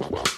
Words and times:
Wow. 0.00 0.29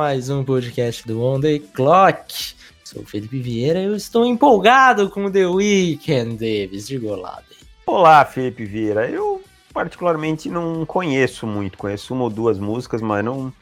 Mais 0.00 0.30
um 0.30 0.42
podcast 0.42 1.06
do 1.06 1.22
On 1.22 1.38
The 1.38 1.58
Clock. 1.74 2.54
Sou 2.82 3.04
Felipe 3.04 3.38
Vieira 3.38 3.80
e 3.80 3.84
eu 3.84 3.94
estou 3.94 4.24
empolgado 4.24 5.10
com 5.10 5.30
The 5.30 5.46
Weekend, 5.46 6.36
Davis. 6.36 6.88
Diga 6.88 7.08
olá. 7.08 7.42
Olá, 7.84 8.24
Felipe 8.24 8.64
Vieira. 8.64 9.10
Eu 9.10 9.42
particularmente 9.74 10.48
não 10.48 10.86
conheço 10.86 11.46
muito, 11.46 11.76
conheço 11.76 12.14
uma 12.14 12.24
ou 12.24 12.30
duas 12.30 12.58
músicas, 12.58 13.02
mas 13.02 13.22
não, 13.22 13.52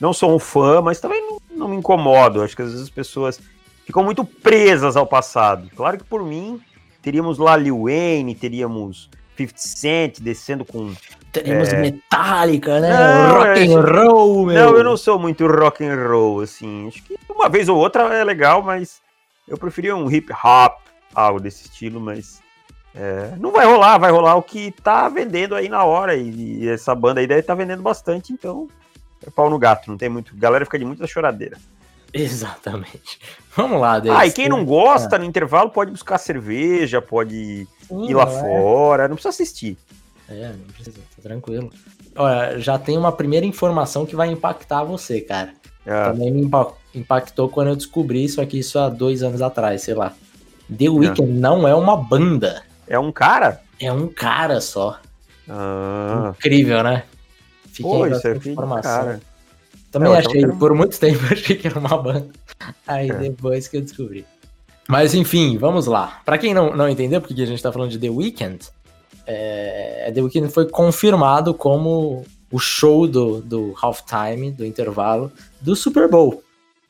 não 0.00 0.12
sou 0.12 0.34
um 0.34 0.40
fã, 0.40 0.82
mas 0.82 0.98
também 0.98 1.22
não, 1.22 1.38
não 1.52 1.68
me 1.68 1.76
incomodo. 1.76 2.42
Acho 2.42 2.56
que 2.56 2.62
às 2.62 2.70
vezes 2.70 2.86
as 2.86 2.90
pessoas 2.90 3.40
ficam 3.84 4.02
muito 4.02 4.24
presas 4.24 4.96
ao 4.96 5.06
passado. 5.06 5.70
Claro 5.76 5.98
que 5.98 6.04
por 6.04 6.24
mim 6.24 6.60
teríamos 7.00 7.38
lá 7.38 7.56
Lil 7.56 7.84
Wayne, 7.84 8.34
teríamos 8.34 9.08
50 9.36 9.54
Cent 9.56 10.20
descendo 10.20 10.64
com. 10.64 10.92
Teríamos 11.42 11.72
É. 11.72 11.80
Metallica, 11.80 12.80
né? 12.80 12.90
Não, 12.90 13.38
rock 13.38 13.74
and 13.74 13.80
roll, 13.80 14.46
meu. 14.46 14.54
Não, 14.54 14.76
eu 14.76 14.84
não 14.84 14.96
sou 14.96 15.18
muito 15.18 15.46
rock 15.46 15.84
and 15.84 15.96
roll, 16.08 16.40
assim. 16.40 16.88
Acho 16.88 17.02
que 17.02 17.16
uma 17.28 17.48
vez 17.48 17.68
ou 17.68 17.76
outra 17.76 18.02
é 18.14 18.24
legal, 18.24 18.62
mas 18.62 19.00
eu 19.46 19.56
preferia 19.58 19.94
um 19.94 20.10
hip 20.10 20.32
hop, 20.32 20.78
algo 21.14 21.40
desse 21.40 21.64
estilo, 21.66 22.00
mas. 22.00 22.40
é, 22.94 23.32
não 23.38 23.52
vai 23.52 23.66
rolar, 23.66 23.98
vai 23.98 24.10
rolar 24.10 24.36
o 24.36 24.42
que 24.42 24.70
tá 24.82 25.08
vendendo 25.08 25.54
aí 25.54 25.68
na 25.68 25.84
hora. 25.84 26.16
E, 26.16 26.64
e 26.64 26.68
essa 26.68 26.94
banda 26.94 27.20
aí 27.20 27.26
deve 27.26 27.40
estar 27.40 27.54
vendendo 27.54 27.82
bastante, 27.82 28.32
então. 28.32 28.68
É 29.26 29.30
pau 29.30 29.48
no 29.50 29.58
gato, 29.58 29.90
não 29.90 29.96
tem 29.96 30.08
muito. 30.08 30.32
A 30.34 30.38
galera 30.38 30.64
fica 30.64 30.78
de 30.78 30.84
muita 30.84 31.06
choradeira. 31.06 31.58
Exatamente. 32.12 33.20
Vamos 33.54 33.80
lá, 33.80 33.98
Davis. 33.98 34.18
Ah, 34.18 34.26
e 34.26 34.32
quem 34.32 34.48
não 34.48 34.64
gosta, 34.64 35.18
no 35.18 35.24
intervalo, 35.24 35.70
pode 35.70 35.90
buscar 35.90 36.18
cerveja, 36.18 37.02
pode 37.02 37.66
Sim, 37.88 38.08
ir 38.08 38.14
lá 38.14 38.22
é? 38.22 38.40
fora, 38.40 39.08
não 39.08 39.16
precisa 39.16 39.30
assistir. 39.30 39.76
É, 40.28 40.48
não 40.48 40.66
precisa, 40.74 40.98
tá 41.16 41.22
tranquilo. 41.22 41.70
Olha, 42.16 42.58
já 42.58 42.78
tem 42.78 42.98
uma 42.98 43.12
primeira 43.12 43.46
informação 43.46 44.04
que 44.04 44.16
vai 44.16 44.28
impactar 44.28 44.82
você, 44.84 45.20
cara. 45.20 45.52
É, 45.84 46.04
Também 46.04 46.32
me 46.32 46.42
impa- 46.42 46.72
impactou 46.94 47.48
quando 47.48 47.68
eu 47.68 47.76
descobri 47.76 48.24
isso 48.24 48.40
aqui 48.40 48.58
isso 48.58 48.78
há 48.78 48.88
dois 48.88 49.22
anos 49.22 49.40
atrás, 49.40 49.82
sei 49.82 49.94
lá. 49.94 50.12
The 50.76 50.88
Weeknd 50.88 51.30
não 51.32 51.66
é 51.68 51.74
uma 51.74 51.96
banda, 51.96 52.62
é 52.88 52.98
um 52.98 53.12
cara? 53.12 53.60
é 53.78 53.92
um 53.92 54.08
cara 54.08 54.60
só. 54.60 54.98
Ah, 55.48 56.32
Incrível, 56.36 56.82
né? 56.82 57.04
Fiquei 57.68 57.84
pô, 57.84 58.06
isso 58.06 58.26
é 58.26 58.40
filho 58.40 58.56
do 58.56 58.80
cara. 58.80 59.20
Também 59.92 60.08
É, 60.10 60.12
eu 60.14 60.18
achei, 60.18 60.46
por 60.48 60.74
muito 60.74 60.98
tempo 60.98 61.20
achei 61.30 61.56
que 61.56 61.68
era 61.68 61.78
uma 61.78 61.96
banda. 61.96 62.26
Aí 62.86 63.08
É. 63.10 63.14
depois 63.14 63.68
que 63.68 63.76
eu 63.76 63.82
descobri. 63.82 64.26
Mas 64.88 65.14
enfim, 65.14 65.56
vamos 65.58 65.86
lá. 65.86 66.20
Pra 66.24 66.38
quem 66.38 66.52
não, 66.54 66.74
não 66.74 66.88
entendeu 66.88 67.20
porque 67.20 67.40
a 67.40 67.46
gente 67.46 67.62
tá 67.62 67.70
falando 67.70 67.90
de 67.90 67.98
The 67.98 68.08
Weeknd, 68.10 68.58
é, 69.26 70.10
The 70.14 70.22
Weeknd 70.22 70.48
foi 70.52 70.68
confirmado 70.68 71.52
como 71.52 72.24
o 72.50 72.58
show 72.58 73.06
do, 73.08 73.40
do 73.40 73.74
halftime, 73.82 74.50
do 74.52 74.64
intervalo, 74.64 75.32
do 75.60 75.74
Super 75.74 76.08
Bowl. 76.08 76.42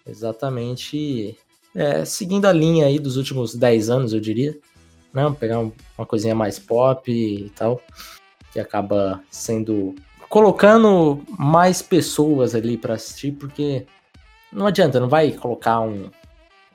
Exatamente 0.07 1.37
é, 1.75 2.05
seguindo 2.05 2.47
a 2.47 2.53
linha 2.53 2.87
aí 2.87 2.99
dos 2.99 3.17
últimos 3.17 3.55
10 3.55 3.91
anos, 3.91 4.13
eu 4.13 4.21
diria. 4.21 4.57
Né? 5.13 5.35
Pegar 5.39 5.61
um- 5.61 5.73
uma 5.97 6.07
coisinha 6.07 6.35
mais 6.35 6.59
pop 6.59 7.11
e 7.11 7.51
tal, 7.51 7.81
que 8.53 8.61
acaba 8.61 9.21
sendo 9.31 9.95
colocando 10.29 11.23
mais 11.39 11.81
pessoas 11.83 12.55
ali 12.55 12.77
pra 12.77 12.95
assistir, 12.95 13.33
porque 13.33 13.87
não 14.53 14.67
adianta, 14.67 14.99
não 15.01 15.09
vai 15.09 15.31
colocar 15.33 15.81
um, 15.81 16.11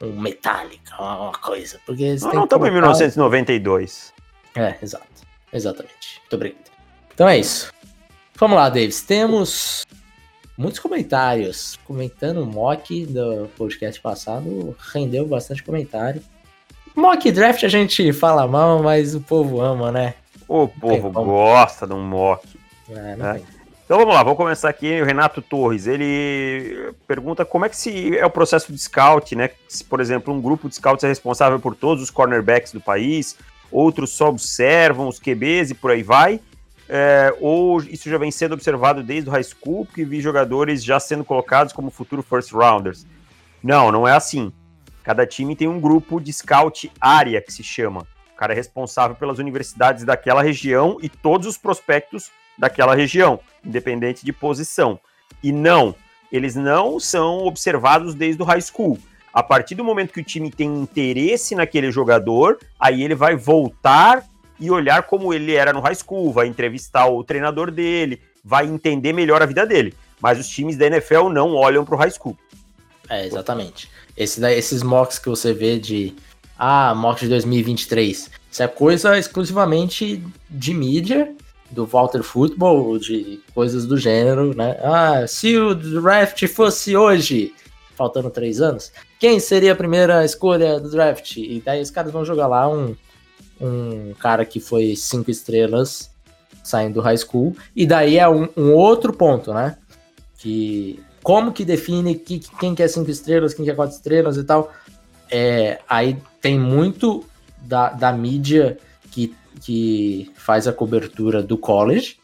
um 0.02 0.20
Metallica, 0.20 0.96
uma 1.00 1.32
coisa, 1.34 1.80
porque 1.86 2.16
Não, 2.22 2.34
não 2.34 2.44
estamos 2.46 2.68
em 2.68 2.72
colocar- 2.72 2.72
1992. 2.72 4.14
É, 4.56 4.76
exato, 4.82 5.06
exatamente. 5.54 6.20
Muito 6.22 6.36
obrigado. 6.36 6.72
Então 7.14 7.28
é 7.28 7.38
isso. 7.38 7.72
Vamos 8.38 8.58
lá, 8.58 8.70
Davis. 8.70 9.02
Temos 9.02 9.86
muitos 10.58 10.80
comentários 10.80 11.78
comentando 11.86 12.42
o 12.42 12.46
mock 12.46 13.06
do 13.06 13.50
podcast 13.58 14.00
passado, 14.02 14.76
rendeu 14.94 15.26
bastante 15.28 15.64
comentário. 15.64 16.22
Mock 16.96 17.32
draft 17.32 17.64
a 17.64 17.68
gente 17.70 18.12
fala 18.12 18.48
mal, 18.48 18.82
mas 18.82 19.16
o 19.16 19.22
povo 19.22 19.62
ama, 19.62 19.92
né? 19.92 20.16
O 20.48 20.68
povo 20.68 21.10
gosta 21.12 21.88
de 21.88 21.94
um 21.94 22.04
mock. 22.04 22.48
É, 22.90 23.16
É. 23.20 23.34
tem. 23.34 23.62
Então 23.86 24.00
vamos 24.00 24.16
lá, 24.16 24.24
vamos 24.24 24.38
começar 24.38 24.70
aqui. 24.70 25.02
O 25.02 25.06
Renato 25.06 25.42
Torres, 25.42 25.86
ele 25.86 26.94
pergunta 27.06 27.44
como 27.44 27.66
é 27.66 27.70
que 27.70 27.76
se 27.76 28.18
é 28.18 28.26
o 28.26 28.30
processo 28.30 28.72
de 28.72 28.78
scout, 28.80 29.36
né? 29.36 29.50
Se, 29.68 29.84
por 29.84 30.00
exemplo, 30.00 30.34
um 30.34 30.42
grupo 30.42 30.70
de 30.70 30.76
scouts 30.76 31.04
é 31.04 31.10
responsável 31.10 31.60
por 31.60 31.76
todos 31.76 32.02
os 32.02 32.10
cornerbacks 32.10 32.72
do 32.72 32.80
país, 32.80 33.36
outros 33.72 34.12
só 34.12 34.30
observam 34.30 35.08
os 35.08 35.20
QBs 35.20 35.72
e 35.72 35.74
por 35.74 35.92
aí 35.92 36.04
vai. 36.04 36.40
É, 36.90 37.34
ou 37.40 37.82
isso 37.82 38.10
já 38.10 38.18
vem 38.18 38.32
sendo 38.32 38.54
observado 38.54 39.02
desde 39.02 39.30
o 39.30 39.32
high 39.32 39.44
school, 39.44 39.86
porque 39.86 40.04
vi 40.04 40.20
jogadores 40.20 40.84
já 40.84 41.00
sendo 41.00 41.24
colocados 41.24 41.72
como 41.72 41.90
futuro 41.90 42.22
first 42.22 42.52
rounders. 42.52 43.06
Não, 43.64 43.92
não 43.92 44.08
é 44.08 44.12
assim. 44.12 44.52
Cada 45.04 45.26
time 45.26 45.56
tem 45.56 45.68
um 45.68 45.80
grupo 45.80 46.20
de 46.20 46.34
scout 46.34 46.92
área 47.00 47.42
que 47.42 47.54
se 47.54 47.64
chama. 47.64 48.06
O 48.34 48.38
cara 48.38 48.54
é 48.54 48.56
responsável 48.56 49.16
pelas 49.16 49.40
universidades 49.40 50.04
daquela 50.04 50.42
região 50.42 50.98
e 51.02 51.08
todos 51.08 51.48
os 51.48 51.58
prospectos 51.58 52.30
daquela 52.58 52.94
região, 52.94 53.40
independente 53.64 54.26
de 54.26 54.34
posição. 54.34 55.00
E 55.42 55.52
não, 55.52 55.96
eles 56.32 56.56
não 56.56 57.00
são 57.00 57.46
observados 57.46 58.14
desde 58.14 58.42
o 58.42 58.46
high 58.46 58.62
school. 58.62 59.00
A 59.34 59.42
partir 59.42 59.76
do 59.76 59.84
momento 59.84 60.12
que 60.12 60.20
o 60.20 60.24
time 60.24 60.52
tem 60.52 60.68
interesse 60.68 61.56
naquele 61.56 61.92
jogador, 61.92 62.60
aí 62.80 63.04
ele 63.04 63.16
vai 63.16 63.36
voltar 63.36 64.26
e 64.60 64.70
olhar 64.70 65.04
como 65.04 65.34
ele 65.34 65.56
era 65.56 65.74
no 65.74 65.80
high 65.80 65.96
school, 65.96 66.32
vai 66.32 66.48
entrevistar 66.48 67.08
o 67.08 67.24
treinador 67.24 67.72
dele, 67.72 68.22
vai 68.44 68.68
entender 68.68 69.14
melhor 69.14 69.42
a 69.42 69.46
vida 69.46 69.66
dele. 69.66 69.94
Mas 70.22 70.40
os 70.40 70.48
times 70.48 70.78
da 70.78 70.86
NFL 70.86 71.30
não 71.30 71.56
olham 71.56 71.84
para 71.84 71.96
o 71.96 71.98
high 71.98 72.12
school. 72.12 72.38
É, 73.10 73.26
exatamente. 73.26 73.90
Esse 74.16 74.46
esses 74.52 74.84
mocks 74.84 75.18
que 75.18 75.30
você 75.30 75.54
vê 75.54 75.80
de. 75.80 76.14
Ah, 76.58 76.94
mock 76.94 77.22
de 77.22 77.30
2023. 77.30 78.30
Isso 78.52 78.64
é 78.64 78.68
coisa 78.68 79.18
exclusivamente 79.18 80.24
de 80.50 80.74
mídia, 80.74 81.34
do 81.72 81.86
Walter 81.86 82.22
Football, 82.22 83.00
de 83.00 83.42
coisas 83.54 83.86
do 83.88 83.98
gênero, 83.98 84.56
né? 84.56 84.78
Ah, 84.84 85.26
se 85.28 85.58
o 85.58 85.74
draft 85.74 86.46
fosse 86.48 86.96
hoje, 86.96 87.54
faltando 88.02 88.32
três 88.32 88.60
anos, 88.60 88.92
quem 89.20 89.40
seria 89.40 89.74
a 89.74 89.76
primeira 89.76 90.26
escolha 90.26 90.80
do 90.80 90.90
draft? 90.90 91.38
E 91.38 91.62
daí 91.64 91.80
os 91.80 91.92
caras 91.92 92.12
vão 92.12 92.26
jogar 92.26 92.48
lá 92.48 92.68
um, 92.68 92.96
um 93.62 94.16
cara 94.16 94.44
que 94.44 94.60
foi 94.60 94.96
cinco 94.96 95.30
estrelas 95.30 96.10
saindo 96.64 96.96
do 96.96 97.02
high 97.02 97.18
school. 97.18 97.56
E 97.76 97.86
daí 97.86 98.18
é 98.18 98.28
um, 98.28 98.50
um 98.58 98.74
outro 98.74 99.14
ponto, 99.14 99.54
né? 99.54 99.78
Que 100.40 101.00
como 101.22 101.52
que 101.52 101.64
define 101.64 102.16
que, 102.16 102.40
quem 102.60 102.74
quer 102.74 102.88
cinco 102.88 103.12
estrelas, 103.12 103.54
quem 103.54 103.66
quer 103.66 103.76
quatro 103.76 103.96
estrelas 103.96 104.36
e 104.36 104.44
tal. 104.44 104.72
É, 105.30 105.80
aí 105.88 106.18
tem 106.42 106.60
muito 106.60 107.24
da, 107.62 107.90
da 107.90 108.12
mídia 108.12 108.80
que, 109.12 109.36
que 109.62 110.32
faz 110.34 110.68
a 110.68 110.74
cobertura 110.74 111.44
do 111.44 111.56
college 111.56 112.18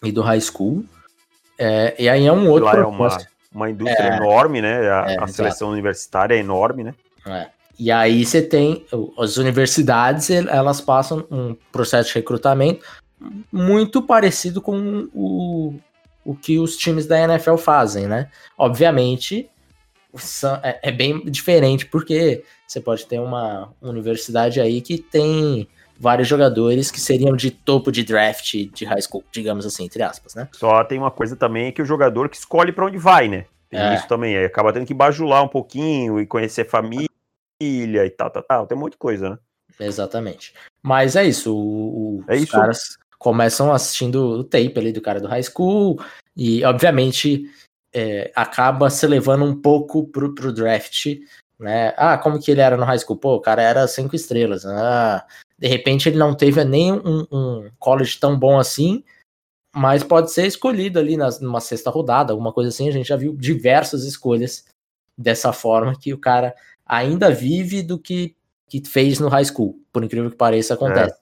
e 0.00 0.12
do 0.12 0.22
high 0.22 0.40
school. 0.40 0.84
É, 1.58 1.96
e 1.98 2.08
aí 2.08 2.24
é 2.24 2.32
um 2.32 2.48
outro 2.48 2.66
Lá 2.66 2.72
é 2.72 2.76
propósito. 2.76 3.37
Uma 3.54 3.70
indústria 3.70 4.08
É. 4.12 4.16
enorme, 4.16 4.60
né? 4.60 4.90
A, 4.90 5.12
É, 5.12 5.16
a 5.20 5.26
seleção 5.26 5.70
universitária 5.70 6.34
é 6.34 6.38
enorme, 6.38 6.84
né? 6.84 6.94
É. 7.26 7.46
E 7.78 7.90
aí 7.92 8.24
você 8.24 8.42
tem 8.42 8.84
as 9.18 9.36
universidades, 9.36 10.30
el- 10.30 10.48
elas 10.48 10.80
passam 10.80 11.24
um 11.30 11.54
processo 11.70 12.08
de 12.08 12.14
recrutamento 12.16 12.84
muito 13.52 14.02
parecido 14.02 14.60
com 14.60 15.08
o, 15.14 15.74
o 16.24 16.34
que 16.34 16.58
os 16.58 16.76
times 16.76 17.06
da 17.06 17.18
NFL 17.20 17.56
fazem, 17.56 18.06
né? 18.06 18.28
Obviamente, 18.56 19.48
é, 20.62 20.88
é 20.88 20.92
bem 20.92 21.20
diferente, 21.24 21.86
porque 21.86 22.42
você 22.66 22.80
pode 22.80 23.06
ter 23.06 23.20
uma 23.20 23.72
universidade 23.80 24.60
aí 24.60 24.80
que 24.80 24.98
tem 24.98 25.68
vários 25.98 26.28
jogadores 26.28 26.90
que 26.90 27.00
seriam 27.00 27.34
de 27.34 27.50
topo 27.50 27.90
de 27.90 28.04
draft 28.04 28.54
de 28.72 28.84
high 28.84 29.02
school, 29.02 29.24
digamos 29.32 29.66
assim, 29.66 29.84
entre 29.84 30.02
aspas, 30.02 30.34
né? 30.34 30.48
Só 30.52 30.84
tem 30.84 30.98
uma 30.98 31.10
coisa 31.10 31.34
também 31.36 31.72
que 31.72 31.82
o 31.82 31.86
jogador 31.86 32.28
que 32.28 32.36
escolhe 32.36 32.72
para 32.72 32.86
onde 32.86 32.98
vai, 32.98 33.28
né? 33.28 33.46
Tem 33.68 33.80
É. 33.80 33.94
isso 33.94 34.06
também. 34.06 34.36
Aí 34.36 34.44
acaba 34.44 34.72
tendo 34.72 34.86
que 34.86 34.94
bajular 34.94 35.42
um 35.42 35.48
pouquinho 35.48 36.20
e 36.20 36.26
conhecer 36.26 36.64
família 36.68 37.08
e 37.60 38.10
tal, 38.16 38.30
tal, 38.30 38.42
tal. 38.42 38.66
Tem 38.66 38.76
um 38.78 38.80
monte 38.80 38.92
de 38.92 38.98
coisa, 38.98 39.30
né? 39.30 39.38
Exatamente. 39.80 40.54
Mas 40.82 41.16
é 41.16 41.24
isso. 41.24 41.54
O, 41.54 42.18
o- 42.20 42.24
É 42.28 42.36
os 42.36 42.42
isso. 42.42 42.52
caras 42.52 42.96
começam 43.18 43.72
assistindo 43.72 44.22
o 44.22 44.44
tape 44.44 44.74
ali 44.78 44.92
do 44.92 45.00
cara 45.00 45.20
do 45.20 45.26
high 45.28 45.42
school 45.42 46.00
e, 46.36 46.64
obviamente, 46.64 47.50
é, 47.92 48.30
acaba 48.34 48.88
se 48.90 49.06
levando 49.06 49.44
um 49.44 49.60
pouco 49.60 50.06
pro, 50.06 50.34
pro 50.34 50.52
draft, 50.52 51.06
né? 51.58 51.92
Ah, 51.96 52.16
como 52.16 52.40
que 52.40 52.50
ele 52.50 52.60
era 52.60 52.76
no 52.76 52.84
high 52.84 52.98
school? 52.98 53.16
Pô, 53.18 53.34
o 53.34 53.40
cara 53.40 53.60
era 53.62 53.86
cinco 53.88 54.14
estrelas. 54.14 54.64
Ah, 54.64 55.26
de 55.58 55.66
repente 55.66 56.08
ele 56.08 56.18
não 56.18 56.34
teve 56.34 56.62
nem 56.64 56.92
um, 56.92 57.26
um 57.30 57.70
college 57.78 58.18
tão 58.20 58.38
bom 58.38 58.58
assim, 58.58 59.02
mas 59.74 60.04
pode 60.04 60.30
ser 60.30 60.46
escolhido 60.46 60.98
ali 60.98 61.16
nas, 61.16 61.40
numa 61.40 61.60
sexta 61.60 61.90
rodada, 61.90 62.32
alguma 62.32 62.52
coisa 62.52 62.68
assim. 62.68 62.88
A 62.88 62.92
gente 62.92 63.08
já 63.08 63.16
viu 63.16 63.36
diversas 63.36 64.04
escolhas 64.04 64.64
dessa 65.16 65.52
forma 65.52 65.98
que 65.98 66.14
o 66.14 66.18
cara 66.18 66.54
ainda 66.86 67.30
vive 67.30 67.82
do 67.82 67.98
que, 67.98 68.34
que 68.68 68.82
fez 68.86 69.18
no 69.18 69.28
high 69.28 69.44
school. 69.44 69.78
Por 69.92 70.04
incrível 70.04 70.30
que 70.30 70.36
pareça, 70.36 70.74
acontece. 70.74 71.18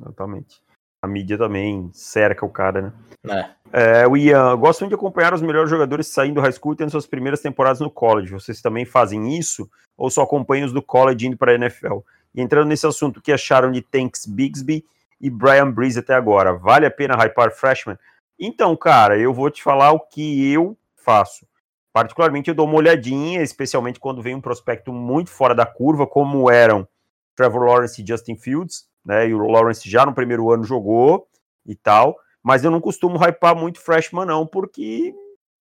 É, 0.00 0.04
totalmente. 0.04 0.60
A 1.02 1.06
mídia 1.06 1.36
também 1.38 1.90
cerca 1.92 2.44
o 2.44 2.50
cara, 2.50 2.82
né? 2.82 2.92
É. 3.28 4.02
É, 4.02 4.06
o 4.06 4.16
Ian, 4.16 4.56
gosto 4.56 4.80
muito 4.80 4.90
de 4.90 4.94
acompanhar 4.94 5.34
os 5.34 5.42
melhores 5.42 5.68
jogadores 5.68 6.06
saindo 6.06 6.36
do 6.36 6.40
high 6.40 6.52
school 6.52 6.72
e 6.72 6.76
tendo 6.76 6.90
suas 6.90 7.06
primeiras 7.06 7.40
temporadas 7.40 7.80
no 7.80 7.90
college. 7.90 8.32
Vocês 8.32 8.62
também 8.62 8.84
fazem 8.84 9.36
isso? 9.36 9.68
Ou 9.96 10.10
só 10.10 10.22
acompanham 10.22 10.66
os 10.66 10.72
do 10.72 10.82
college 10.82 11.26
indo 11.26 11.36
para 11.36 11.52
a 11.52 11.54
NFL? 11.54 11.98
E 12.36 12.42
entrando 12.42 12.68
nesse 12.68 12.86
assunto, 12.86 13.16
o 13.16 13.22
que 13.22 13.32
acharam 13.32 13.72
de 13.72 13.80
Tanks 13.80 14.26
Bigsby 14.26 14.84
e 15.18 15.30
Brian 15.30 15.70
Breeze 15.70 15.98
até 15.98 16.14
agora? 16.14 16.52
Vale 16.52 16.84
a 16.84 16.90
pena 16.90 17.16
hypar 17.16 17.50
freshman? 17.50 17.98
Então, 18.38 18.76
cara, 18.76 19.18
eu 19.18 19.32
vou 19.32 19.50
te 19.50 19.62
falar 19.62 19.92
o 19.92 20.00
que 20.00 20.52
eu 20.52 20.76
faço. 20.94 21.46
Particularmente, 21.94 22.50
eu 22.50 22.54
dou 22.54 22.66
uma 22.66 22.76
olhadinha, 22.76 23.40
especialmente 23.40 23.98
quando 23.98 24.20
vem 24.20 24.34
um 24.34 24.40
prospecto 24.40 24.92
muito 24.92 25.30
fora 25.30 25.54
da 25.54 25.64
curva, 25.64 26.06
como 26.06 26.50
eram 26.50 26.86
Trevor 27.34 27.62
Lawrence 27.62 28.02
e 28.02 28.06
Justin 28.06 28.36
Fields, 28.36 28.86
né? 29.02 29.26
E 29.28 29.34
o 29.34 29.46
Lawrence 29.46 29.88
já 29.88 30.04
no 30.04 30.12
primeiro 30.12 30.52
ano 30.52 30.62
jogou 30.62 31.26
e 31.64 31.74
tal. 31.74 32.18
Mas 32.42 32.64
eu 32.64 32.70
não 32.70 32.82
costumo 32.82 33.16
hypar 33.16 33.56
muito 33.56 33.80
freshman, 33.80 34.26
não, 34.26 34.46
porque. 34.46 35.14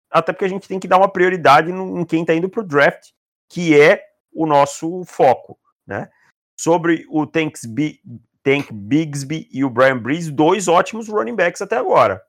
Até 0.09 0.33
porque 0.33 0.45
a 0.45 0.49
gente 0.49 0.67
tem 0.67 0.79
que 0.79 0.87
dar 0.87 0.97
uma 0.97 1.07
prioridade 1.07 1.71
em 1.71 2.05
quem 2.05 2.21
está 2.21 2.33
indo 2.33 2.49
para 2.49 2.61
o 2.61 2.67
draft, 2.67 3.09
que 3.47 3.79
é 3.79 4.03
o 4.33 4.47
nosso 4.47 5.03
foco, 5.05 5.57
né? 5.85 6.09
Sobre 6.55 7.05
o 7.09 7.25
Tanks 7.25 7.65
B, 7.65 7.99
Tank 8.43 8.71
Bigsby 8.71 9.47
e 9.51 9.63
o 9.63 9.69
Brian 9.69 9.97
Breeze, 9.97 10.31
dois 10.31 10.67
ótimos 10.67 11.07
running 11.07 11.35
backs 11.35 11.61
até 11.61 11.77
agora, 11.77 12.21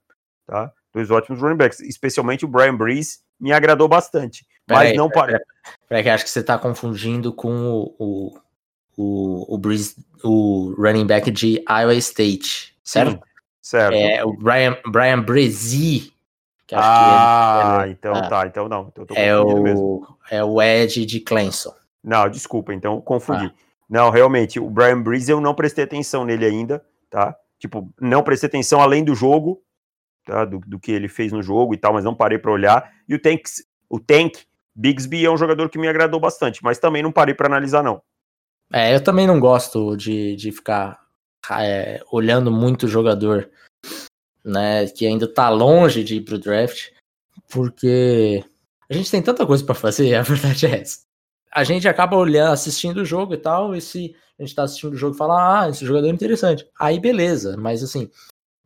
tá? 0.47 0.73
Dois 0.93 1.11
ótimos 1.11 1.41
running 1.43 1.57
backs, 1.57 1.81
especialmente 1.81 2.45
o 2.45 2.49
Brian 2.49 2.77
Breeze 2.77 3.19
me 3.39 3.53
agradou 3.53 3.89
bastante, 3.89 4.47
mas 4.69 4.97
não 4.97 5.11
para. 5.11 5.41
peraí, 5.89 6.09
acho 6.09 6.25
que 6.25 6.31
você 6.31 6.43
tá 6.43 6.57
confundindo 6.57 7.33
com 7.33 7.51
o, 7.51 7.95
o, 7.99 8.39
o, 8.97 9.55
o, 9.55 9.59
Breeze, 9.59 9.97
o 10.23 10.75
running 10.79 11.07
back 11.07 11.31
de 11.31 11.63
Iowa 11.69 11.95
State, 11.97 12.77
certo? 12.83 13.21
Certo. 13.61 13.95
É 13.95 14.23
o 14.23 14.33
Brian, 14.35 14.77
Brian 14.87 15.23
acho 16.75 16.89
ah, 16.89 17.77
que 17.79 17.85
ele- 17.85 17.93
então 17.93 18.15
ah, 18.15 18.29
tá, 18.29 18.47
então 18.47 18.69
não. 18.69 18.89
Então 18.89 19.07
é 19.17 19.37
confundindo 19.37 19.63
mesmo. 19.63 19.81
o, 19.81 20.17
é 20.31 20.45
o 20.45 20.63
Ed 20.63 21.05
de 21.07 21.21
Clemson. 21.21 21.75
Não, 22.03 22.29
desculpa, 22.29 22.75
então 22.75 23.01
confundi. 23.01 23.47
Ah. 23.47 23.64
Não, 23.89 24.11
realmente, 24.11 24.59
o 24.59 24.69
Brian 24.69 25.03
Breeze 25.03 25.31
eu 25.31 25.41
não 25.41 25.55
prestei 25.55 25.85
atenção 25.85 26.25
nele 26.25 26.45
ainda, 26.45 26.85
tá? 27.11 27.37
Tipo, 27.59 27.93
não 28.01 28.23
prestei 28.23 28.49
atenção 28.49 28.81
além 28.81 29.05
do 29.05 29.15
jogo, 29.15 29.63
tá? 30.25 30.45
Do, 30.45 30.59
do 30.61 30.79
que 30.79 30.93
ele 30.93 31.09
fez 31.09 31.33
no 31.33 31.43
jogo 31.43 31.75
e 31.75 31.77
tal, 31.77 31.93
mas 31.93 32.05
não 32.05 32.15
parei 32.15 32.39
para 32.39 32.53
olhar. 32.53 32.93
E 33.09 33.15
o 33.15 33.19
Tank, 33.19 33.43
o 33.89 34.01
Tank 34.01 34.39
Bigsby 34.75 35.25
é 35.25 35.31
um 35.31 35.37
jogador 35.37 35.69
que 35.69 35.79
me 35.79 35.89
agradou 35.89 36.19
bastante, 36.19 36.63
mas 36.63 36.79
também 36.79 37.03
não 37.03 37.13
parei 37.13 37.35
para 37.35 37.47
analisar, 37.47 37.83
não. 37.83 38.03
É, 38.73 38.95
eu 38.95 39.03
também 39.03 39.27
não 39.27 39.39
gosto 39.39 39.97
de, 39.97 40.35
de 40.37 40.51
ficar 40.51 41.01
é, 41.53 42.03
olhando 42.11 42.51
muito 42.51 42.85
o 42.85 42.89
jogador, 42.89 43.49
né, 44.45 44.87
que 44.89 45.07
ainda 45.07 45.33
tá 45.33 45.49
longe 45.49 46.03
de 46.03 46.17
ir 46.17 46.23
pro 46.23 46.39
draft, 46.39 46.91
porque 47.49 48.45
a 48.89 48.95
gente 48.95 49.11
tem 49.11 49.23
tanta 49.23 49.47
coisa 49.47 49.65
pra 49.65 49.75
fazer, 49.75 50.15
a 50.17 50.23
verdade 50.23 50.67
é 50.67 50.81
essa. 50.81 51.01
A 51.55 51.63
gente 51.63 51.87
acaba 51.89 52.17
olhando, 52.17 52.53
assistindo 52.53 52.99
o 52.99 53.05
jogo 53.05 53.35
e 53.35 53.37
tal, 53.37 53.75
e 53.75 53.81
se 53.81 54.17
a 54.39 54.43
gente 54.43 54.55
tá 54.55 54.65
assistindo 54.65 54.95
o 54.95 54.97
jogo 54.97 55.15
e 55.15 55.19
fala, 55.19 55.63
ah, 55.63 55.69
esse 55.69 55.87
jogador 55.87 56.09
é 56.09 56.11
interessante, 56.11 56.69
aí 56.79 56.99
beleza, 56.99 57.57
mas 57.57 57.83
assim, 57.83 58.11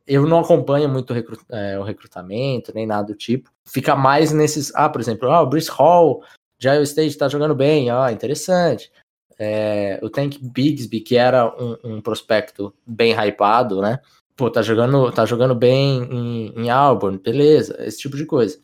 eu 0.06 0.26
não 0.26 0.40
acompanho 0.40 0.88
muito 0.88 1.10
o, 1.10 1.14
recru- 1.14 1.38
é, 1.50 1.78
o 1.78 1.82
recrutamento, 1.82 2.72
nem 2.74 2.86
nada 2.86 3.08
do 3.08 3.14
tipo. 3.14 3.50
Fica 3.66 3.94
mais 3.94 4.32
nesses, 4.32 4.74
ah, 4.74 4.88
por 4.88 5.02
exemplo, 5.02 5.30
ah, 5.30 5.42
o 5.42 5.46
Brice 5.46 5.70
Hall 5.70 6.22
Iowa 6.62 6.82
State 6.82 7.18
tá 7.18 7.28
jogando 7.28 7.54
bem, 7.54 7.90
ah, 7.90 8.10
interessante 8.10 8.90
é, 9.38 10.00
o 10.02 10.10
Tank 10.10 10.38
Bigsby, 10.42 11.00
que 11.00 11.16
era 11.16 11.46
um, 11.62 11.78
um 11.84 12.00
prospecto 12.00 12.74
bem 12.84 13.12
hypado, 13.12 13.80
né? 13.80 14.00
Pô, 14.36 14.50
tá 14.50 14.62
jogando, 14.62 15.10
tá 15.12 15.24
jogando 15.24 15.54
bem 15.54 16.02
em, 16.04 16.64
em 16.64 16.70
Auburn, 16.70 17.18
beleza, 17.18 17.76
esse 17.84 17.98
tipo 17.98 18.16
de 18.16 18.26
coisa. 18.26 18.60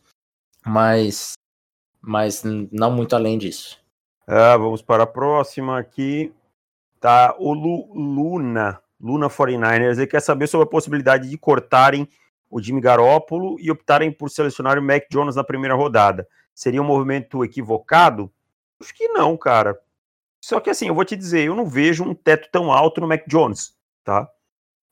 Mas, 0.65 1.33
mas 2.01 2.43
não 2.71 2.91
muito 2.91 3.15
além 3.15 3.37
disso. 3.37 3.77
Ah, 4.27 4.57
vamos 4.57 4.81
para 4.81 5.03
a 5.03 5.07
próxima 5.07 5.77
aqui. 5.77 6.33
Tá 6.99 7.35
o 7.37 7.53
Lu- 7.53 7.93
Luna, 7.93 8.81
Luna 8.99 9.29
49ers, 9.29 9.97
ele 9.97 10.07
quer 10.07 10.21
saber 10.21 10.47
sobre 10.47 10.65
a 10.65 10.69
possibilidade 10.69 11.29
de 11.29 11.37
cortarem 11.37 12.07
o 12.49 12.61
Jimmy 12.61 12.81
Garoppolo 12.81 13.57
e 13.59 13.69
optarem 13.69 14.11
por 14.11 14.29
selecionar 14.29 14.79
o 14.79 14.81
Mac 14.81 15.03
Jones 15.11 15.35
na 15.35 15.43
primeira 15.43 15.75
rodada. 15.75 16.27
Seria 16.53 16.81
um 16.81 16.85
movimento 16.85 17.43
equivocado? 17.43 18.31
Acho 18.81 18.95
que 18.95 19.07
não, 19.09 19.37
cara. 19.37 19.79
Só 20.41 20.59
que 20.59 20.69
assim, 20.69 20.87
eu 20.87 20.95
vou 20.95 21.05
te 21.05 21.15
dizer, 21.15 21.45
eu 21.45 21.55
não 21.55 21.65
vejo 21.67 22.03
um 22.03 22.15
teto 22.15 22.49
tão 22.51 22.71
alto 22.71 23.01
no 23.01 23.07
Mac 23.07 23.23
Jones, 23.27 23.75
tá? 24.03 24.29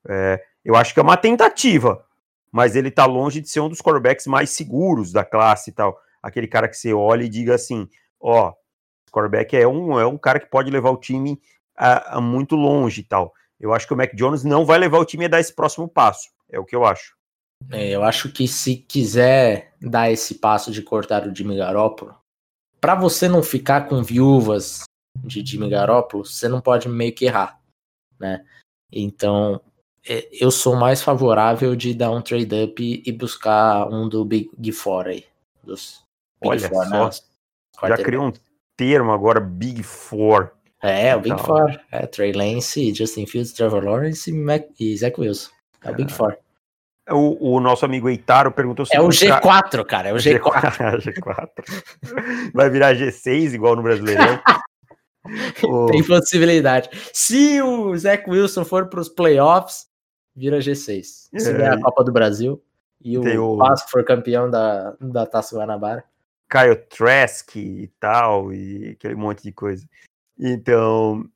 É, 0.08 0.44
eu 0.64 0.76
acho 0.76 0.94
que 0.94 1.00
é 1.00 1.04
uma 1.04 1.18
tentativa, 1.18 2.06
mas 2.52 2.76
ele 2.76 2.92
tá 2.92 3.06
longe 3.06 3.40
de 3.40 3.50
ser 3.50 3.62
um 3.62 3.70
dos 3.70 3.82
quarterbacks 3.82 4.28
mais 4.28 4.50
seguros 4.50 5.12
da 5.12 5.24
classe 5.24 5.70
e 5.70 5.74
tal. 5.74 5.98
Aquele 6.22 6.48
cara 6.48 6.68
que 6.68 6.78
você 6.78 6.94
olha 6.94 7.24
e 7.24 7.30
diga 7.30 7.56
assim, 7.56 7.88
ó, 8.20 8.54
quarterback 9.14 9.56
é 9.56 9.68
um, 9.68 10.00
é 10.00 10.06
um 10.06 10.18
cara 10.18 10.40
que 10.40 10.50
pode 10.50 10.72
levar 10.72 10.90
o 10.90 10.98
time 10.98 11.40
a, 11.78 12.18
a 12.18 12.22
muito 12.22 12.56
longe 12.56 13.02
e 13.02 13.04
tal. 13.04 13.34
Eu 13.60 13.74
acho 13.74 13.88
que 13.88 13.94
o 13.94 13.98
Mac 13.98 14.14
Jones 14.14 14.44
não 14.44 14.66
vai 14.66 14.78
levar 14.78 14.98
o 14.98 15.06
time 15.06 15.26
a 15.26 15.28
dar 15.30 15.40
esse 15.40 15.54
próximo 15.54 15.88
passo. 15.88 16.30
É 16.50 16.60
o 16.60 16.66
que 16.66 16.76
eu 16.76 16.86
acho. 16.86 17.16
É, 17.72 17.90
eu 17.90 18.04
acho 18.04 18.30
que 18.30 18.48
se 18.48 18.76
quiser 18.76 19.74
dar 19.80 20.12
esse 20.12 20.36
passo 20.36 20.72
de 20.72 20.82
cortar 20.82 21.26
o 21.26 21.34
Jimmy 21.34 21.56
Garoppolo, 21.56 22.16
para 22.82 22.96
você 22.96 23.30
não 23.30 23.42
ficar 23.42 23.88
com 23.88 24.04
viúvas 24.04 24.84
de 25.24 25.46
Jimmy 25.46 25.70
Garoppolo, 25.70 26.26
você 26.26 26.50
não 26.50 26.60
pode 26.60 26.90
meio 26.90 27.14
que 27.14 27.26
errar, 27.26 27.62
né? 28.20 28.46
Então, 28.92 29.62
é, 30.06 30.28
eu 30.34 30.52
sou 30.52 30.76
mais 30.76 31.02
favorável 31.02 31.76
de 31.76 31.94
dar 31.94 32.12
um 32.12 32.22
trade 32.22 32.64
up 32.64 33.04
e, 33.06 33.12
buscar 33.14 33.88
um 33.88 34.10
do 34.10 34.26
Big 34.26 34.72
Four 34.74 35.08
aí. 35.08 35.26
Dos 35.64 36.04
Big 36.42 36.50
Olha 36.50 36.70
Four, 36.70 36.86
só, 36.88 37.08
Os 37.08 37.24
Já 37.88 37.98
criou 37.98 38.26
um 38.26 38.34
termo 38.78 39.12
agora, 39.12 39.40
Big 39.40 39.84
Four. 39.84 40.52
É, 40.82 41.16
o 41.16 41.20
Big 41.22 41.34
Então. 41.34 41.46
Four. 41.46 41.80
É, 41.92 42.06
Trey 42.06 42.34
Lance, 42.34 42.94
Justin 42.94 43.26
Fields, 43.26 43.54
Trevor 43.54 43.84
Lawrence 43.86 44.30
e, 44.30 44.34
Mac, 44.34 44.64
e 44.80 44.96
Zach 44.98 45.20
Wilson. 45.20 45.50
É 45.84 45.92
o 45.92 45.96
Big 45.96 46.12
Four. 46.12 46.36
O, 47.10 47.56
o 47.56 47.60
nosso 47.60 47.84
amigo 47.86 48.10
Eitaro 48.10 48.52
perguntou 48.52 48.86
se 48.86 48.96
É 48.96 49.02
o 49.02 49.08
os 49.08 49.20
ca- 49.20 49.42
G4, 49.42 49.86
cara. 49.86 50.10
É 50.10 50.14
o 50.14 50.16
G4. 50.16 51.02
G4. 51.02 51.50
Vai 52.54 52.70
virar 52.70 52.96
G6 52.96 53.54
igual 53.54 53.76
no 53.76 53.84
Brasileirão. 53.84 54.40
O- 55.64 55.86
Tem 55.86 56.04
possibilidade. 56.04 56.90
Se 57.14 57.62
o 57.62 57.96
Zach 57.98 58.30
Wilson 58.30 58.66
for 58.66 58.88
para 58.88 59.00
os 59.00 59.08
playoffs, 59.08 59.86
vira 60.36 60.60
G6. 60.60 61.02
Se 61.38 61.50
É. 61.50 61.54
ganhar 61.54 61.74
a 61.76 61.82
Copa 61.82 62.04
do 62.04 62.12
Brasil 62.12 62.62
e 63.02 63.18
o 63.18 63.42
o- 63.54 63.56
Vasco 63.56 63.90
for 63.90 64.04
campeão 64.04 64.50
da, 64.52 64.94
da 65.00 65.26
Taça 65.26 65.56
Guanabara. 65.56 66.04
Kyle 66.54 66.76
Trask 66.76 67.56
e 67.56 67.92
tal, 68.00 68.54
e 68.54 68.92
aquele 68.92 69.16
monte 69.16 69.42
de 69.42 69.52
coisa. 69.52 69.84
Então, 70.38 71.28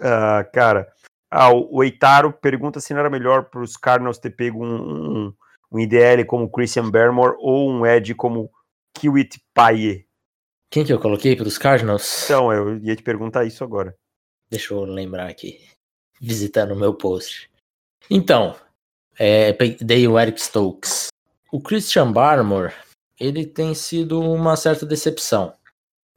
ah, 0.00 0.42
cara, 0.54 0.90
ah, 1.30 1.52
o, 1.52 1.84
Eitaro 1.84 2.32
pergunta 2.32 2.80
se 2.80 2.94
não 2.94 3.00
era 3.00 3.10
melhor 3.10 3.50
para 3.50 3.60
os 3.60 3.76
Cardinals 3.76 4.18
ter 4.18 4.30
pego 4.30 4.64
um, 4.64 5.26
um, 5.26 5.34
um 5.70 5.78
IDL 5.78 6.24
como 6.24 6.50
Christian 6.50 6.90
Barmore 6.90 7.36
ou 7.40 7.70
um 7.70 7.84
Ed 7.84 8.14
como 8.14 8.50
Kiwit 8.94 9.38
Paye. 9.52 10.06
Quem 10.70 10.82
que 10.82 10.92
eu 10.92 10.98
coloquei 10.98 11.36
para 11.36 11.46
os 11.46 11.58
Cardinals? 11.58 12.24
Então, 12.24 12.50
eu 12.50 12.78
ia 12.78 12.96
te 12.96 13.02
perguntar 13.02 13.44
isso 13.44 13.62
agora. 13.62 13.94
Deixa 14.48 14.72
eu 14.72 14.84
lembrar 14.84 15.28
aqui. 15.28 15.60
Visitando 16.20 16.72
o 16.72 16.78
meu 16.78 16.94
post. 16.94 17.50
Então, 18.08 18.56
é, 19.18 19.52
dei 19.80 20.08
o 20.08 20.18
Eric 20.18 20.40
Stokes. 20.40 21.08
O 21.52 21.60
Christian 21.60 22.10
Barmore, 22.10 22.72
ele 23.18 23.46
tem 23.46 23.74
sido 23.74 24.20
uma 24.20 24.56
certa 24.56 24.84
decepção, 24.86 25.54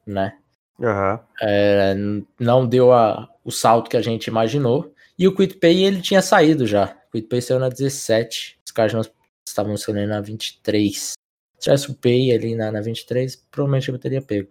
né? 0.06 0.38
Aham. 0.82 1.20
É, 1.42 1.96
não 2.40 2.68
deu 2.68 2.92
a- 2.94 3.28
o 3.44 3.52
salto 3.52 3.90
que 3.90 3.98
a 3.98 4.02
gente 4.02 4.28
imaginou. 4.28 4.94
E 5.18 5.28
o 5.28 5.36
Quit 5.36 5.56
Pay 5.58 5.84
ele 5.84 6.02
tinha 6.02 6.22
saído 6.22 6.68
já. 6.68 6.96
O 7.08 7.12
Quit 7.14 7.28
Pay 7.28 7.42
saiu 7.42 7.60
na 7.60 7.70
17. 7.70 8.60
Os 8.66 8.72
Cardinals 8.72 9.12
estavam 9.48 9.74
escolhendo 9.74 10.10
na 10.10 10.22
23. 10.22 11.14
Se 11.14 11.16
tivesse 11.60 11.90
o 11.90 11.96
Pay 11.96 12.32
ali 12.32 12.56
na, 12.56 12.72
na 12.72 12.82
23, 12.82 13.36
provavelmente 13.50 13.90
eu 13.90 13.98
teria 13.98 14.22
pego. 14.22 14.50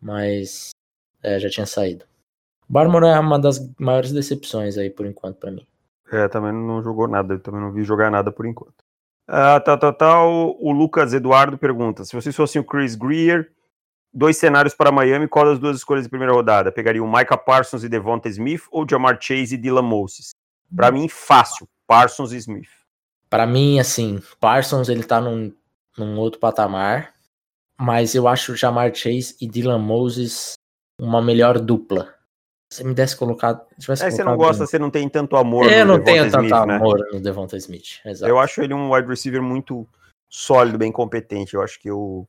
Mas 0.00 0.70
é, 1.22 1.38
já 1.38 1.50
tinha 1.50 1.66
saído. 1.66 2.06
Barmore 2.68 3.06
é 3.06 3.18
uma 3.18 3.38
das 3.38 3.58
maiores 3.78 4.12
decepções 4.12 4.78
aí 4.78 4.88
por 4.90 5.04
enquanto 5.06 5.36
pra 5.36 5.50
mim. 5.50 5.66
É, 6.10 6.28
também 6.28 6.52
não 6.52 6.82
jogou 6.82 7.06
nada, 7.08 7.34
eu 7.34 7.40
também 7.40 7.60
não 7.60 7.72
vi 7.72 7.82
jogar 7.84 8.10
nada 8.10 8.32
por 8.32 8.46
enquanto. 8.46 8.74
Ah, 9.28 9.60
tal, 9.60 9.78
tal, 9.78 9.92
tal. 9.92 10.56
O 10.58 10.72
Lucas 10.72 11.12
Eduardo 11.12 11.58
pergunta: 11.58 12.04
se 12.04 12.16
vocês 12.16 12.34
fossem 12.34 12.60
o 12.62 12.64
Chris 12.64 12.94
Greer, 12.94 13.52
dois 14.12 14.38
cenários 14.38 14.74
para 14.74 14.90
Miami, 14.90 15.28
qual 15.28 15.44
das 15.44 15.58
duas 15.58 15.76
escolhas 15.76 16.04
de 16.04 16.10
primeira 16.10 16.32
rodada? 16.32 16.72
Pegaria 16.72 17.04
o 17.04 17.12
Micah 17.12 17.36
Parsons 17.36 17.84
e 17.84 17.88
Devonta 17.88 18.28
Smith 18.28 18.62
ou 18.70 18.86
Jamar 18.88 19.18
Chase 19.20 19.54
e 19.54 19.58
Dylan 19.58 19.82
Moses? 19.82 20.30
Para 20.74 20.90
mim, 20.90 21.08
fácil. 21.08 21.68
Parsons 21.86 22.32
e 22.32 22.36
Smith. 22.38 22.68
Para 23.28 23.46
mim, 23.46 23.78
assim, 23.78 24.22
Parsons 24.40 24.88
ele 24.88 25.02
tá 25.02 25.20
num, 25.20 25.52
num 25.96 26.18
outro 26.18 26.40
patamar, 26.40 27.12
mas 27.78 28.14
eu 28.14 28.26
acho 28.26 28.56
Jamar 28.56 28.94
Chase 28.94 29.36
e 29.40 29.46
Dylan 29.46 29.78
Moses 29.78 30.54
uma 31.00 31.22
melhor 31.22 31.58
dupla. 31.58 32.14
Se 32.70 32.84
me 32.84 32.92
desse 32.92 33.16
colocado. 33.16 33.66
Tivesse 33.78 34.04
é, 34.04 34.10
você 34.10 34.22
não 34.22 34.36
gosta, 34.36 34.66
você 34.66 34.78
não 34.78 34.90
tem 34.90 35.08
tanto 35.08 35.36
amor 35.36 35.70
Eu 35.72 35.86
no 35.86 35.96
não 35.96 36.04
tenho 36.04 36.26
Smith, 36.26 36.50
tanto 36.50 36.66
né? 36.66 36.76
amor 36.76 36.98
no 37.12 37.20
Devonta 37.20 37.56
Smith. 37.56 38.00
Exato. 38.04 38.30
Eu 38.30 38.38
acho 38.38 38.60
ele 38.60 38.74
um 38.74 38.92
wide 38.92 39.08
receiver 39.08 39.42
muito 39.42 39.88
sólido, 40.28 40.76
bem 40.78 40.92
competente. 40.92 41.54
Eu 41.54 41.62
acho 41.62 41.80
que 41.80 41.88
eu, 41.88 42.28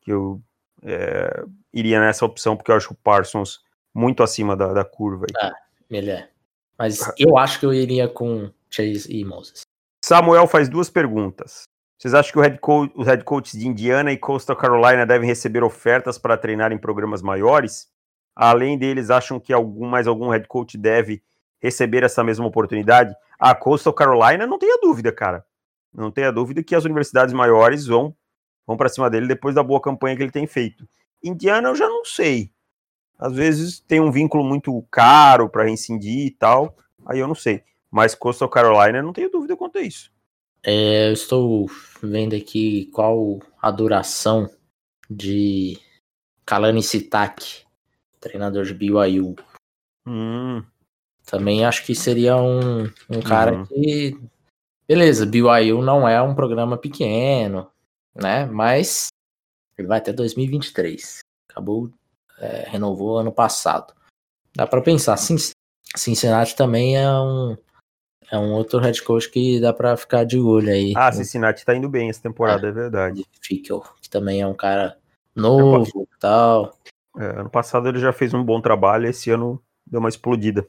que 0.00 0.12
eu 0.12 0.40
é, 0.84 1.44
iria 1.72 2.00
nessa 2.00 2.24
opção, 2.24 2.56
porque 2.56 2.70
eu 2.70 2.76
acho 2.76 2.92
o 2.92 2.96
Parsons 2.96 3.60
muito 3.92 4.22
acima 4.22 4.56
da, 4.56 4.72
da 4.72 4.84
curva. 4.84 5.26
Aí. 5.28 5.48
Ah, 5.48 5.54
ele 5.90 6.10
é. 6.10 6.28
Mas 6.78 7.00
eu 7.18 7.36
acho 7.36 7.58
que 7.58 7.66
eu 7.66 7.74
iria 7.74 8.08
com 8.08 8.50
Chase 8.70 9.06
e 9.08 9.24
Moses. 9.24 9.62
Samuel 10.04 10.46
faz 10.46 10.68
duas 10.68 10.88
perguntas. 10.88 11.64
Vocês 11.98 12.14
acham 12.14 12.32
que 12.32 12.38
o 12.38 12.42
head 12.42 12.58
coach, 12.58 12.92
os 12.96 13.06
head 13.06 13.22
coaches 13.22 13.60
de 13.60 13.68
Indiana 13.68 14.10
e 14.10 14.16
Coastal 14.16 14.56
Carolina 14.56 15.06
devem 15.06 15.28
receber 15.28 15.62
ofertas 15.62 16.18
para 16.18 16.36
treinar 16.36 16.72
em 16.72 16.78
programas 16.78 17.22
maiores? 17.22 17.88
Além 18.34 18.78
deles, 18.78 19.10
acham 19.10 19.38
que 19.38 19.52
algum 19.52 19.86
mais 19.86 20.06
algum 20.06 20.28
head 20.30 20.46
coach 20.48 20.78
deve 20.78 21.22
receber 21.60 22.02
essa 22.02 22.24
mesma 22.24 22.46
oportunidade? 22.46 23.14
A 23.38 23.54
Coastal 23.54 23.92
Carolina, 23.92 24.46
não 24.46 24.58
tenha 24.58 24.78
dúvida, 24.80 25.12
cara. 25.12 25.44
Não 25.92 26.10
tenha 26.10 26.32
dúvida 26.32 26.62
que 26.62 26.74
as 26.74 26.84
universidades 26.84 27.34
maiores 27.34 27.86
vão, 27.86 28.14
vão 28.66 28.76
para 28.76 28.88
cima 28.88 29.10
dele 29.10 29.26
depois 29.26 29.54
da 29.54 29.62
boa 29.62 29.80
campanha 29.80 30.16
que 30.16 30.22
ele 30.22 30.30
tem 30.30 30.46
feito. 30.46 30.88
Indiana, 31.22 31.68
eu 31.68 31.76
já 31.76 31.88
não 31.88 32.04
sei. 32.04 32.50
Às 33.18 33.34
vezes 33.34 33.78
tem 33.80 34.00
um 34.00 34.10
vínculo 34.10 34.42
muito 34.42 34.82
caro 34.90 35.48
para 35.48 35.64
rescindir 35.64 36.26
e 36.26 36.30
tal. 36.30 36.76
Aí 37.06 37.18
eu 37.18 37.28
não 37.28 37.34
sei. 37.34 37.62
Mas 37.90 38.14
Coastal 38.14 38.48
Carolina, 38.48 39.02
não 39.02 39.12
tenho 39.12 39.30
dúvida 39.30 39.56
quanto 39.56 39.78
a 39.78 39.82
isso. 39.82 40.10
É, 40.64 41.08
eu 41.08 41.12
estou 41.12 41.68
vendo 42.02 42.34
aqui 42.34 42.86
qual 42.92 43.40
a 43.60 43.70
duração 43.70 44.48
de 45.10 45.78
Kalani 46.46 46.82
Sitak, 46.82 47.64
treinador 48.22 48.64
de 48.64 48.72
BYU. 48.72 49.34
Hum. 50.06 50.62
Também 51.26 51.64
acho 51.64 51.84
que 51.84 51.94
seria 51.94 52.36
um, 52.36 52.84
um 53.10 53.20
cara 53.20 53.54
uhum. 53.54 53.66
que. 53.66 54.18
Beleza, 54.88 55.26
BYU 55.26 55.82
não 55.82 56.08
é 56.08 56.20
um 56.22 56.34
programa 56.34 56.76
pequeno, 56.76 57.70
né? 58.14 58.46
Mas 58.46 59.08
ele 59.78 59.88
vai 59.88 59.98
até 59.98 60.12
2023. 60.12 61.20
Acabou, 61.48 61.90
é, 62.38 62.68
renovou 62.68 63.18
ano 63.18 63.32
passado. 63.32 63.94
Dá 64.54 64.66
para 64.66 64.82
pensar. 64.82 65.16
Cincinnati 65.96 66.56
também 66.56 66.96
é 66.96 67.08
um, 67.08 67.56
é 68.30 68.38
um 68.38 68.52
outro 68.52 68.80
head 68.80 69.00
coach 69.02 69.30
que 69.30 69.60
dá 69.60 69.72
para 69.72 69.96
ficar 69.96 70.24
de 70.24 70.38
olho 70.38 70.70
aí. 70.70 70.92
Ah, 70.96 71.12
Cincinnati 71.12 71.64
tá 71.64 71.74
indo 71.74 71.88
bem 71.88 72.10
essa 72.10 72.20
temporada, 72.20 72.66
é, 72.66 72.70
é 72.70 72.72
verdade. 72.72 73.24
Fickel, 73.40 73.82
que 74.00 74.10
também 74.10 74.40
é 74.40 74.46
um 74.46 74.54
cara 74.54 74.98
novo 75.34 76.08
e 76.12 76.18
tal. 76.18 76.76
É, 77.18 77.40
ano 77.40 77.50
passado 77.50 77.88
ele 77.88 77.98
já 77.98 78.12
fez 78.12 78.32
um 78.32 78.42
bom 78.42 78.60
trabalho, 78.60 79.08
esse 79.08 79.30
ano 79.30 79.62
deu 79.86 80.00
uma 80.00 80.08
explodida. 80.08 80.66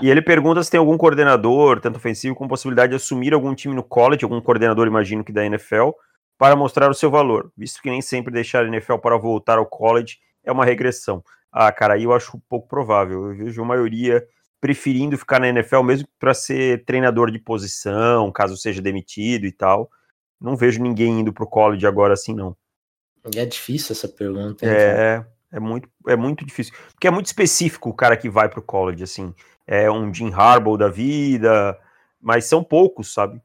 E 0.00 0.08
ele 0.08 0.22
pergunta 0.22 0.62
se 0.62 0.70
tem 0.70 0.78
algum 0.78 0.96
coordenador, 0.96 1.80
tanto 1.80 1.96
ofensivo, 1.96 2.34
com 2.34 2.48
possibilidade 2.48 2.90
de 2.90 2.96
assumir 2.96 3.34
algum 3.34 3.54
time 3.54 3.74
no 3.74 3.82
college, 3.82 4.24
algum 4.24 4.40
coordenador, 4.40 4.86
imagino 4.86 5.24
que 5.24 5.32
da 5.32 5.44
NFL, 5.44 5.90
para 6.38 6.56
mostrar 6.56 6.90
o 6.90 6.94
seu 6.94 7.10
valor, 7.10 7.52
visto 7.56 7.82
que 7.82 7.90
nem 7.90 8.00
sempre 8.00 8.32
deixar 8.32 8.64
a 8.64 8.68
NFL 8.68 8.96
para 8.96 9.16
voltar 9.16 9.58
ao 9.58 9.66
college 9.66 10.18
é 10.44 10.50
uma 10.50 10.64
regressão. 10.64 11.22
Ah, 11.50 11.70
cara, 11.70 11.94
aí 11.94 12.04
eu 12.04 12.12
acho 12.12 12.40
pouco 12.48 12.66
provável. 12.66 13.28
Eu 13.28 13.36
vejo 13.36 13.62
a 13.62 13.64
maioria 13.64 14.26
preferindo 14.60 15.18
ficar 15.18 15.38
na 15.38 15.48
NFL 15.48 15.82
mesmo 15.82 16.08
para 16.18 16.32
ser 16.32 16.84
treinador 16.84 17.30
de 17.30 17.38
posição, 17.38 18.30
caso 18.32 18.56
seja 18.56 18.80
demitido 18.80 19.44
e 19.44 19.52
tal. 19.52 19.90
Não 20.40 20.56
vejo 20.56 20.82
ninguém 20.82 21.20
indo 21.20 21.32
pro 21.32 21.46
college 21.46 21.86
agora 21.86 22.14
assim, 22.14 22.34
não. 22.34 22.56
É 23.36 23.44
difícil 23.44 23.92
essa 23.92 24.08
pergunta. 24.08 24.64
Hein, 24.64 24.72
é, 24.72 25.26
é 25.52 25.60
muito, 25.60 25.88
é 26.08 26.16
muito 26.16 26.44
difícil. 26.44 26.74
Porque 26.92 27.06
é 27.06 27.10
muito 27.10 27.26
específico 27.26 27.90
o 27.90 27.94
cara 27.94 28.16
que 28.16 28.28
vai 28.28 28.48
pro 28.48 28.62
college, 28.62 29.02
assim. 29.02 29.34
É 29.66 29.90
um 29.90 30.12
Jim 30.12 30.32
Harbaugh 30.32 30.76
da 30.76 30.88
vida, 30.88 31.78
mas 32.20 32.46
são 32.46 32.64
poucos, 32.64 33.12
sabe? 33.12 33.40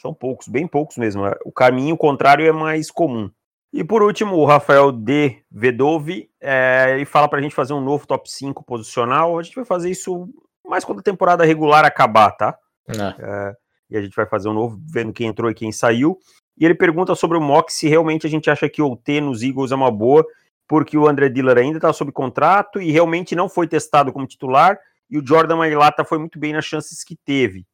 São 0.00 0.12
poucos, 0.12 0.48
bem 0.48 0.66
poucos 0.66 0.96
mesmo. 0.96 1.22
O 1.44 1.52
caminho 1.52 1.96
contrário 1.96 2.46
é 2.46 2.52
mais 2.52 2.90
comum. 2.90 3.30
E 3.72 3.82
por 3.82 4.02
último, 4.02 4.36
o 4.36 4.44
Rafael 4.44 4.92
D. 4.92 5.42
Vedove, 5.50 6.30
é, 6.40 6.94
ele 6.94 7.04
fala 7.04 7.28
para 7.28 7.38
a 7.38 7.42
gente 7.42 7.54
fazer 7.54 7.72
um 7.72 7.80
novo 7.80 8.06
top 8.06 8.30
5 8.30 8.64
posicional. 8.64 9.38
A 9.38 9.42
gente 9.42 9.56
vai 9.56 9.64
fazer 9.64 9.90
isso 9.90 10.28
mais 10.66 10.84
quando 10.84 11.00
a 11.00 11.02
temporada 11.02 11.44
regular 11.44 11.84
acabar, 11.84 12.32
tá? 12.32 12.56
É. 12.88 12.94
É, 13.18 13.54
e 13.90 13.96
a 13.96 14.02
gente 14.02 14.14
vai 14.14 14.26
fazer 14.26 14.48
um 14.48 14.54
novo, 14.54 14.80
vendo 14.90 15.12
quem 15.12 15.28
entrou 15.28 15.50
e 15.50 15.54
quem 15.54 15.72
saiu. 15.72 16.18
E 16.58 16.64
ele 16.64 16.74
pergunta 16.74 17.14
sobre 17.14 17.36
o 17.36 17.40
Mock 17.40 17.72
se 17.72 17.88
realmente 17.88 18.26
a 18.26 18.30
gente 18.30 18.50
acha 18.50 18.68
que 18.68 18.80
o 18.80 18.96
T 18.96 19.20
nos 19.20 19.42
Eagles 19.42 19.72
é 19.72 19.74
uma 19.74 19.90
boa, 19.90 20.24
porque 20.68 20.96
o 20.98 21.06
André 21.06 21.28
Diller 21.28 21.58
ainda 21.58 21.78
está 21.78 21.92
sob 21.92 22.10
contrato 22.12 22.80
e 22.80 22.90
realmente 22.90 23.34
não 23.34 23.48
foi 23.48 23.68
testado 23.68 24.12
como 24.12 24.26
titular, 24.26 24.78
e 25.08 25.18
o 25.18 25.26
Jordan 25.26 25.56
Mailata 25.56 26.04
foi 26.04 26.18
muito 26.18 26.38
bem 26.38 26.52
nas 26.52 26.64
chances 26.64 27.04
que 27.04 27.16
teve. 27.16 27.66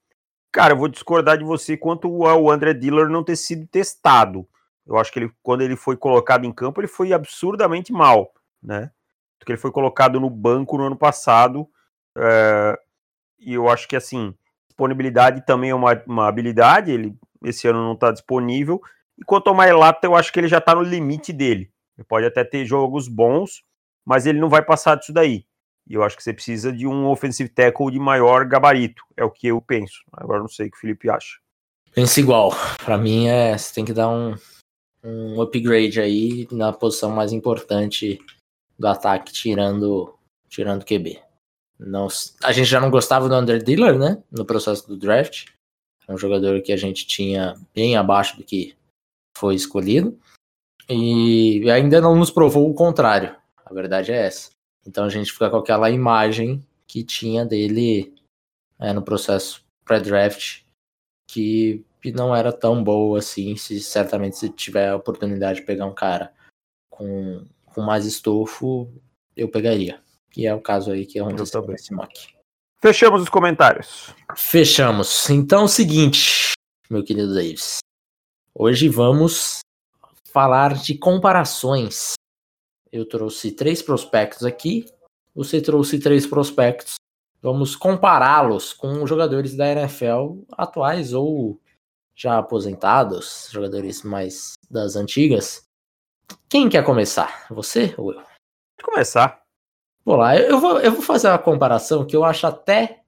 Cara, 0.52 0.74
eu 0.74 0.76
vou 0.76 0.88
discordar 0.88 1.38
de 1.38 1.44
você 1.44 1.76
quanto 1.76 2.26
ao 2.26 2.50
André 2.50 2.74
Diller 2.74 3.08
não 3.08 3.24
ter 3.24 3.36
sido 3.36 3.66
testado. 3.66 4.46
Eu 4.86 4.98
acho 4.98 5.10
que 5.10 5.18
ele, 5.18 5.32
quando 5.42 5.62
ele 5.62 5.76
foi 5.76 5.96
colocado 5.96 6.44
em 6.44 6.52
campo, 6.52 6.80
ele 6.80 6.88
foi 6.88 7.12
absurdamente 7.12 7.92
mal, 7.92 8.32
né? 8.62 8.90
Porque 9.38 9.52
ele 9.52 9.60
foi 9.60 9.70
colocado 9.70 10.20
no 10.20 10.28
banco 10.28 10.76
no 10.76 10.84
ano 10.84 10.96
passado 10.96 11.66
é, 12.16 12.78
e 13.38 13.54
eu 13.54 13.68
acho 13.68 13.88
que 13.88 13.96
assim, 13.96 14.34
disponibilidade 14.68 15.44
também 15.46 15.70
é 15.70 15.74
uma, 15.74 16.00
uma 16.06 16.28
habilidade, 16.28 16.90
ele 16.90 17.16
esse 17.44 17.66
ano 17.66 17.82
não 17.82 17.94
está 17.94 18.12
disponível. 18.12 18.80
E 19.18 19.24
quanto 19.24 19.48
ao 19.48 19.54
Mailata, 19.54 20.06
eu 20.06 20.14
acho 20.14 20.32
que 20.32 20.38
ele 20.38 20.48
já 20.48 20.58
está 20.58 20.74
no 20.74 20.82
limite 20.82 21.32
dele. 21.32 21.71
Ele 21.96 22.04
pode 22.04 22.26
até 22.26 22.44
ter 22.44 22.64
jogos 22.64 23.08
bons, 23.08 23.62
mas 24.04 24.26
ele 24.26 24.40
não 24.40 24.48
vai 24.48 24.62
passar 24.62 24.96
disso 24.96 25.12
daí. 25.12 25.44
E 25.88 25.94
eu 25.94 26.02
acho 26.02 26.16
que 26.16 26.22
você 26.22 26.32
precisa 26.32 26.72
de 26.72 26.86
um 26.86 27.06
offensive 27.08 27.48
tackle 27.48 27.90
de 27.90 27.98
maior 27.98 28.46
gabarito. 28.46 29.02
É 29.16 29.24
o 29.24 29.30
que 29.30 29.48
eu 29.48 29.60
penso. 29.60 30.02
Agora 30.12 30.40
não 30.40 30.48
sei 30.48 30.68
o 30.68 30.70
que 30.70 30.76
o 30.76 30.80
Felipe 30.80 31.10
acha. 31.10 31.38
Pensa 31.94 32.20
igual. 32.20 32.52
Para 32.84 32.96
mim 32.96 33.26
é, 33.26 33.56
você 33.56 33.74
tem 33.74 33.84
que 33.84 33.92
dar 33.92 34.08
um, 34.08 34.34
um 35.04 35.40
upgrade 35.42 36.00
aí 36.00 36.48
na 36.50 36.72
posição 36.72 37.10
mais 37.10 37.32
importante 37.32 38.18
do 38.78 38.86
ataque, 38.86 39.32
tirando 39.32 40.14
tirando 40.48 40.84
QB. 40.84 41.20
Não, 41.78 42.08
a 42.42 42.52
gente 42.52 42.66
já 42.66 42.80
não 42.80 42.90
gostava 42.90 43.28
do 43.28 43.34
Under 43.34 43.62
Diller, 43.62 43.98
né? 43.98 44.22
No 44.30 44.44
processo 44.44 44.86
do 44.86 44.96
draft. 44.96 45.46
É 46.06 46.12
um 46.12 46.18
jogador 46.18 46.60
que 46.62 46.72
a 46.72 46.76
gente 46.76 47.06
tinha 47.06 47.54
bem 47.74 47.96
abaixo 47.96 48.36
do 48.36 48.44
que 48.44 48.76
foi 49.36 49.54
escolhido. 49.54 50.18
E 50.88 51.70
ainda 51.70 52.00
não 52.00 52.16
nos 52.16 52.30
provou 52.30 52.68
o 52.70 52.74
contrário. 52.74 53.36
A 53.64 53.72
verdade 53.72 54.12
é 54.12 54.26
essa. 54.26 54.50
Então 54.86 55.04
a 55.04 55.08
gente 55.08 55.32
fica 55.32 55.48
com 55.48 55.56
aquela 55.56 55.90
imagem 55.90 56.64
que 56.86 57.04
tinha 57.04 57.44
dele 57.44 58.14
é, 58.78 58.92
no 58.92 59.02
processo 59.02 59.64
pré-draft, 59.84 60.62
que, 61.26 61.84
que 62.00 62.12
não 62.12 62.34
era 62.34 62.52
tão 62.52 62.82
boa 62.82 63.18
assim. 63.18 63.56
Se 63.56 63.80
certamente 63.80 64.36
se 64.36 64.48
tiver 64.50 64.88
a 64.88 64.96
oportunidade 64.96 65.60
de 65.60 65.66
pegar 65.66 65.86
um 65.86 65.94
cara 65.94 66.32
com, 66.90 67.44
com 67.66 67.80
mais 67.80 68.04
estofo, 68.04 68.92
eu 69.36 69.48
pegaria 69.48 70.02
que 70.32 70.46
é 70.46 70.54
o 70.54 70.60
caso 70.60 70.90
aí 70.90 71.06
que 71.06 71.18
é 71.18 71.22
onde 71.22 71.42
está 71.42 71.60
esse 71.74 71.92
mock. 71.94 72.34
Fechamos 72.80 73.22
os 73.22 73.28
comentários. 73.28 74.12
Fechamos. 74.34 75.30
Então, 75.30 75.62
é 75.62 75.64
o 75.64 75.68
seguinte, 75.68 76.52
meu 76.90 77.04
querido 77.04 77.32
Davis. 77.32 77.78
Hoje 78.54 78.88
vamos 78.88 79.60
falar 80.32 80.74
de 80.74 80.96
comparações. 80.96 82.14
Eu 82.90 83.08
trouxe 83.08 83.52
três 83.52 83.82
prospectos 83.82 84.44
aqui. 84.44 84.86
Você 85.34 85.60
trouxe 85.60 85.98
três 85.98 86.26
prospectos. 86.26 86.94
Vamos 87.40 87.74
compará-los 87.74 88.72
com 88.72 89.06
jogadores 89.06 89.56
da 89.56 89.66
NFL 89.68 90.44
atuais 90.52 91.12
ou 91.12 91.60
já 92.14 92.38
aposentados, 92.38 93.48
jogadores 93.50 94.02
mais 94.02 94.52
das 94.70 94.94
antigas. 94.96 95.66
Quem 96.48 96.68
quer 96.68 96.84
começar? 96.84 97.46
Você 97.50 97.94
ou 97.98 98.12
eu? 98.12 98.20
Pode 98.20 98.84
começar. 98.84 99.42
Vou 100.04 100.16
lá, 100.16 100.36
eu 100.36 100.60
vou, 100.60 100.80
eu 100.80 100.92
vou 100.92 101.02
fazer 101.02 101.28
uma 101.28 101.38
comparação 101.38 102.04
que 102.04 102.14
eu 102.14 102.24
acho 102.24 102.46
até, 102.46 103.02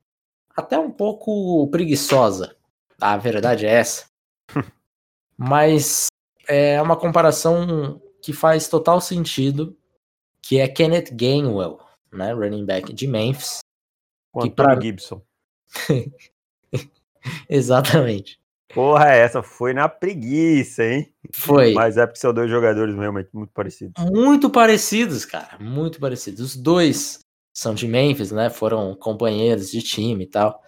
até 0.56 0.78
um 0.78 0.90
pouco 0.90 1.68
preguiçosa. 1.68 2.56
A 3.00 3.16
verdade 3.16 3.66
é 3.66 3.70
essa. 3.70 4.06
Mas 5.36 6.06
é 6.48 6.80
uma 6.80 6.96
comparação 6.96 8.00
que 8.22 8.32
faz 8.32 8.68
total 8.68 9.00
sentido, 9.00 9.76
que 10.42 10.58
é 10.58 10.68
Kenneth 10.68 11.10
Gainwell, 11.12 11.78
né, 12.12 12.32
running 12.32 12.64
back 12.64 12.92
de 12.92 13.06
Memphis. 13.06 13.60
O 14.32 14.40
que. 14.40 14.52
Gibson. 14.82 15.22
Exatamente. 17.48 18.40
Porra, 18.74 19.10
essa 19.10 19.42
foi 19.42 19.72
na 19.72 19.88
preguiça, 19.88 20.84
hein? 20.84 21.12
Foi. 21.32 21.72
Mas 21.72 21.96
é 21.96 22.06
porque 22.06 22.18
são 22.18 22.34
dois 22.34 22.50
jogadores 22.50 22.94
mesmo, 22.94 23.24
muito 23.32 23.52
parecidos. 23.52 24.04
Muito 24.10 24.50
parecidos, 24.50 25.24
cara. 25.24 25.56
Muito 25.60 26.00
parecidos. 26.00 26.40
Os 26.40 26.56
dois 26.56 27.20
são 27.54 27.72
de 27.72 27.86
Memphis, 27.86 28.32
né? 28.32 28.50
Foram 28.50 28.96
companheiros 28.96 29.70
de 29.70 29.80
time 29.80 30.24
e 30.24 30.26
tal. 30.26 30.60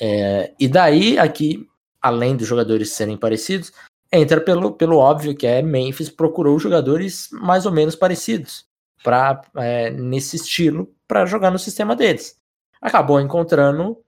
É, 0.00 0.52
e 0.60 0.68
daí, 0.68 1.18
aqui, 1.18 1.66
além 2.02 2.36
dos 2.36 2.46
jogadores 2.46 2.92
serem 2.92 3.16
parecidos, 3.16 3.72
entra 4.12 4.40
pelo, 4.40 4.72
pelo 4.72 4.96
óbvio 4.96 5.36
que 5.36 5.46
é 5.46 5.62
Memphis 5.62 6.10
procurou 6.10 6.58
jogadores 6.58 7.28
mais 7.32 7.66
ou 7.66 7.72
menos 7.72 7.94
parecidos 7.94 8.66
para 9.02 9.40
é, 9.56 9.90
nesse 9.90 10.36
estilo 10.36 10.92
para 11.06 11.26
jogar 11.26 11.50
no 11.50 11.58
sistema 11.58 11.94
deles. 11.94 12.38
Acabou 12.80 13.20
encontrando 13.20 13.98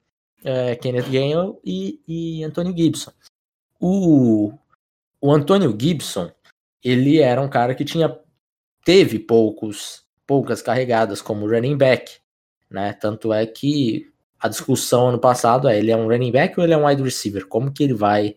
é, 0.45 0.75
Kenneth 0.77 1.09
Gainwell 1.11 1.61
e, 1.65 2.01
e 2.07 2.43
Gibson. 2.77 3.13
O, 3.79 4.53
o 5.21 5.79
Gibson, 5.79 6.31
ele 6.83 7.21
era 7.21 7.41
um 7.41 7.49
cara 7.49 7.75
que 7.75 7.85
tinha 7.85 8.19
teve 8.85 9.19
poucos 9.19 10.05
poucas 10.27 10.63
carregadas 10.63 11.21
como 11.21 11.49
running 11.49 11.77
back, 11.77 12.19
né? 12.71 12.93
Tanto 12.93 13.33
é 13.33 13.45
que 13.45 14.09
a 14.39 14.49
discussão 14.49 15.09
ano 15.09 15.19
passado 15.19 15.69
é 15.69 15.77
ele 15.77 15.91
é 15.91 15.97
um 15.97 16.07
running 16.07 16.31
back 16.31 16.59
ou 16.59 16.65
ele 16.65 16.73
é 16.73 16.77
um 16.77 16.87
wide 16.87 17.03
receiver? 17.03 17.47
Como 17.47 17.73
que 17.73 17.83
ele 17.83 17.95
vai 17.95 18.37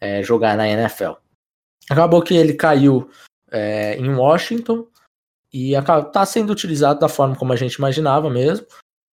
é, 0.00 0.22
jogar 0.22 0.56
na 0.56 0.68
NFL? 0.68 1.12
Acabou 1.90 2.22
que 2.22 2.34
ele 2.34 2.54
caiu 2.54 3.10
é, 3.50 3.96
em 3.96 4.08
Washington 4.14 4.86
e 5.52 5.74
está 5.74 6.26
sendo 6.26 6.50
utilizado 6.50 7.00
da 7.00 7.08
forma 7.08 7.36
como 7.36 7.52
a 7.52 7.56
gente 7.56 7.74
imaginava 7.74 8.28
mesmo. 8.28 8.66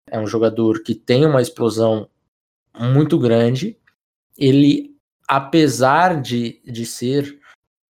É 0.08 0.18
um 0.18 0.26
jogador 0.26 0.82
que 0.82 0.94
tem 0.94 1.24
uma 1.24 1.40
explosão 1.40 2.08
muito 2.78 3.18
grande. 3.18 3.78
Ele, 4.36 4.96
apesar 5.28 6.20
de, 6.20 6.60
de 6.64 6.84
ser 6.84 7.38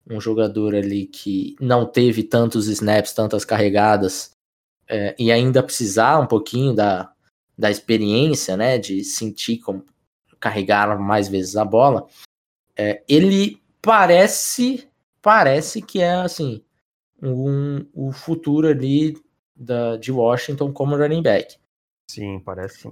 um 0.08 0.20
jogador 0.20 0.74
ali 0.74 1.06
que 1.06 1.54
não 1.60 1.86
teve 1.86 2.22
tantos 2.24 2.66
snaps, 2.66 3.12
tantas 3.12 3.44
carregadas, 3.44 4.32
é, 4.88 5.14
e 5.18 5.30
ainda 5.30 5.62
precisar 5.62 6.18
um 6.18 6.26
pouquinho 6.26 6.74
da, 6.74 7.12
da 7.56 7.70
experiência, 7.70 8.56
né, 8.56 8.78
de 8.78 9.04
sentir 9.04 9.58
como 9.58 9.84
carregar 10.40 10.98
mais 10.98 11.28
vezes 11.28 11.56
a 11.56 11.64
bola, 11.64 12.06
é, 12.76 13.02
ele 13.08 13.60
parece 13.80 14.88
parece 15.20 15.80
que 15.82 16.00
é 16.00 16.14
assim 16.14 16.62
um, 17.22 17.86
o 17.94 18.12
futuro 18.12 18.66
ali 18.66 19.16
da, 19.54 19.96
de 19.96 20.10
Washington 20.10 20.72
como 20.72 20.96
running 20.96 21.22
back. 21.22 21.56
Sim, 22.10 22.40
parece 22.40 22.82
sim. 22.82 22.90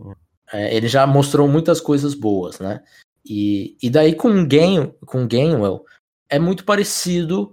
É, 0.53 0.75
ele 0.75 0.89
já 0.89 1.07
mostrou 1.07 1.49
muitas 1.49 1.81
coisas 1.81 2.15
boas, 2.15 2.59
né? 2.59 2.83
E, 3.25 3.77
e 3.83 3.91
daí 3.91 4.15
com 4.15 4.29
o 4.29 4.47
Gain, 4.47 4.93
com 5.05 5.27
Gainwell 5.27 5.85
é 6.29 6.39
muito 6.39 6.65
parecido 6.65 7.53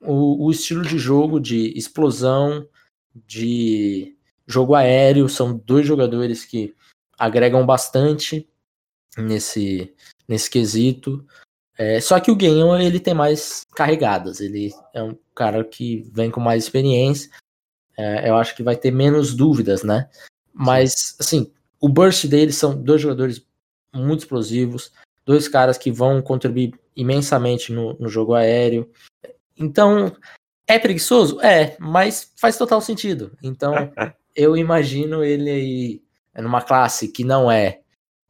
o, 0.00 0.46
o 0.46 0.50
estilo 0.50 0.82
de 0.82 0.98
jogo 0.98 1.40
de 1.40 1.76
explosão, 1.78 2.68
de 3.14 4.16
jogo 4.46 4.74
aéreo. 4.74 5.28
São 5.28 5.56
dois 5.56 5.86
jogadores 5.86 6.44
que 6.44 6.74
agregam 7.18 7.64
bastante 7.64 8.48
nesse, 9.16 9.94
nesse 10.26 10.50
quesito. 10.50 11.24
É, 11.78 12.00
só 12.00 12.18
que 12.18 12.30
o 12.30 12.36
Gainwell 12.36 12.80
ele 12.80 12.98
tem 12.98 13.14
mais 13.14 13.64
carregadas. 13.74 14.40
Ele 14.40 14.74
é 14.92 15.02
um 15.02 15.16
cara 15.34 15.62
que 15.62 16.04
vem 16.12 16.28
com 16.28 16.40
mais 16.40 16.64
experiência. 16.64 17.30
É, 17.96 18.28
eu 18.28 18.36
acho 18.36 18.56
que 18.56 18.64
vai 18.64 18.76
ter 18.76 18.90
menos 18.90 19.32
dúvidas, 19.32 19.84
né? 19.84 20.08
Mas, 20.52 21.16
assim, 21.20 21.52
o 21.80 21.88
burst 21.88 22.26
deles 22.26 22.56
são 22.56 22.76
dois 22.76 23.00
jogadores 23.00 23.46
muito 23.94 24.20
explosivos, 24.20 24.92
dois 25.24 25.46
caras 25.46 25.78
que 25.78 25.92
vão 25.92 26.20
contribuir 26.20 26.74
imensamente 26.96 27.72
no, 27.72 27.94
no 27.94 28.08
jogo 28.08 28.34
aéreo. 28.34 28.90
Então, 29.56 30.12
é 30.66 30.78
preguiçoso? 30.78 31.40
É, 31.40 31.76
mas 31.78 32.32
faz 32.36 32.58
total 32.58 32.80
sentido. 32.80 33.32
Então, 33.42 33.72
eu 34.34 34.56
imagino 34.56 35.22
ele 35.22 35.50
aí 35.50 36.02
numa 36.42 36.60
classe 36.60 37.08
que 37.08 37.24
não 37.24 37.50
é, 37.50 37.80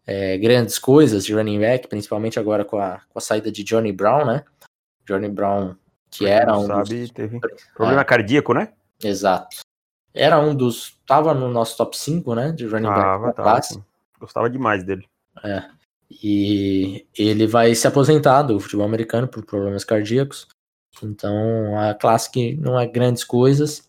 é, 0.09 0.39
grandes 0.39 0.79
coisas 0.79 1.25
de 1.25 1.35
running 1.35 1.61
back, 1.61 1.87
principalmente 1.89 2.39
agora 2.39 2.65
com 2.65 2.79
a, 2.79 3.01
com 3.09 3.19
a 3.19 3.23
saída 3.23 3.53
de 3.53 3.63
Johnny 3.63 3.93
Brown, 3.93 4.25
né? 4.25 4.45
Johnny 5.07 5.29
Brown, 5.29 5.77
que 6.11 6.27
era 6.27 6.57
um. 6.57 6.67
Sabe, 6.67 7.03
dos... 7.03 7.11
teve 7.11 7.41
problema 7.75 8.01
é, 8.01 8.05
cardíaco, 8.05 8.55
né? 8.55 8.73
Exato 9.03 9.69
era 10.19 10.39
um 10.41 10.55
dos. 10.55 10.99
Tava 11.07 11.33
no 11.33 11.49
nosso 11.49 11.77
top 11.77 11.97
5, 11.97 12.35
né? 12.35 12.53
De 12.53 12.67
running 12.67 12.89
back 12.89 13.37
tava. 13.37 13.63
Gostava 14.19 14.51
demais 14.51 14.83
dele. 14.83 15.07
É. 15.45 15.65
E 16.11 17.07
ele 17.17 17.47
vai 17.47 17.75
se 17.75 17.87
aposentar 17.87 18.43
do 18.43 18.59
futebol 18.59 18.85
americano 18.85 19.29
por 19.29 19.45
problemas 19.45 19.85
cardíacos. 19.85 20.49
Então, 21.03 21.79
a 21.79 21.95
classe 21.95 22.31
que 22.31 22.55
não 22.55 22.79
é 22.79 22.87
grandes 22.87 23.23
coisas. 23.23 23.89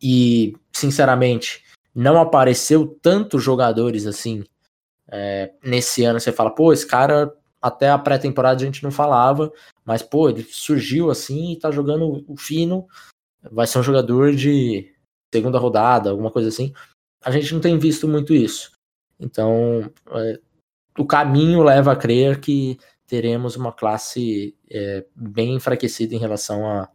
E, 0.00 0.56
sinceramente, 0.72 1.64
não 1.94 2.20
apareceu 2.20 2.98
tantos 3.02 3.42
jogadores 3.42 4.06
assim. 4.06 4.44
É, 5.10 5.52
nesse 5.64 6.04
ano 6.04 6.20
você 6.20 6.30
fala, 6.32 6.54
pô, 6.54 6.72
esse 6.72 6.86
cara 6.86 7.34
até 7.60 7.90
a 7.90 7.98
pré-temporada 7.98 8.62
a 8.62 8.64
gente 8.64 8.82
não 8.82 8.90
falava, 8.90 9.52
mas 9.84 10.02
pô, 10.02 10.28
ele 10.28 10.42
surgiu 10.44 11.10
assim 11.10 11.52
e 11.52 11.58
tá 11.58 11.70
jogando 11.70 12.24
o 12.28 12.36
fino. 12.36 12.86
Vai 13.50 13.66
ser 13.66 13.78
um 13.78 13.82
jogador 13.82 14.34
de 14.34 14.92
segunda 15.32 15.58
rodada, 15.58 16.10
alguma 16.10 16.30
coisa 16.30 16.48
assim. 16.48 16.72
A 17.24 17.30
gente 17.30 17.52
não 17.54 17.60
tem 17.60 17.78
visto 17.78 18.06
muito 18.06 18.32
isso. 18.34 18.72
Então, 19.18 19.90
é, 20.12 20.40
o 20.96 21.04
caminho 21.04 21.62
leva 21.62 21.92
a 21.92 21.96
crer 21.96 22.40
que 22.40 22.78
teremos 23.06 23.56
uma 23.56 23.72
classe 23.72 24.56
é, 24.70 25.04
bem 25.16 25.54
enfraquecida 25.54 26.14
em 26.14 26.18
relação 26.18 26.68
a, 26.68 26.88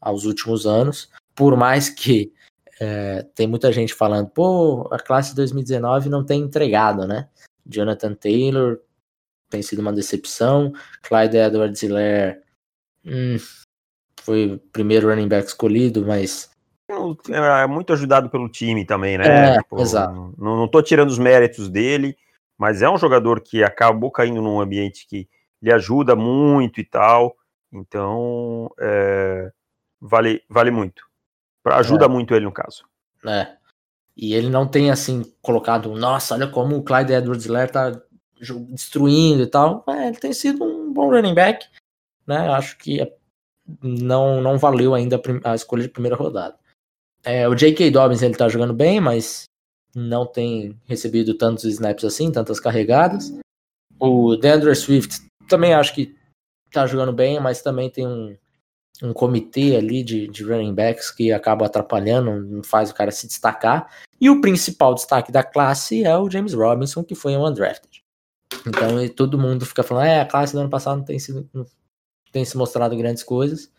aos 0.00 0.24
últimos 0.24 0.66
anos, 0.66 1.10
por 1.34 1.56
mais 1.56 1.90
que 1.90 2.32
é, 2.80 3.26
tem 3.34 3.46
muita 3.46 3.70
gente 3.70 3.92
falando, 3.92 4.28
pô, 4.28 4.88
a 4.90 4.98
classe 4.98 5.34
2019 5.34 6.08
não 6.08 6.24
tem 6.24 6.40
entregado, 6.40 7.06
né? 7.06 7.28
Jonathan 7.66 8.14
Taylor 8.14 8.80
tem 9.50 9.60
sido 9.62 9.80
uma 9.80 9.92
decepção, 9.92 10.72
Clyde 11.02 11.36
Edwards-Helaire 11.36 12.40
hum, 13.04 13.36
foi 14.22 14.52
o 14.52 14.58
primeiro 14.58 15.08
running 15.08 15.28
back 15.28 15.46
escolhido, 15.46 16.06
mas 16.06 16.50
é 17.28 17.66
muito 17.66 17.92
ajudado 17.92 18.30
pelo 18.30 18.48
time 18.48 18.84
também, 18.84 19.18
né? 19.18 19.54
É, 19.54 19.58
tipo, 19.58 19.80
exato. 19.80 20.34
Não, 20.38 20.56
não 20.56 20.68
tô 20.68 20.82
tirando 20.82 21.10
os 21.10 21.18
méritos 21.18 21.68
dele, 21.68 22.16
mas 22.56 22.80
é 22.80 22.88
um 22.88 22.98
jogador 22.98 23.40
que 23.40 23.62
acabou 23.62 24.10
caindo 24.10 24.40
num 24.40 24.60
ambiente 24.60 25.06
que 25.06 25.28
lhe 25.62 25.72
ajuda 25.72 26.16
muito 26.16 26.80
e 26.80 26.84
tal. 26.84 27.36
Então, 27.72 28.70
é, 28.80 29.52
vale, 30.00 30.42
vale 30.48 30.70
muito. 30.70 31.09
Ajuda 31.64 32.06
é. 32.06 32.08
muito 32.08 32.34
ele 32.34 32.44
no 32.44 32.52
caso. 32.52 32.84
É. 33.26 33.56
E 34.16 34.34
ele 34.34 34.48
não 34.48 34.66
tem, 34.66 34.90
assim, 34.90 35.22
colocado, 35.40 35.94
nossa, 35.94 36.34
olha 36.34 36.46
como 36.46 36.76
o 36.76 36.82
Clyde 36.82 37.12
Edwards-Helaire 37.12 37.72
tá 37.72 38.00
destruindo 38.68 39.42
e 39.42 39.46
tal. 39.46 39.84
É, 39.88 40.08
ele 40.08 40.16
tem 40.16 40.32
sido 40.32 40.64
um 40.64 40.92
bom 40.92 41.10
running 41.10 41.34
back, 41.34 41.66
né? 42.26 42.48
Acho 42.48 42.76
que 42.78 43.00
não, 43.82 44.40
não 44.40 44.58
valeu 44.58 44.94
ainda 44.94 45.20
a 45.44 45.54
escolha 45.54 45.82
de 45.82 45.88
primeira 45.88 46.16
rodada. 46.16 46.58
É, 47.22 47.46
o 47.46 47.54
J.K. 47.54 47.90
Dobbins 47.90 48.22
ele 48.22 48.34
tá 48.34 48.48
jogando 48.48 48.72
bem, 48.72 49.00
mas 49.00 49.44
não 49.94 50.26
tem 50.26 50.78
recebido 50.86 51.34
tantos 51.34 51.64
snaps 51.64 52.04
assim, 52.04 52.32
tantas 52.32 52.58
carregadas. 52.58 53.32
O 53.98 54.36
Deandre 54.36 54.74
Swift 54.74 55.20
também 55.48 55.74
acho 55.74 55.94
que 55.94 56.16
tá 56.72 56.86
jogando 56.86 57.12
bem, 57.12 57.38
mas 57.40 57.60
também 57.60 57.90
tem 57.90 58.06
um, 58.06 58.36
um 59.02 59.12
comitê 59.12 59.76
ali 59.76 60.02
de, 60.02 60.28
de 60.28 60.44
running 60.44 60.74
backs 60.74 61.10
que 61.10 61.32
acaba 61.32 61.66
atrapalhando, 61.66 62.42
não 62.42 62.62
faz 62.62 62.90
o 62.90 62.94
cara 62.94 63.10
se 63.10 63.26
destacar. 63.26 63.90
E 64.20 64.28
o 64.28 64.40
principal 64.40 64.94
destaque 64.94 65.32
da 65.32 65.42
classe 65.42 66.04
é 66.04 66.16
o 66.16 66.30
James 66.30 66.52
Robinson, 66.52 67.02
que 67.02 67.14
foi 67.14 67.36
um 67.36 67.46
undrafted. 67.46 68.02
Então 68.66 69.08
todo 69.14 69.38
mundo 69.38 69.64
fica 69.64 69.82
falando, 69.82 70.06
é, 70.06 70.20
a 70.20 70.26
classe 70.26 70.52
do 70.52 70.60
ano 70.60 70.68
passado 70.68 70.98
não 70.98 71.04
tem, 71.04 71.18
sido, 71.18 71.48
não 71.52 71.64
tem 72.30 72.44
se 72.44 72.56
mostrado 72.56 72.96
grandes 72.96 73.22
coisas. 73.22 73.72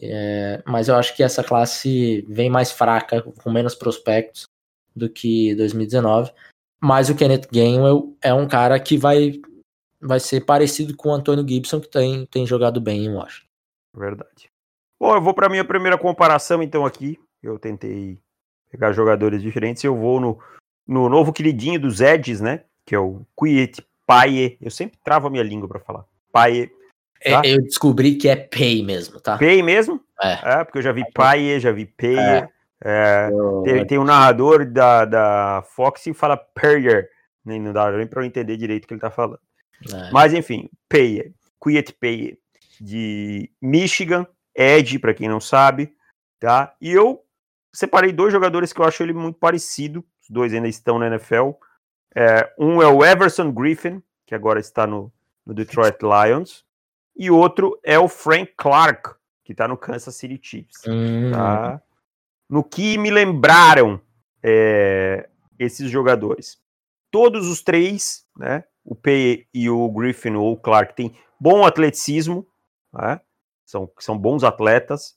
É, 0.00 0.62
mas 0.66 0.88
eu 0.88 0.94
acho 0.94 1.16
que 1.16 1.22
essa 1.22 1.42
classe 1.42 2.24
vem 2.28 2.48
mais 2.48 2.70
fraca, 2.70 3.22
com 3.22 3.50
menos 3.50 3.74
prospectos 3.74 4.44
do 4.94 5.08
que 5.08 5.54
2019. 5.56 6.32
Mas 6.80 7.10
o 7.10 7.14
Kenneth 7.14 7.48
Gainwell 7.52 8.16
é 8.22 8.32
um 8.32 8.48
cara 8.48 8.78
que 8.78 8.96
vai, 8.96 9.40
vai 10.00 10.20
ser 10.20 10.42
parecido 10.42 10.96
com 10.96 11.10
o 11.10 11.12
Antônio 11.12 11.46
Gibson, 11.46 11.80
que 11.80 11.88
tem, 11.88 12.24
tem 12.26 12.46
jogado 12.46 12.80
bem 12.80 13.04
em 13.04 13.12
Washington. 13.12 13.48
Verdade. 13.94 14.49
Bom, 15.00 15.14
eu 15.14 15.22
vou 15.22 15.32
para 15.32 15.48
minha 15.48 15.64
primeira 15.64 15.96
comparação 15.96 16.62
então 16.62 16.84
aqui. 16.84 17.18
Eu 17.42 17.58
tentei 17.58 18.20
pegar 18.70 18.92
jogadores 18.92 19.40
diferentes. 19.40 19.82
Eu 19.82 19.96
vou 19.96 20.20
no, 20.20 20.38
no 20.86 21.08
novo 21.08 21.32
queridinho 21.32 21.80
dos 21.80 22.02
Edges, 22.02 22.40
né? 22.40 22.64
Que 22.84 22.94
é 22.94 22.98
o 22.98 23.26
Quiet 23.34 23.82
Paye. 24.06 24.58
Eu 24.60 24.70
sempre 24.70 24.98
travo 25.02 25.26
a 25.26 25.30
minha 25.30 25.42
língua 25.42 25.66
para 25.66 25.80
falar. 25.80 26.04
Paye 26.30 26.70
é, 27.20 27.32
tá? 27.32 27.42
Eu 27.44 27.62
descobri 27.62 28.14
que 28.14 28.28
é 28.28 28.36
Pay 28.36 28.82
mesmo, 28.82 29.20
tá? 29.20 29.36
Pay 29.36 29.62
mesmo? 29.62 30.00
É. 30.22 30.60
é 30.60 30.64
porque 30.64 30.78
eu 30.78 30.82
já 30.82 30.92
vi 30.92 31.04
Pay, 31.12 31.60
já 31.60 31.70
vi 31.70 31.84
Pay. 31.84 32.18
É. 32.18 32.48
É, 32.82 33.28
eu... 33.30 33.62
tem, 33.62 33.86
tem 33.86 33.98
um 33.98 34.04
narrador 34.04 34.64
da, 34.64 35.04
da 35.04 35.64
Fox 35.74 36.02
que 36.02 36.14
fala 36.14 36.36
Perrier. 36.36 37.10
Nem, 37.44 37.60
não 37.60 37.74
dá 37.74 37.90
nem 37.92 38.06
pra 38.06 38.22
eu 38.22 38.26
entender 38.26 38.56
direito 38.56 38.84
o 38.84 38.88
que 38.88 38.94
ele 38.94 39.00
tá 39.00 39.10
falando. 39.10 39.38
É. 39.92 40.10
Mas 40.10 40.32
enfim, 40.32 40.68
Paye, 40.88 41.34
Quiet 41.62 41.92
Paye 42.00 42.38
de 42.80 43.50
Michigan, 43.60 44.26
Ed, 44.60 44.98
para 44.98 45.14
quem 45.14 45.28
não 45.28 45.40
sabe, 45.40 45.94
tá? 46.38 46.74
E 46.80 46.90
eu 46.90 47.24
separei 47.72 48.12
dois 48.12 48.32
jogadores 48.32 48.72
que 48.72 48.80
eu 48.80 48.84
acho 48.84 49.02
ele 49.02 49.14
muito 49.14 49.38
parecido, 49.38 50.04
os 50.20 50.28
dois 50.28 50.52
ainda 50.52 50.68
estão 50.68 50.98
na 50.98 51.06
NFL. 51.06 51.52
É, 52.14 52.52
um 52.58 52.82
é 52.82 52.86
o 52.86 53.04
Everson 53.04 53.50
Griffin, 53.52 54.02
que 54.26 54.34
agora 54.34 54.60
está 54.60 54.86
no, 54.86 55.12
no 55.46 55.54
Detroit 55.54 55.96
Lions, 56.02 56.64
e 57.16 57.30
outro 57.30 57.78
é 57.82 57.98
o 57.98 58.08
Frank 58.08 58.52
Clark, 58.56 59.14
que 59.44 59.52
está 59.52 59.66
no 59.66 59.76
Kansas 59.76 60.14
City 60.16 60.38
Chiefs. 60.42 60.82
Hum. 60.86 61.30
Tá? 61.32 61.80
No 62.48 62.62
que 62.62 62.98
me 62.98 63.10
lembraram 63.10 64.00
é, 64.42 65.28
esses 65.58 65.90
jogadores? 65.90 66.60
Todos 67.10 67.48
os 67.48 67.62
três, 67.62 68.26
né? 68.36 68.64
O 68.84 68.94
P 68.94 69.46
e 69.52 69.68
o 69.68 69.88
Griffin 69.90 70.34
ou 70.34 70.52
o 70.52 70.56
Clark 70.56 70.94
têm 70.94 71.16
bom 71.38 71.64
atleticismo, 71.64 72.46
né? 72.92 73.20
São, 73.70 73.88
são 73.98 74.18
bons 74.18 74.42
atletas, 74.42 75.14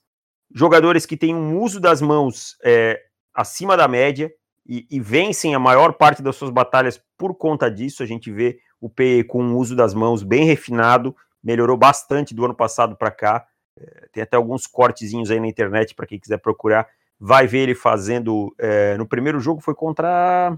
jogadores 0.54 1.04
que 1.04 1.16
têm 1.16 1.34
um 1.34 1.60
uso 1.60 1.80
das 1.80 2.00
mãos 2.00 2.56
é, 2.64 3.02
acima 3.34 3.76
da 3.76 3.88
média 3.88 4.32
e, 4.64 4.86
e, 4.88 5.00
vencem 5.00 5.54
a 5.54 5.58
maior 5.58 5.94
parte 5.94 6.22
das 6.22 6.36
suas 6.36 6.50
batalhas 6.50 7.02
por 7.18 7.34
conta 7.34 7.68
disso. 7.68 8.02
A 8.02 8.06
gente 8.06 8.30
vê 8.30 8.60
o 8.80 8.88
P 8.88 9.24
com 9.24 9.42
um 9.42 9.56
uso 9.56 9.74
das 9.74 9.92
mãos 9.92 10.22
bem 10.22 10.44
refinado, 10.44 11.14
melhorou 11.42 11.76
bastante 11.76 12.32
do 12.32 12.44
ano 12.44 12.54
passado 12.54 12.96
para 12.96 13.10
cá. 13.10 13.46
É, 13.76 14.06
tem 14.12 14.22
até 14.22 14.36
alguns 14.36 14.66
cortezinhos 14.68 15.30
aí 15.32 15.40
na 15.40 15.48
internet 15.48 15.94
para 15.94 16.06
quem 16.06 16.20
quiser 16.20 16.38
procurar. 16.38 16.86
Vai 17.18 17.48
ver 17.48 17.58
ele 17.58 17.74
fazendo. 17.74 18.54
É, 18.56 18.96
no 18.96 19.06
primeiro 19.06 19.40
jogo 19.40 19.60
foi 19.60 19.74
contra. 19.74 20.56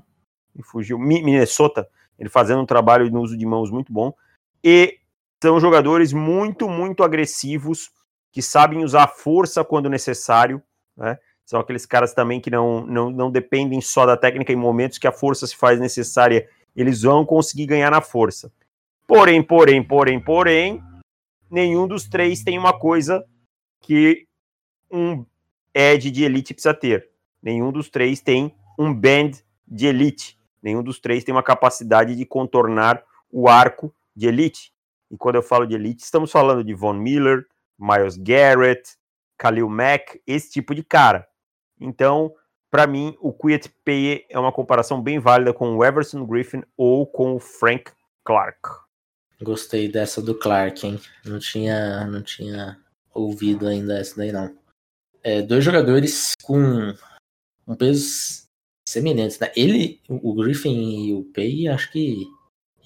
Fugiu. 0.65 0.99
Minnesota. 0.99 1.89
Ele 2.19 2.29
fazendo 2.29 2.61
um 2.61 2.67
trabalho 2.67 3.11
no 3.11 3.23
uso 3.23 3.37
de 3.37 3.47
mãos 3.47 3.71
muito 3.71 3.93
bom. 3.93 4.13
E 4.63 4.99
são 5.43 5.61
jogadores 5.61 6.13
muito, 6.13 6.69
muito 6.69 7.03
agressivos, 7.03 7.91
que 8.33 8.43
sabem 8.43 8.85
usar 8.85 9.09
força 9.09 9.65
quando 9.65 9.89
necessário, 9.89 10.63
né? 10.97 11.19
São 11.45 11.61
aqueles 11.61 11.87
caras 11.87 12.13
também 12.13 12.41
que 12.41 12.51
não, 12.51 12.85
não, 12.85 13.09
não 13.09 13.31
dependem 13.31 13.81
só 13.81 14.05
da 14.05 14.17
técnica 14.17 14.53
em 14.53 14.57
momentos 14.57 14.99
que 14.99 15.07
a 15.07 15.13
força 15.13 15.47
se 15.47 15.57
faz 15.57 15.79
necessária, 15.79 16.49
eles 16.75 17.03
vão 17.03 17.25
conseguir 17.25 17.67
ganhar 17.67 17.91
na 17.91 18.01
força. 18.01 18.53
Porém, 19.07 19.41
porém, 19.41 19.81
porém, 19.83 20.21
porém, 20.21 20.83
nenhum 21.49 21.87
dos 21.87 22.09
três 22.09 22.43
tem 22.43 22.59
uma 22.59 22.77
coisa 22.77 23.25
que 23.81 24.27
um 24.91 25.25
Ed 25.73 26.11
de 26.11 26.25
elite 26.25 26.53
precisa 26.53 26.75
ter. 26.75 27.09
Nenhum 27.41 27.71
dos 27.71 27.89
três 27.89 28.21
tem 28.21 28.53
um 28.77 28.93
band 28.93 29.33
de 29.69 29.87
elite. 29.87 30.37
Nenhum 30.61 30.83
dos 30.83 30.99
três 30.99 31.23
tem 31.23 31.33
uma 31.33 31.45
capacidade 31.45 32.17
de 32.17 32.27
contornar 32.27 33.05
o 33.31 33.49
arco 33.49 33.95
de 34.17 34.27
elite. 34.27 34.73
E 35.11 35.17
quando 35.17 35.37
eu 35.37 35.43
falo 35.43 35.67
de 35.67 35.75
elite, 35.75 36.03
estamos 36.03 36.31
falando 36.31 36.65
de 36.65 36.75
Von 36.75 36.95
Miller, 36.95 37.47
Miles 37.79 38.17
Garrett, 38.17 38.97
Khalil 39.39 39.69
Mack, 39.69 40.21
esse 40.27 40.51
tipo 40.51 40.75
de 40.75 40.83
cara. 40.83 41.27
Então, 41.81 42.35
para 42.71 42.87
mim, 42.87 43.17
o 43.21 43.33
Quiet 43.33 43.69
Paye 43.85 44.27
é 44.29 44.39
uma 44.39 44.53
comparação 44.53 45.01
bem 45.01 45.19
válida 45.19 45.53
com 45.53 45.77
o 45.77 45.85
Everson 45.85 46.27
Griffin 46.27 46.63
ou 46.77 47.07
com 47.07 47.35
o 47.35 47.41
Frank 47.41 47.93
Clark. 48.25 48.61
Gostei 49.41 49.89
dessa 49.89 50.23
do 50.23 50.35
Clark, 50.35 50.87
hein? 50.87 51.01
Não 51.25 51.39
tinha, 51.39 52.07
não 52.07 52.23
tinha 52.23 52.79
ouvido 53.15 53.67
ainda 53.67 53.99
essa 53.99 54.17
daí, 54.17 54.33
não. 54.33 54.57
É, 55.23 55.43
dois 55.43 55.63
jogadores 55.63 56.33
com 56.43 56.95
um 57.67 57.75
peso 57.77 58.47
semelhantes, 58.89 59.39
né? 59.39 59.53
Ele, 59.57 60.01
o 60.09 60.35
Griffin 60.35 61.09
e 61.09 61.15
o 61.15 61.25
Paye, 61.25 61.69
acho 61.69 61.91
que 61.91 62.27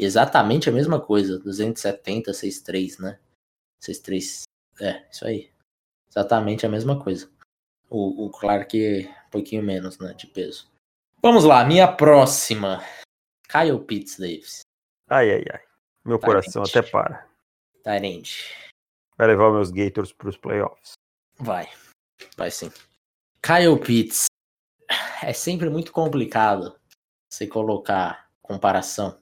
exatamente 0.05 0.69
a 0.69 0.73
mesma 0.73 1.01
coisa, 1.01 1.39
270, 1.39 2.33
63, 2.33 2.99
né? 2.99 3.19
63, 3.81 4.43
é, 4.81 5.07
isso 5.11 5.27
aí. 5.27 5.51
Exatamente 6.09 6.67
a 6.67 6.69
mesma 6.69 7.03
coisa. 7.03 7.31
O, 7.89 8.27
o 8.27 8.31
Clark 8.31 9.09
um 9.27 9.31
pouquinho 9.31 9.63
menos, 9.63 9.99
né, 9.99 10.13
de 10.15 10.27
peso. 10.27 10.71
Vamos 11.23 11.45
lá, 11.45 11.65
minha 11.65 11.91
próxima. 11.91 12.83
Kyle 13.49 13.79
Pitts 13.81 14.19
Davis. 14.19 14.61
Ai, 15.09 15.31
ai, 15.31 15.45
ai. 15.53 15.61
Meu 16.05 16.19
Tyrande. 16.19 16.27
coração 16.27 16.63
até 16.63 16.83
para. 16.83 17.29
Tyrande. 17.83 18.55
Vai 19.17 19.27
levar 19.27 19.53
meus 19.53 19.71
Gators 19.71 20.13
para 20.13 20.29
os 20.29 20.37
playoffs. 20.37 20.93
Vai. 21.39 21.69
Vai 22.37 22.51
sim. 22.51 22.73
Kyle 23.43 23.79
Pitts. 23.79 24.27
É 25.23 25.33
sempre 25.33 25.69
muito 25.69 25.93
complicado 25.93 26.79
você 27.31 27.47
colocar 27.47 28.31
comparação 28.43 29.20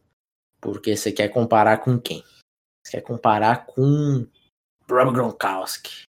porque 0.61 0.97
você 0.97 1.13
quer 1.13 1.29
comparar 1.29 1.79
com 1.79 1.99
quem? 1.99 2.25
Você 2.85 2.93
quer 2.93 3.01
comparar 3.03 3.67
com 3.67 4.27
Rob 4.89 5.13
Gronkowski, 5.13 6.05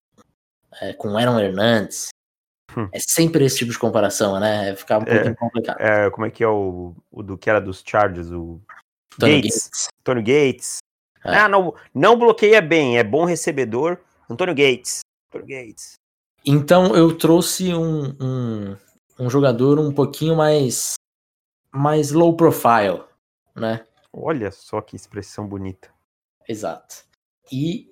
é, 0.81 0.93
com 0.93 1.17
Aaron 1.17 1.39
Hernandes. 1.39 2.09
Hum. 2.77 2.87
É 2.93 2.99
sempre 2.99 3.43
esse 3.45 3.57
tipo 3.57 3.71
de 3.71 3.79
comparação, 3.79 4.39
né? 4.39 4.69
É 4.69 4.75
ficar 4.75 4.99
um 4.99 5.01
é, 5.01 5.13
pouquinho 5.13 5.35
complicado. 5.35 5.81
É, 5.81 6.09
como 6.09 6.25
é 6.25 6.31
que 6.31 6.43
é 6.43 6.47
o, 6.47 6.95
o 7.11 7.23
do 7.23 7.37
que 7.37 7.49
era 7.49 7.59
dos 7.59 7.83
Chargers, 7.85 8.31
o 8.31 8.61
Tony 9.17 9.41
Gates. 9.41 9.65
Gates. 9.65 9.87
Tony 10.03 10.21
Gates. 10.21 10.77
É. 11.23 11.35
Ah, 11.35 11.49
não, 11.49 11.75
não 11.93 12.17
bloqueia 12.17 12.61
bem, 12.61 12.97
é 12.97 13.03
bom 13.03 13.25
recebedor. 13.25 13.97
Antônio 14.29 14.55
Gates. 14.55 15.01
Antônio 15.29 15.47
Gates. 15.47 15.93
Então 16.45 16.95
eu 16.95 17.17
trouxe 17.17 17.73
um, 17.73 18.15
um, 18.19 18.77
um 19.19 19.29
jogador 19.29 19.79
um 19.79 19.91
pouquinho 19.91 20.35
mais 20.35 20.93
mais 21.71 22.11
low 22.11 22.35
profile, 22.35 23.03
né? 23.55 23.85
Olha 24.11 24.51
só 24.51 24.81
que 24.81 24.95
expressão 24.95 25.47
bonita. 25.47 25.89
Exato. 26.47 27.03
E 27.51 27.87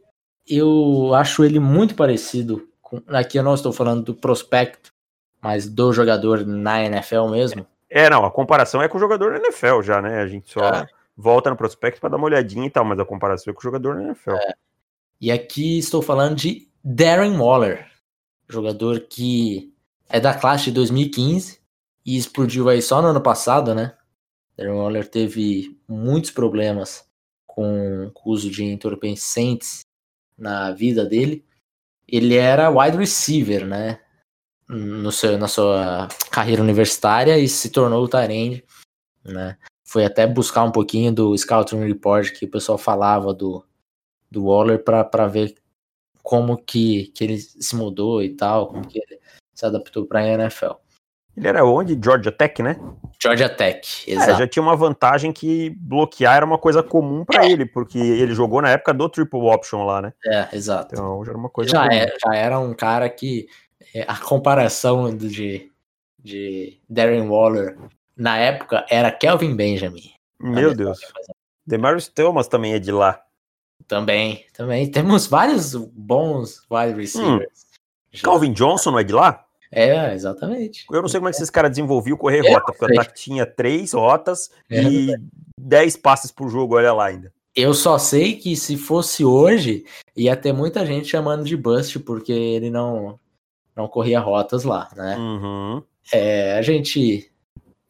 eu 0.47 1.13
acho 1.13 1.43
ele 1.43 1.59
muito 1.59 1.95
parecido 1.95 2.67
com. 2.81 3.01
Aqui 3.07 3.37
eu 3.37 3.43
não 3.43 3.53
estou 3.53 3.71
falando 3.71 4.03
do 4.03 4.15
prospecto, 4.15 4.91
mas 5.41 5.69
do 5.69 5.93
jogador 5.93 6.45
na 6.45 6.83
NFL 6.83 7.27
mesmo. 7.27 7.67
É, 7.89 8.09
não, 8.09 8.25
a 8.25 8.31
comparação 8.31 8.81
é 8.81 8.87
com 8.87 8.97
o 8.97 8.99
jogador 8.99 9.31
na 9.31 9.37
NFL 9.37 9.81
já, 9.81 10.01
né? 10.01 10.21
A 10.21 10.27
gente 10.27 10.51
só 10.51 10.61
é. 10.61 10.87
volta 11.15 11.49
no 11.49 11.55
prospecto 11.55 12.01
para 12.01 12.09
dar 12.09 12.17
uma 12.17 12.25
olhadinha 12.25 12.65
e 12.65 12.69
tal, 12.69 12.83
mas 12.83 12.99
a 12.99 13.05
comparação 13.05 13.51
é 13.51 13.53
com 13.53 13.59
o 13.59 13.63
jogador 13.63 13.95
na 13.95 14.03
NFL. 14.03 14.31
É. 14.31 14.53
E 15.19 15.31
aqui 15.31 15.77
estou 15.77 16.01
falando 16.01 16.35
de 16.35 16.67
Darren 16.83 17.37
Waller, 17.37 17.87
jogador 18.47 19.01
que 19.01 19.73
é 20.09 20.19
da 20.19 20.33
classe 20.33 20.65
de 20.65 20.71
2015 20.71 21.59
e 22.05 22.17
explodiu 22.17 22.69
aí 22.69 22.81
só 22.81 23.01
no 23.01 23.09
ano 23.09 23.21
passado, 23.21 23.75
né? 23.75 23.93
Darren 24.57 24.73
Waller 24.73 25.07
teve 25.07 25.77
muitos 25.87 26.31
problemas 26.31 27.07
com 27.45 28.11
o 28.13 28.31
uso 28.31 28.49
de 28.49 28.63
entorpecentes 28.63 29.81
na 30.37 30.71
vida 30.71 31.05
dele. 31.05 31.45
Ele 32.07 32.35
era 32.35 32.69
wide 32.69 32.97
receiver, 32.97 33.65
né? 33.65 33.99
No 34.67 35.11
seu, 35.11 35.37
na 35.37 35.47
sua 35.47 36.07
carreira 36.31 36.61
universitária 36.61 37.37
e 37.37 37.47
se 37.47 37.69
tornou 37.69 38.03
o 38.03 38.07
Tyrande, 38.07 38.65
né? 39.23 39.57
Foi 39.85 40.03
até 40.03 40.27
buscar 40.27 40.63
um 40.63 40.71
pouquinho 40.71 41.13
do 41.13 41.37
Scouting 41.37 41.85
Report 41.85 42.31
que 42.31 42.45
o 42.45 42.51
pessoal 42.51 42.77
falava 42.77 43.33
do, 43.33 43.65
do 44.29 44.45
Waller 44.45 44.83
para 44.83 45.27
ver 45.27 45.55
como 46.21 46.57
que, 46.57 47.07
que 47.07 47.23
ele 47.23 47.39
se 47.39 47.73
mudou 47.75 48.21
e 48.21 48.35
tal, 48.35 48.67
como 48.67 48.85
que 48.85 48.99
ele 48.99 49.21
se 49.53 49.65
adaptou 49.65 50.05
para 50.05 50.19
a 50.19 50.27
NFL. 50.27 50.73
Ele 51.37 51.47
era 51.47 51.63
onde? 51.63 51.97
Georgia 52.03 52.31
Tech, 52.31 52.63
né? 52.63 52.75
Georgia 53.21 53.47
Tech, 53.47 54.09
é, 54.09 54.13
exato. 54.13 54.31
É, 54.31 54.35
já 54.39 54.47
tinha 54.47 54.63
uma 54.63 54.75
vantagem 54.75 55.31
que 55.31 55.69
bloquear 55.69 56.37
era 56.37 56.45
uma 56.45 56.57
coisa 56.57 56.81
comum 56.81 57.23
para 57.23 57.45
é. 57.45 57.51
ele, 57.51 57.65
porque 57.65 57.99
ele 57.99 58.33
jogou 58.33 58.59
na 58.59 58.69
época 58.69 58.91
do 58.91 59.07
triple 59.07 59.39
option 59.41 59.85
lá, 59.85 60.01
né? 60.01 60.13
É, 60.25 60.47
exato. 60.53 60.95
Então 60.95 61.23
já 61.23 61.31
era 61.31 61.37
uma 61.37 61.49
coisa 61.49 61.69
já, 61.69 61.85
é, 61.85 62.11
já 62.25 62.35
era 62.35 62.59
um 62.59 62.73
cara 62.73 63.07
que 63.07 63.47
é, 63.93 64.03
a 64.07 64.17
comparação 64.17 65.15
de, 65.15 65.71
de 66.17 66.79
Darren 66.89 67.27
Waller 67.29 67.77
na 68.15 68.37
época 68.37 68.83
era 68.89 69.11
Kelvin 69.11 69.55
Benjamin. 69.55 70.11
Meu 70.39 70.73
Deus. 70.73 70.99
Demarius 71.65 72.07
Thomas 72.07 72.47
também 72.47 72.73
é 72.73 72.79
de 72.79 72.91
lá. 72.91 73.21
Também, 73.87 74.43
também. 74.53 74.89
Temos 74.89 75.27
vários 75.27 75.75
bons 75.75 76.63
wide 76.71 76.99
receivers. 76.99 77.65
Hum. 78.11 78.19
Calvin 78.23 78.53
Johnson 78.53 78.91
não 78.91 78.99
é 78.99 79.03
de 79.03 79.13
lá? 79.13 79.46
É, 79.71 80.13
exatamente. 80.13 80.85
Eu 80.91 81.01
não 81.01 81.09
sei 81.09 81.19
como 81.19 81.29
é 81.29 81.31
que 81.31 81.37
esses 81.37 81.49
caras 81.49 81.71
desenvolviam 81.71 82.17
correr 82.17 82.45
é, 82.45 82.53
rota, 82.53 82.71
porque 82.71 82.85
o 82.85 82.99
ataque 82.99 83.19
tinha 83.19 83.45
três 83.45 83.93
rotas 83.93 84.49
é, 84.69 84.81
e 84.81 85.15
dez 85.59 85.95
passes 85.97 86.31
por 86.31 86.49
jogo, 86.49 86.75
olha 86.75 86.93
lá 86.93 87.07
ainda. 87.07 87.33
Eu 87.55 87.73
só 87.73 87.97
sei 87.97 88.35
que 88.35 88.55
se 88.55 88.77
fosse 88.77 89.25
hoje, 89.25 89.83
ia 90.15 90.35
ter 90.35 90.53
muita 90.53 90.85
gente 90.85 91.07
chamando 91.07 91.43
de 91.43 91.57
bust, 91.57 91.99
porque 91.99 92.31
ele 92.31 92.69
não, 92.69 93.19
não 93.75 93.87
corria 93.87 94.19
rotas 94.19 94.63
lá, 94.63 94.87
né? 94.95 95.17
Uhum. 95.17 95.83
É, 96.13 96.57
a 96.57 96.61
gente. 96.61 97.31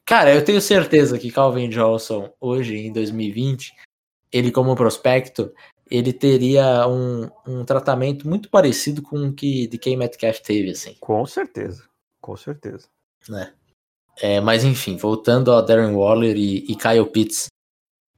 Cara, 0.04 0.34
eu 0.34 0.42
tenho 0.42 0.60
certeza 0.60 1.18
que 1.18 1.30
Calvin 1.30 1.68
Johnson, 1.68 2.30
hoje, 2.40 2.76
em 2.78 2.92
2020, 2.92 3.74
ele 4.32 4.50
como 4.50 4.74
prospecto, 4.74 5.52
ele 5.90 6.12
teria 6.12 6.86
um, 6.86 7.30
um 7.46 7.64
tratamento 7.64 8.28
muito 8.28 8.48
parecido 8.48 9.02
com 9.02 9.28
o 9.28 9.32
que 9.32 9.66
de 9.66 9.78
quem 9.78 9.96
Metcalf 9.96 10.40
teve, 10.40 10.70
assim. 10.70 10.96
Com 11.00 11.24
certeza, 11.26 11.84
com 12.20 12.36
certeza. 12.36 12.88
Né? 13.28 13.52
É, 14.20 14.40
mas 14.40 14.64
enfim, 14.64 14.96
voltando 14.96 15.52
ao 15.52 15.64
Darren 15.64 15.94
Waller 15.94 16.36
e, 16.36 16.64
e 16.70 16.74
Kyle 16.76 17.06
Pitts, 17.06 17.46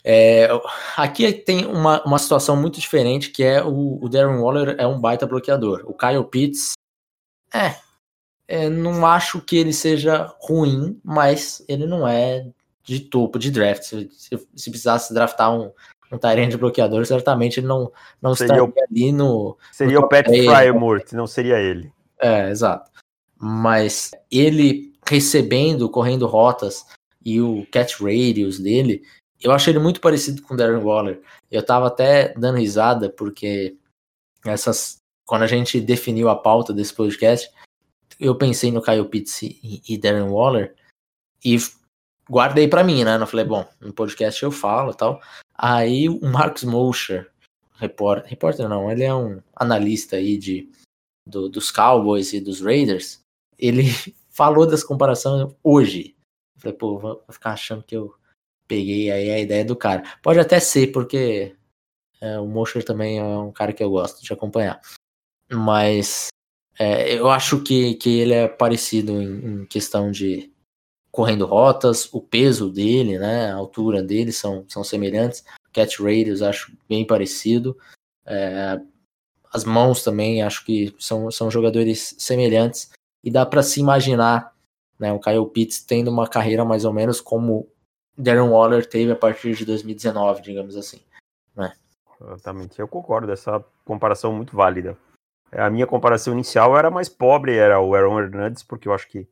É, 0.02 0.48
aqui 0.96 1.30
tem 1.30 1.66
uma, 1.66 2.02
uma 2.04 2.18
situação 2.18 2.56
muito 2.56 2.80
diferente, 2.80 3.30
que 3.30 3.42
é 3.42 3.62
o, 3.62 4.02
o 4.02 4.08
Darren 4.08 4.40
Waller 4.40 4.74
é 4.78 4.86
um 4.86 4.98
baita 4.98 5.26
bloqueador. 5.26 5.84
O 5.84 5.92
Kyle 5.92 6.24
Pitts, 6.24 6.72
é, 7.52 7.76
é, 8.48 8.70
não 8.70 9.04
acho 9.04 9.42
que 9.42 9.58
ele 9.58 9.74
seja 9.74 10.34
ruim, 10.40 10.98
mas 11.04 11.62
ele 11.68 11.86
não 11.86 12.08
é 12.08 12.46
de 12.82 13.00
topo 13.00 13.38
de 13.38 13.50
draft. 13.50 13.82
Se, 13.82 14.08
se, 14.10 14.48
se 14.56 14.70
precisasse 14.70 15.12
draftar 15.12 15.52
um, 15.52 15.70
um 16.10 16.18
Tyrande 16.18 16.56
bloqueador, 16.56 17.04
certamente 17.06 17.60
ele 17.60 17.66
não, 17.66 17.92
não 18.20 18.34
seria 18.34 18.54
estaria 18.54 18.64
o, 18.64 18.84
ali 18.90 19.12
no. 19.12 19.56
Seria 19.72 20.00
no 20.00 20.06
o 20.06 20.08
Pat 20.08 20.26
Fryermuth, 20.26 21.12
não 21.12 21.26
seria 21.26 21.58
ele. 21.58 21.92
É, 22.18 22.50
exato. 22.50 22.90
Mas 23.38 24.10
ele 24.30 24.92
recebendo, 25.06 25.88
correndo 25.88 26.26
rotas 26.26 26.86
e 27.24 27.40
o 27.40 27.66
catch 27.70 28.00
radius 28.00 28.58
dele, 28.58 29.02
eu 29.40 29.52
acho 29.52 29.70
ele 29.70 29.78
muito 29.78 30.00
parecido 30.00 30.42
com 30.42 30.54
o 30.54 30.56
Darren 30.56 30.82
Waller. 30.82 31.20
Eu 31.50 31.64
tava 31.64 31.86
até 31.86 32.34
dando 32.34 32.58
risada 32.58 33.08
porque 33.08 33.76
essas 34.44 35.00
quando 35.30 35.42
a 35.42 35.46
gente 35.46 35.80
definiu 35.80 36.28
a 36.28 36.34
pauta 36.34 36.72
desse 36.72 36.92
podcast, 36.92 37.48
eu 38.18 38.34
pensei 38.34 38.72
no 38.72 38.82
Kyle 38.82 39.04
Pitts 39.04 39.42
e, 39.42 39.80
e 39.88 39.96
Darren 39.96 40.28
Waller 40.28 40.74
e 41.44 41.56
guardei 42.28 42.66
para 42.66 42.82
mim, 42.82 43.04
né? 43.04 43.16
Eu 43.16 43.26
falei, 43.28 43.44
bom, 43.44 43.64
no 43.80 43.92
podcast 43.92 44.42
eu 44.42 44.50
falo 44.50 44.92
tal. 44.92 45.20
Aí 45.62 46.08
o 46.08 46.20
Marcus 46.22 46.64
Mosher, 46.64 47.30
repórter, 47.74 48.30
repórter 48.30 48.66
não, 48.66 48.90
ele 48.90 49.04
é 49.04 49.14
um 49.14 49.42
analista 49.54 50.16
aí 50.16 50.38
de, 50.38 50.70
do, 51.26 51.50
dos 51.50 51.70
Cowboys 51.70 52.32
e 52.32 52.40
dos 52.40 52.62
Raiders, 52.62 53.20
ele 53.58 53.82
falou 54.30 54.66
das 54.66 54.82
comparações 54.82 55.52
hoje. 55.62 56.16
Eu 56.56 56.62
falei, 56.62 56.78
pô, 56.78 56.98
vou 56.98 57.24
ficar 57.30 57.52
achando 57.52 57.82
que 57.82 57.94
eu 57.94 58.14
peguei 58.66 59.10
aí 59.10 59.30
a 59.30 59.38
ideia 59.38 59.64
do 59.64 59.76
cara. 59.76 60.02
Pode 60.22 60.40
até 60.40 60.58
ser, 60.60 60.92
porque 60.92 61.54
é, 62.20 62.38
o 62.38 62.46
Mosher 62.46 62.82
também 62.82 63.18
é 63.18 63.22
um 63.22 63.52
cara 63.52 63.72
que 63.72 63.82
eu 63.82 63.90
gosto 63.90 64.22
de 64.22 64.32
acompanhar. 64.32 64.80
Mas 65.52 66.28
é, 66.78 67.18
eu 67.18 67.28
acho 67.28 67.62
que, 67.62 67.96
que 67.96 68.18
ele 68.18 68.32
é 68.32 68.48
parecido 68.48 69.20
em, 69.20 69.62
em, 69.62 69.66
questão 69.66 70.10
de 70.10 70.50
correndo 71.10 71.46
rotas, 71.46 72.08
o 72.12 72.20
peso 72.20 72.70
dele, 72.70 73.18
né, 73.18 73.50
a 73.50 73.56
altura 73.56 74.02
dele 74.02 74.32
são, 74.32 74.64
são 74.68 74.84
semelhantes. 74.84 75.44
Catch 75.72 76.00
radius 76.00 76.42
acho 76.42 76.72
bem 76.88 77.06
parecido. 77.06 77.76
É, 78.26 78.80
as 79.52 79.64
mãos 79.64 80.04
também 80.04 80.42
acho 80.42 80.64
que 80.64 80.94
são, 80.98 81.30
são 81.30 81.50
jogadores 81.50 82.14
semelhantes 82.18 82.90
e 83.22 83.30
dá 83.30 83.44
para 83.44 83.62
se 83.62 83.80
imaginar 83.80 84.54
né, 84.98 85.12
o 85.12 85.18
Kyle 85.18 85.46
Pitts 85.46 85.82
tendo 85.82 86.10
uma 86.10 86.28
carreira 86.28 86.64
mais 86.64 86.84
ou 86.84 86.92
menos 86.92 87.20
como 87.20 87.68
Darren 88.16 88.48
Waller 88.50 88.86
teve 88.86 89.12
a 89.12 89.16
partir 89.16 89.54
de 89.54 89.64
2019, 89.64 90.42
digamos 90.42 90.76
assim. 90.76 91.00
Né? 91.56 91.72
Exatamente, 92.20 92.78
eu 92.78 92.86
concordo, 92.86 93.32
essa 93.32 93.64
comparação 93.84 94.32
muito 94.32 94.54
válida. 94.54 94.96
A 95.50 95.68
minha 95.68 95.86
comparação 95.86 96.32
inicial 96.32 96.78
era 96.78 96.90
mais 96.90 97.08
pobre, 97.08 97.56
era 97.56 97.80
o 97.80 97.94
Aaron 97.94 98.20
Hernandez, 98.20 98.62
porque 98.62 98.86
eu 98.86 98.92
acho 98.92 99.08
que 99.08 99.26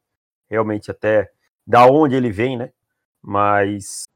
realmente 0.49 0.91
até 0.91 1.31
da 1.69 1.85
onde 1.85 2.17
ele 2.17 2.33
vem, 2.33 2.57
né? 2.57 2.71
Mas 3.23 4.09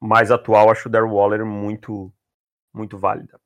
mais 0.00 0.30
atual, 0.30 0.70
acho 0.70 0.88
o 0.88 0.90
Darren 0.90 1.10
Waller 1.10 1.44
muito, 1.44 2.10
muito 2.72 2.96
válida. 2.96 3.38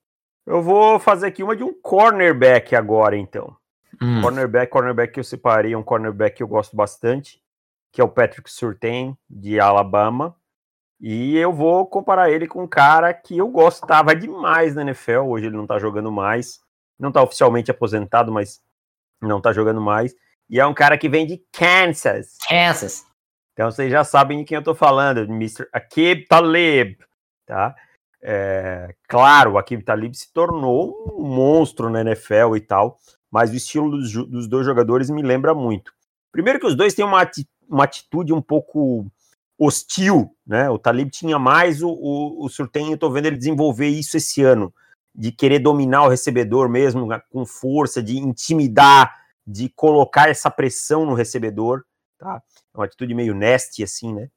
Eu 0.47 0.63
vou 0.63 1.01
fazer 1.01 1.27
aqui 1.27 1.43
uma 1.43 1.57
de 1.57 1.65
um 1.65 1.75
cornerback 1.83 2.77
agora, 2.77 3.17
então. 3.17 3.57
Hum. 4.01 4.23
Cornerback, 4.23 4.71
cornerback 4.71 5.13
que 5.15 5.21
eu 5.21 5.25
separei, 5.25 5.75
um 5.75 5.83
cornerback 5.83 6.37
que 6.37 6.43
eu 6.43 6.49
gosto 6.49 6.77
bastante, 6.77 7.43
que 7.91 8.01
é 8.01 8.05
o 8.05 8.09
Patrick 8.09 8.49
Surtain, 8.49 9.17
de 9.29 9.59
Alabama. 9.59 10.37
E 11.01 11.37
eu 11.37 11.53
vou 11.53 11.85
comparar 11.85 12.31
ele 12.31 12.47
com 12.47 12.63
um 12.63 12.69
cara 12.69 13.13
que 13.13 13.37
eu 13.39 13.49
gostava 13.49 14.15
demais 14.15 14.77
na 14.77 14.83
NFL. 14.83 15.23
Hoje 15.27 15.47
ele 15.47 15.57
não 15.57 15.67
tá 15.67 15.81
jogando 15.81 16.13
mais. 16.13 16.61
Não 16.97 17.11
tá 17.11 17.21
oficialmente 17.21 17.73
aposentado, 17.73 18.31
mas 18.31 18.61
não 19.21 19.41
tá 19.41 19.53
jogando 19.53 19.81
mais. 19.81 20.15
E 20.49 20.61
é 20.61 20.67
um 20.67 20.75
cara 20.75 20.97
que 20.97 21.09
vem 21.09 21.27
de 21.27 21.43
Kansas. 21.53 22.37
Kansas. 22.49 23.05
Então 23.53 23.71
vocês 23.71 23.91
já 23.91 24.03
sabem 24.03 24.39
de 24.39 24.45
quem 24.45 24.57
eu 24.57 24.63
tô 24.63 24.75
falando, 24.75 25.21
Mr. 25.21 25.67
Akib 25.73 26.27
Talib, 26.27 26.97
tá? 27.47 27.75
É, 28.23 28.95
claro, 29.09 29.53
o 29.53 29.59
Akib 29.59 29.83
Talib 29.83 30.15
se 30.15 30.33
tornou 30.33 31.17
um 31.19 31.27
monstro 31.27 31.91
na 31.91 32.01
NFL 32.01 32.57
e 32.57 32.61
tal, 32.61 32.99
mas 33.31 33.51
o 33.51 33.57
estilo 33.57 33.91
dos, 33.91 34.13
dos 34.13 34.49
dois 34.49 34.65
jogadores 34.65 35.11
me 35.11 35.23
lembra 35.23 35.55
muito. 35.55 35.93
Primeiro 36.31 36.61
que 36.61 36.67
os 36.67 36.75
dois 36.75 36.95
têm 36.95 37.05
uma, 37.05 37.29
uma 37.69 37.85
atitude 37.85 38.33
um 38.33 38.41
pouco 38.41 39.07
hostil, 39.59 40.35
né? 40.47 40.71
O 40.71 40.79
Talib 40.79 41.11
tinha 41.11 41.39
mais, 41.39 41.83
o, 41.83 41.91
o, 41.91 42.45
o 42.45 42.49
Surtain, 42.49 42.91
eu 42.91 42.99
tô 42.99 43.11
vendo 43.11 43.27
ele 43.27 43.37
desenvolver 43.37 43.89
isso 43.89 44.17
esse 44.17 44.43
ano, 44.43 44.73
de 45.15 45.31
querer 45.31 45.59
dominar 45.59 46.05
o 46.05 46.09
recebedor 46.09 46.69
mesmo, 46.69 47.07
né, 47.07 47.21
com 47.31 47.45
força, 47.45 48.03
de 48.03 48.19
intimidar, 48.19 49.15
de 49.47 49.69
colocar 49.69 50.29
essa 50.29 50.51
pressão 50.51 51.05
no 51.05 51.15
recebedor, 51.15 51.85
tá? 52.19 52.43
É 52.75 52.79
uma 52.79 52.87
atitude 52.87 53.15
meio 53.15 53.35
nasty, 53.35 53.83
assim, 53.83 54.15
né? 54.15 54.29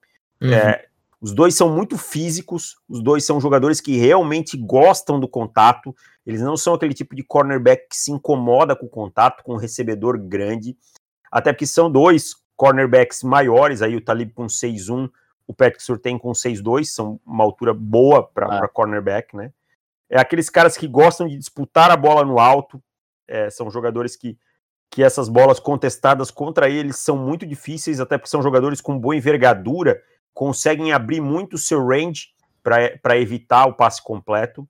Uhum. 0.42 0.54
É, 0.54 0.86
os 1.22 1.34
dois 1.34 1.56
são 1.56 1.74
muito 1.74 1.98
físicos, 1.98 2.78
os 2.88 3.02
dois 3.02 3.26
são 3.26 3.40
jogadores 3.40 3.82
que 3.82 3.98
realmente 3.98 4.58
gostam 4.58 5.20
do 5.20 5.28
contato, 5.28 5.96
eles 6.26 6.42
não 6.42 6.58
são 6.58 6.74
aquele 6.74 6.94
tipo 6.94 7.16
de 7.16 7.24
cornerback 7.24 7.88
que 7.90 7.96
se 7.96 8.12
incomoda 8.12 8.76
com 8.76 8.86
o 8.86 8.90
contato, 8.90 9.44
com 9.44 9.54
o 9.54 9.58
recebedor 9.58 10.20
grande, 10.20 10.78
até 11.32 11.52
porque 11.52 11.66
são 11.66 11.92
dois 11.92 12.36
cornerbacks 12.56 13.24
maiores, 13.24 13.82
aí 13.82 13.96
o 13.96 14.02
Talib 14.02 14.32
com 14.34 14.46
6'1, 14.46 15.10
o 15.48 15.54
Patrick 15.54 15.84
Surtain 15.84 16.18
com 16.18 16.32
6'2, 16.32 16.86
são 16.86 17.20
uma 17.26 17.44
altura 17.44 17.74
boa 17.74 18.24
para 18.24 18.48
ah. 18.48 18.68
cornerback, 18.68 19.36
né? 19.36 19.52
É 20.10 20.20
aqueles 20.20 20.50
caras 20.50 20.78
que 20.78 20.88
gostam 20.88 21.28
de 21.28 21.38
disputar 21.38 21.90
a 21.92 21.98
bola 21.98 22.24
no 22.24 22.40
alto, 22.40 22.82
é, 23.28 23.50
são 23.50 23.70
jogadores 23.72 24.16
que, 24.16 24.38
que 24.96 25.04
essas 25.04 25.28
bolas 25.28 25.60
contestadas 25.60 26.32
contra 26.32 26.70
eles 26.70 26.96
são 26.96 27.18
muito 27.18 27.46
difíceis, 27.46 28.00
até 28.00 28.18
porque 28.18 28.30
são 28.30 28.42
jogadores 28.42 28.80
com 28.80 28.98
boa 28.98 29.14
envergadura, 29.14 30.02
conseguem 30.34 30.94
abrir 30.94 31.20
muito 31.20 31.56
o 31.56 31.58
seu 31.58 31.86
range 31.86 32.30
para 32.64 33.20
evitar 33.20 33.66
o 33.66 33.74
passe 33.74 34.02
completo. 34.02 34.66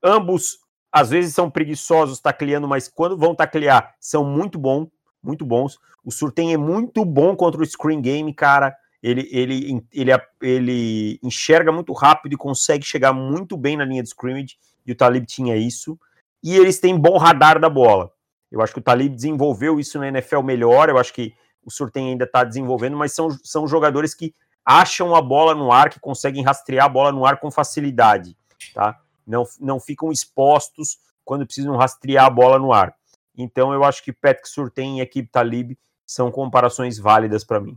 Ambos, 0.00 0.58
às 0.92 1.10
vezes, 1.10 1.34
são 1.34 1.50
preguiçosos 1.50 2.20
tacleando, 2.20 2.68
mas 2.68 2.86
quando 2.86 3.18
vão 3.18 3.34
taclear, 3.34 3.96
são 3.98 4.24
muito 4.24 4.60
bons 4.60 4.88
muito 5.20 5.44
bons. 5.44 5.76
O 6.04 6.12
Surtem 6.12 6.52
é 6.52 6.56
muito 6.56 7.04
bom 7.04 7.34
contra 7.34 7.60
o 7.60 7.66
screen 7.66 8.00
game, 8.00 8.32
cara. 8.32 8.76
Ele, 9.02 9.28
ele, 9.32 9.84
ele, 9.92 10.12
ele 10.40 11.18
enxerga 11.20 11.72
muito 11.72 11.92
rápido 11.92 12.34
e 12.34 12.36
consegue 12.36 12.86
chegar 12.86 13.12
muito 13.12 13.56
bem 13.56 13.76
na 13.76 13.84
linha 13.84 14.04
de 14.04 14.08
scrimmage, 14.08 14.56
e 14.86 14.92
o 14.92 14.94
Talib 14.94 15.26
tinha 15.26 15.56
isso. 15.56 15.98
E 16.42 16.54
eles 16.54 16.78
têm 16.78 16.96
bom 16.96 17.16
radar 17.16 17.58
da 17.58 17.68
bola. 17.68 18.12
Eu 18.54 18.62
acho 18.62 18.72
que 18.72 18.78
o 18.78 18.82
Talib 18.82 19.12
desenvolveu 19.12 19.80
isso 19.80 19.98
na 19.98 20.06
NFL 20.06 20.40
melhor, 20.42 20.88
eu 20.88 20.96
acho 20.96 21.12
que 21.12 21.34
o 21.64 21.72
Surtem 21.72 22.10
ainda 22.10 22.24
está 22.24 22.44
desenvolvendo, 22.44 22.96
mas 22.96 23.12
são, 23.12 23.28
são 23.42 23.66
jogadores 23.66 24.14
que 24.14 24.32
acham 24.64 25.12
a 25.12 25.20
bola 25.20 25.56
no 25.56 25.72
ar, 25.72 25.90
que 25.90 25.98
conseguem 25.98 26.44
rastrear 26.44 26.86
a 26.86 26.88
bola 26.88 27.10
no 27.10 27.26
ar 27.26 27.40
com 27.40 27.50
facilidade, 27.50 28.36
tá? 28.72 29.00
Não, 29.26 29.42
não 29.58 29.80
ficam 29.80 30.12
expostos 30.12 30.98
quando 31.24 31.44
precisam 31.44 31.76
rastrear 31.76 32.26
a 32.26 32.30
bola 32.30 32.56
no 32.56 32.72
ar. 32.72 32.94
Então 33.36 33.72
eu 33.72 33.82
acho 33.82 34.04
que 34.04 34.12
Patrick 34.12 34.48
Surtain 34.48 34.98
e 34.98 35.00
Equipe 35.00 35.28
Talib 35.32 35.76
são 36.06 36.30
comparações 36.30 36.96
válidas 36.96 37.42
para 37.42 37.58
mim. 37.58 37.76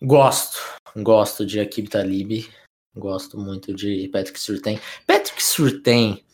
Gosto, 0.00 0.58
gosto 0.96 1.44
de 1.44 1.60
Equipe 1.60 1.90
Talib, 1.90 2.48
gosto 2.96 3.38
muito 3.38 3.74
de 3.74 4.08
Patrick 4.08 4.40
Surtain. 4.40 4.80
Patrick 5.06 5.44
Surtain, 5.44 6.24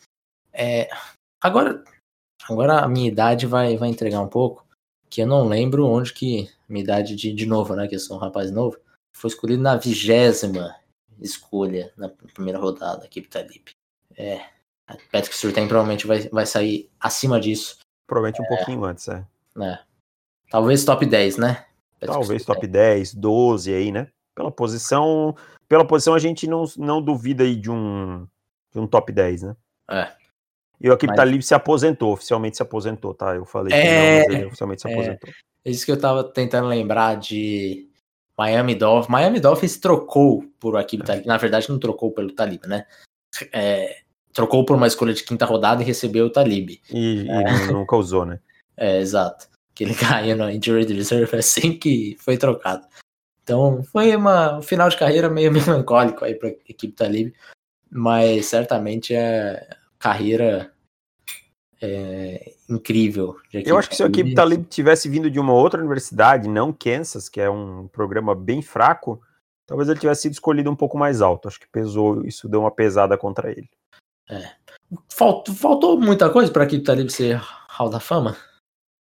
é, 0.53 0.87
agora, 1.41 1.83
agora 2.49 2.79
a 2.79 2.87
minha 2.87 3.07
idade 3.07 3.45
vai, 3.45 3.77
vai 3.77 3.89
entregar 3.89 4.21
um 4.21 4.27
pouco, 4.27 4.65
que 5.09 5.21
eu 5.21 5.27
não 5.27 5.47
lembro 5.47 5.85
onde 5.85 6.13
que, 6.13 6.49
minha 6.67 6.83
idade 6.83 7.15
de, 7.15 7.31
de 7.33 7.45
novo, 7.45 7.75
né, 7.75 7.87
que 7.87 7.95
eu 7.95 7.99
sou 7.99 8.17
um 8.17 8.19
rapaz 8.19 8.51
novo, 8.51 8.77
foi 9.15 9.29
escolhido 9.29 9.61
na 9.61 9.75
vigésima 9.75 10.75
escolha 11.21 11.91
na 11.95 12.09
primeira 12.09 12.59
rodada, 12.59 13.05
Equipe 13.05 13.29
Talib. 13.29 13.69
É, 14.17 14.41
Patrick 15.11 15.35
Surtain 15.35 15.67
provavelmente 15.67 16.05
vai, 16.05 16.27
vai 16.29 16.45
sair 16.45 16.89
acima 16.99 17.39
disso. 17.39 17.77
Provavelmente 18.07 18.41
um 18.41 18.45
é. 18.45 18.57
pouquinho 18.57 18.83
antes, 18.83 19.07
é. 19.07 19.25
é. 19.61 19.79
Talvez 20.49 20.83
top 20.83 21.05
10, 21.05 21.37
né? 21.37 21.65
Talvez 21.99 22.43
top 22.43 22.67
10, 22.67 23.13
12 23.15 23.73
aí, 23.73 23.91
né? 23.91 24.07
Pela 24.35 24.51
posição, 24.51 25.35
pela 25.69 25.87
posição 25.87 26.13
a 26.13 26.19
gente 26.19 26.47
não, 26.47 26.65
não 26.77 27.01
duvida 27.01 27.43
aí 27.43 27.55
de 27.55 27.71
um, 27.71 28.27
de 28.71 28.79
um 28.79 28.87
top 28.87 29.11
10, 29.11 29.43
né? 29.43 29.55
É. 29.89 30.11
E 30.83 30.89
o 30.89 30.93
Akib 30.93 31.15
Talib 31.15 31.41
se 31.41 31.53
aposentou, 31.53 32.11
oficialmente 32.11 32.57
se 32.57 32.61
aposentou, 32.61 33.13
tá? 33.13 33.33
Eu 33.33 33.45
falei 33.45 33.73
é... 33.73 33.79
que 33.79 33.87
não, 33.87 34.27
mas 34.27 34.35
ele 34.35 34.45
oficialmente 34.47 34.81
se 34.81 34.89
é. 34.89 34.93
aposentou. 34.93 35.29
É 35.65 35.71
isso 35.71 35.85
que 35.85 35.91
eu 35.93 35.99
tava 35.99 36.25
tentando 36.25 36.67
lembrar 36.67 37.15
de 37.15 37.87
Miami 38.37 38.75
Dolphins. 38.75 39.09
Miami 39.09 39.39
Dolphins 39.39 39.77
trocou 39.77 40.43
por 40.59 40.75
Akib 40.75 41.01
é. 41.03 41.05
Talib. 41.05 41.25
Na 41.25 41.37
verdade, 41.37 41.69
não 41.69 41.79
trocou 41.79 42.11
pelo 42.11 42.33
Talib, 42.33 42.65
né? 42.67 42.85
É, 43.53 44.01
trocou 44.33 44.65
por 44.65 44.75
uma 44.75 44.87
escolha 44.87 45.13
de 45.13 45.23
quinta 45.23 45.45
rodada 45.45 45.81
e 45.81 45.85
recebeu 45.85 46.25
o 46.25 46.29
Talib. 46.29 46.81
E, 46.91 47.27
é. 47.29 47.71
nunca 47.71 47.95
usou, 47.95 48.25
né? 48.25 48.39
É, 48.75 48.99
exato. 48.99 49.47
Que 49.75 49.83
ele 49.83 49.93
caiu 49.93 50.35
no 50.35 50.49
injury 50.49 50.91
reserve 50.91 51.37
assim 51.37 51.77
que 51.77 52.17
foi 52.17 52.37
trocado. 52.37 52.87
Então 53.43 53.83
foi 53.83 54.15
uma, 54.15 54.57
um 54.57 54.63
final 54.63 54.89
de 54.89 54.97
carreira 54.97 55.29
meio 55.29 55.51
melancólico 55.53 56.25
aí 56.25 56.33
para 56.33 56.49
a 56.49 56.53
equipe 56.67 56.91
Talib. 56.91 57.31
mas 57.91 58.47
certamente 58.47 59.13
é 59.13 59.77
carreira 60.03 60.69
é, 61.81 62.51
incrível. 62.69 63.37
Eu 63.53 63.77
acho 63.77 63.89
que 63.89 63.95
se 63.95 64.03
a 64.03 64.07
equipe 64.07 64.35
Talib 64.35 64.65
tivesse 64.65 65.07
vindo 65.07 65.31
de 65.31 65.39
uma 65.39 65.53
outra 65.53 65.79
universidade, 65.79 66.49
não 66.49 66.73
Kansas, 66.73 67.29
que 67.29 67.39
é 67.39 67.49
um 67.49 67.87
programa 67.87 68.35
bem 68.35 68.61
fraco, 68.61 69.21
talvez 69.65 69.87
ele 69.87 70.01
tivesse 70.01 70.23
sido 70.23 70.33
escolhido 70.33 70.69
um 70.69 70.75
pouco 70.75 70.97
mais 70.97 71.21
alto. 71.21 71.47
Acho 71.47 71.57
que 71.57 71.67
pesou, 71.71 72.25
isso 72.25 72.49
deu 72.49 72.59
uma 72.59 72.71
pesada 72.71 73.17
contra 73.17 73.49
ele. 73.49 73.69
É. 74.29 74.51
Faltou, 75.09 75.55
faltou 75.55 75.97
muita 75.97 76.29
coisa 76.29 76.51
para 76.51 76.63
a 76.63 76.65
equipe 76.65 76.83
Talib 76.83 77.09
ser 77.09 77.41
Hall 77.69 77.89
da 77.89 78.01
Fama? 78.01 78.35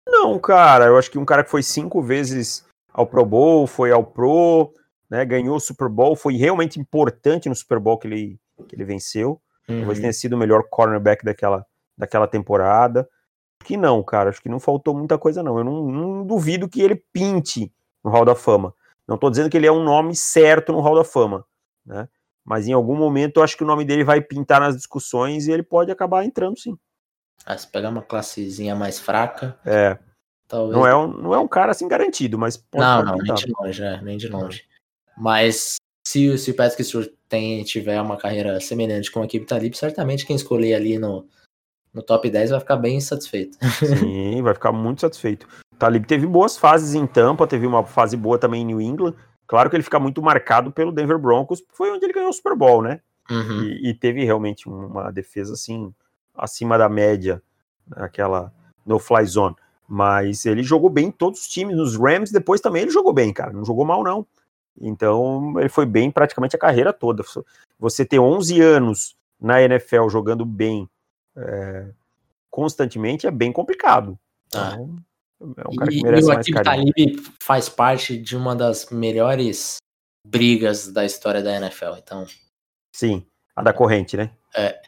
Não, 0.08 0.38
cara. 0.38 0.86
Eu 0.86 0.98
acho 1.00 1.10
que 1.10 1.18
um 1.18 1.26
cara 1.26 1.44
que 1.44 1.50
foi 1.50 1.64
cinco 1.64 2.00
vezes 2.00 2.64
ao 2.94 3.08
Pro 3.08 3.26
Bowl, 3.26 3.66
foi 3.66 3.92
ao 3.92 4.04
Pro, 4.04 4.72
né, 5.10 5.26
ganhou 5.26 5.56
o 5.56 5.60
Super 5.60 5.90
Bowl, 5.90 6.16
foi 6.16 6.36
realmente 6.36 6.80
importante 6.80 7.50
no 7.50 7.56
Super 7.56 7.80
Bowl 7.80 7.98
que 7.98 8.08
ele, 8.08 8.40
que 8.68 8.76
ele 8.76 8.86
venceu. 8.86 9.42
Uhum. 9.72 9.80
Talvez 9.80 10.00
tenha 10.00 10.14
sido 10.14 10.34
o 10.34 10.38
melhor 10.38 10.64
cornerback 10.70 11.24
daquela, 11.24 11.66
daquela 11.98 12.28
temporada. 12.28 13.08
Que 13.64 13.78
não, 13.78 14.04
cara, 14.04 14.30
acho 14.30 14.42
que 14.42 14.50
não 14.50 14.60
faltou 14.60 14.96
muita 14.96 15.18
coisa, 15.18 15.44
não. 15.44 15.58
Eu 15.58 15.64
não, 15.64 15.88
não 15.88 16.26
duvido 16.26 16.68
que 16.68 16.82
ele 16.82 16.96
pinte 17.14 17.72
no 18.04 18.10
Hall 18.10 18.26
da 18.26 18.36
Fama. 18.36 18.74
Não 19.08 19.16
estou 19.16 19.30
dizendo 19.30 19.50
que 19.50 19.58
ele 19.58 19.68
é 19.68 19.72
um 19.72 19.84
nome 19.84 20.16
certo 20.16 20.72
no 20.72 20.80
Hall 20.80 20.96
da 20.96 21.04
Fama, 21.04 21.46
né? 21.86 22.08
Mas 22.44 22.68
em 22.68 22.74
algum 22.74 22.96
momento 22.96 23.38
eu 23.38 23.44
acho 23.44 23.56
que 23.56 23.64
o 23.64 23.68
nome 23.68 23.86
dele 23.86 24.04
vai 24.04 24.20
pintar 24.20 24.60
nas 24.60 24.76
discussões 24.76 25.48
e 25.48 25.52
ele 25.52 25.64
pode 25.64 25.92
acabar 25.92 26.26
entrando 26.26 26.58
sim. 26.58 26.78
Ah, 27.46 27.58
se 27.58 27.68
pegar 27.68 27.90
uma 27.90 28.02
classezinha 28.02 28.76
mais 28.76 29.00
fraca. 29.00 29.60
É. 29.66 29.98
Talvez... 30.48 30.76
Não, 30.76 30.86
é 30.86 30.96
um, 30.96 31.08
não 31.08 31.34
é 31.34 31.40
um 31.40 31.48
cara 31.48 31.72
assim 31.72 31.88
garantido, 31.88 32.38
mas 32.38 32.58
pode 32.58 32.84
Não, 32.84 33.04
não, 33.04 33.18
nem 33.18 33.34
de 33.34 33.54
longe, 33.58 33.84
é, 33.84 34.02
nem 34.02 34.18
de 34.18 34.28
longe. 34.28 34.66
Mas 35.18 35.78
se, 36.06 36.38
se 36.38 36.52
o 36.52 36.56
Patrick 36.56 36.84
Stewart 36.84 37.10
tem, 37.30 37.64
tiver 37.64 38.02
uma 38.02 38.18
carreira 38.18 38.60
semelhante 38.60 39.12
com 39.12 39.22
a 39.22 39.26
equipe 39.26 39.46
Talib, 39.46 39.74
certamente 39.74 40.26
quem 40.26 40.36
escolher 40.36 40.74
ali 40.74 40.98
no, 40.98 41.26
no 41.94 42.02
top 42.02 42.30
10 42.30 42.52
vai 42.52 42.60
ficar 42.60 42.78
bem 42.78 43.00
satisfeito. 43.00 43.58
Sim, 44.00 44.42
vai 44.42 44.54
ficar 44.54 44.72
muito 44.72 45.02
satisfeito. 45.02 45.48
O 45.74 45.78
Talib 45.78 46.06
teve 46.06 46.26
boas 46.26 46.58
fases 46.58 46.96
em 46.96 47.06
Tampa, 47.06 47.48
teve 47.48 47.66
uma 47.66 47.86
fase 47.86 48.18
boa 48.18 48.38
também 48.38 48.62
em 48.62 48.66
New 48.66 48.82
England. 48.82 49.16
Claro 49.48 49.70
que 49.70 49.76
ele 49.76 49.84
fica 49.84 50.00
muito 50.00 50.22
marcado 50.22 50.72
pelo 50.72 50.92
Denver 50.92 51.20
Broncos, 51.20 51.64
foi 51.74 51.92
onde 51.92 52.06
ele 52.06 52.14
ganhou 52.14 52.30
o 52.30 52.34
Super 52.34 52.56
Bowl, 52.56 52.82
né? 52.82 53.02
Uhum. 53.30 53.64
E, 53.64 53.90
e, 53.90 53.94
teve 53.94 54.24
realmente 54.24 54.68
uma 54.68 55.12
defesa 55.12 55.54
assim 55.54 55.94
acima 56.36 56.78
da 56.78 56.90
média, 56.90 57.42
aquela 57.92 58.52
no 58.86 58.98
fly 59.00 59.26
zone. 59.26 59.56
Mas 59.88 60.46
ele 60.46 60.64
jogou 60.64 60.90
bem 60.90 61.08
em 61.08 61.12
todos 61.12 61.42
os 61.42 61.48
times, 61.48 61.76
nos 61.76 61.98
Rams 61.98 62.32
depois 62.32 62.62
também 62.62 62.84
ele 62.84 62.92
jogou 62.92 63.14
bem, 63.14 63.32
cara, 63.32 63.54
não 63.54 63.64
jogou 63.64 63.86
mal 63.86 64.04
não. 64.04 64.26
Então 64.80 65.60
ele 65.60 65.70
foi 65.70 65.86
bem 65.86 66.10
praticamente 66.12 66.56
a 66.56 66.60
carreira 66.60 66.94
toda. 66.94 67.24
Você 67.80 68.06
ter 68.06 68.20
11 68.20 68.62
anos 68.62 69.16
na 69.40 69.62
NFL 69.62 70.08
jogando 70.10 70.46
bem 70.46 70.90
é, 71.36 71.88
constantemente 72.50 73.26
é 73.26 73.32
bem 73.32 73.52
complicado. 73.52 74.18
Ah. 74.54 74.74
Então, 74.74 74.96
é 75.58 75.68
um 75.68 75.76
cara 75.76 75.92
que 75.92 76.04
merece 76.04 76.28
e, 76.28 76.32
e 76.32 76.36
o 76.36 76.38
Atif 76.38 76.56
Talib 76.64 77.24
faz 77.40 77.68
parte 77.68 78.18
de 78.18 78.38
uma 78.38 78.56
das 78.56 78.90
melhores 78.92 79.78
brigas 80.28 80.88
da 80.88 81.04
história 81.04 81.42
da 81.42 81.56
NFL, 81.56 81.98
então. 81.98 82.28
Sim, 82.96 83.26
a 83.56 83.64
da 83.64 83.74
corrente, 83.74 84.16
né? 84.16 84.32
É. 84.56 84.80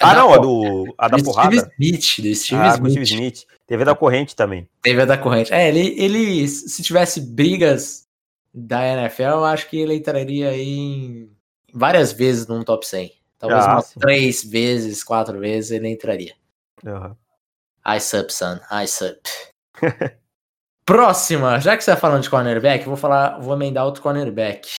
Ah, 0.00 0.14
não, 0.14 0.32
a 0.32 0.38
do 0.38 0.94
a 0.96 1.08
da 1.08 1.16
do 1.16 1.24
porrada. 1.24 1.56
Steve 1.56 1.72
Smith, 1.72 2.20
do 2.20 2.34
Steve 2.36 2.62
ah, 2.62 2.74
Smith. 2.74 2.90
Steve 2.90 3.04
Smith. 3.04 3.46
Teve 3.66 3.82
a 3.82 3.86
da 3.86 3.94
corrente 3.96 4.36
também. 4.36 4.68
Teve 4.80 5.02
a 5.02 5.04
da 5.04 5.18
corrente. 5.18 5.52
É, 5.52 5.68
ele, 5.68 6.00
ele 6.00 6.46
se 6.46 6.82
tivesse 6.82 7.20
brigas 7.20 8.07
da 8.52 8.84
NFL, 8.84 9.22
eu 9.22 9.44
acho 9.44 9.68
que 9.68 9.78
ele 9.78 9.94
entraria 9.94 10.56
em 10.56 11.30
várias 11.72 12.12
vezes 12.12 12.46
num 12.46 12.62
top 12.62 12.86
100. 12.86 13.12
Talvez 13.38 13.64
ah, 13.64 13.72
umas 13.74 13.94
três 13.94 14.44
vezes, 14.44 15.04
quatro 15.04 15.38
vezes 15.38 15.70
ele 15.70 15.88
entraria. 15.88 16.34
Uhum. 16.84 17.14
Ice 17.96 18.16
up, 18.16 18.32
son. 18.32 18.58
Ice 18.82 19.04
up. 19.04 19.30
Próxima, 20.84 21.60
já 21.60 21.76
que 21.76 21.84
você 21.84 21.90
tá 21.90 21.96
falando 21.96 22.22
de 22.22 22.30
cornerback, 22.30 22.84
vou 22.84 22.96
falar, 22.96 23.38
vou 23.38 23.54
emendar 23.54 23.84
outro 23.84 24.02
cornerback. 24.02 24.74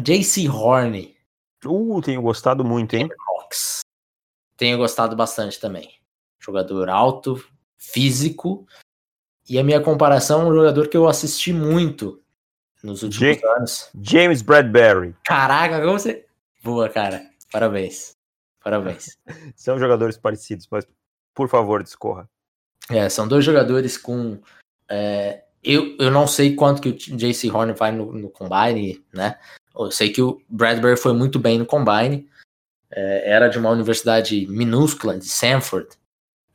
JC 0.00 0.48
Horn. 0.48 1.16
Uh, 1.64 2.00
tenho 2.00 2.20
gostado 2.20 2.64
muito, 2.64 2.94
hein? 2.94 3.08
Hawks. 3.28 3.80
Tenho 4.56 4.76
gostado 4.76 5.14
bastante 5.16 5.58
também. 5.58 5.94
Jogador 6.38 6.88
alto, 6.88 7.42
físico. 7.78 8.66
E 9.48 9.58
a 9.58 9.64
minha 9.64 9.80
comparação 9.80 10.42
é 10.42 10.44
um 10.46 10.54
jogador 10.54 10.88
que 10.88 10.96
eu 10.96 11.08
assisti 11.08 11.52
muito 11.52 12.22
nos 12.82 13.02
últimos 13.02 13.42
anos. 13.44 13.90
James 14.00 14.42
Bradbury. 14.42 15.14
Caraca, 15.24 15.80
como 15.80 15.92
você. 15.92 16.26
Boa, 16.62 16.88
cara. 16.88 17.22
Parabéns. 17.52 18.16
Parabéns. 18.62 19.16
São 19.56 19.78
jogadores 19.78 20.16
parecidos, 20.16 20.68
mas 20.70 20.86
por 21.34 21.48
favor, 21.48 21.82
discorra. 21.82 22.28
É, 22.90 23.08
são 23.08 23.26
dois 23.26 23.44
jogadores 23.44 23.96
com. 23.96 24.40
É, 24.88 25.44
eu, 25.62 25.96
eu 25.98 26.10
não 26.10 26.26
sei 26.26 26.56
quanto 26.56 26.82
que 26.82 26.88
o 26.88 27.16
JC 27.16 27.50
Horn 27.50 27.72
vai 27.72 27.92
no, 27.92 28.12
no 28.12 28.28
Combine, 28.28 29.04
né? 29.12 29.38
Eu 29.74 29.90
sei 29.90 30.10
que 30.10 30.20
o 30.20 30.42
Bradbury 30.48 30.96
foi 30.96 31.12
muito 31.12 31.38
bem 31.38 31.58
no 31.58 31.66
Combine. 31.66 32.28
É, 32.90 33.30
era 33.30 33.48
de 33.48 33.58
uma 33.58 33.70
universidade 33.70 34.46
minúscula, 34.48 35.16
de 35.16 35.26
Sanford. 35.26 35.88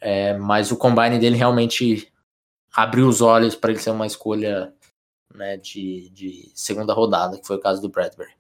É, 0.02 0.38
mas 0.38 0.72
o 0.72 0.78
Combine 0.78 1.18
dele 1.18 1.38
realmente 1.38 2.12
abriu 2.74 3.08
os 3.08 3.22
olhos 3.22 3.56
para 3.56 3.72
ele 3.72 3.80
ser 3.80 3.92
uma 3.92 4.06
escolha 4.06 4.74
né, 5.36 5.58
de, 5.58 6.10
de 6.10 6.52
segunda 6.54 6.94
rodada, 6.94 7.38
que 7.38 7.46
foi 7.46 7.58
o 7.58 7.62
caso 7.62 7.82
do 7.82 7.90
Bradbury. 7.90 8.32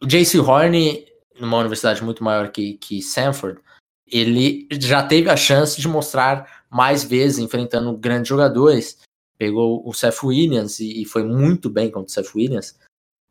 O 0.00 0.06
JC 0.06 0.38
Horn, 0.38 1.06
numa 1.38 1.58
universidade 1.58 2.02
muito 2.02 2.22
maior 2.22 2.50
que, 2.50 2.74
que 2.74 3.02
Sanford, 3.02 3.60
ele 4.06 4.68
já 4.72 5.02
teve 5.02 5.30
a 5.30 5.36
chance 5.36 5.80
de 5.80 5.88
mostrar 5.88 6.64
mais 6.70 7.02
vezes 7.02 7.38
enfrentando 7.38 7.96
grandes 7.96 8.28
jogadores. 8.28 8.98
Pegou 9.38 9.82
o 9.88 9.92
Seth 9.94 10.22
Williams 10.22 10.80
e, 10.80 11.02
e 11.02 11.04
foi 11.04 11.24
muito 11.24 11.70
bem 11.70 11.90
contra 11.90 12.08
o 12.08 12.10
Seth 12.10 12.34
Williams. 12.34 12.78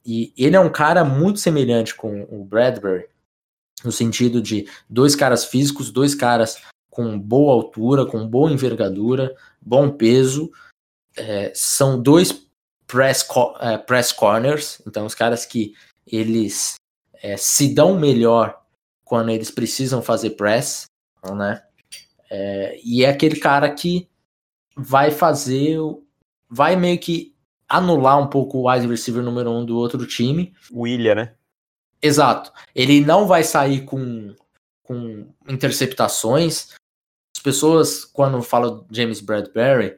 E 0.05 0.33
ele 0.35 0.55
é 0.55 0.59
um 0.59 0.71
cara 0.71 1.05
muito 1.05 1.39
semelhante 1.39 1.93
com 1.93 2.23
o 2.23 2.43
Bradbury, 2.43 3.07
no 3.83 3.91
sentido 3.91 4.41
de 4.41 4.67
dois 4.89 5.15
caras 5.15 5.45
físicos, 5.45 5.91
dois 5.91 6.15
caras 6.15 6.61
com 6.89 7.17
boa 7.17 7.53
altura, 7.53 8.05
com 8.05 8.27
boa 8.27 8.51
envergadura, 8.51 9.35
bom 9.61 9.89
peso. 9.89 10.51
É, 11.15 11.51
são 11.53 12.01
dois 12.01 12.31
press, 12.91 13.25
é, 13.61 13.77
press 13.77 14.11
corners, 14.11 14.81
então 14.85 15.05
os 15.05 15.15
caras 15.15 15.45
que 15.45 15.73
eles 16.05 16.75
é, 17.23 17.37
se 17.37 17.73
dão 17.73 17.97
melhor 17.97 18.61
quando 19.05 19.29
eles 19.29 19.49
precisam 19.49 20.01
fazer 20.01 20.31
press, 20.31 20.87
né? 21.33 21.63
É, 22.29 22.77
e 22.83 23.05
é 23.05 23.09
aquele 23.09 23.37
cara 23.37 23.69
que 23.73 24.09
vai 24.75 25.09
fazer, 25.09 25.77
vai 26.49 26.75
meio 26.75 26.99
que 26.99 27.33
anular 27.67 28.19
um 28.19 28.27
pouco 28.27 28.57
o 28.57 28.69
wide 28.69 28.87
receiver 28.87 29.23
número 29.23 29.49
um 29.51 29.65
do 29.65 29.77
outro 29.77 30.05
time. 30.05 30.53
O 30.69 30.81
William, 30.81 31.15
né? 31.15 31.33
Exato. 32.01 32.51
Ele 32.75 32.99
não 32.99 33.25
vai 33.25 33.43
sair 33.43 33.85
com, 33.85 34.35
com 34.83 35.27
interceptações. 35.47 36.69
As 37.35 37.41
pessoas, 37.41 38.03
quando 38.03 38.41
falam 38.41 38.85
James 38.91 39.21
Bradbury, 39.21 39.97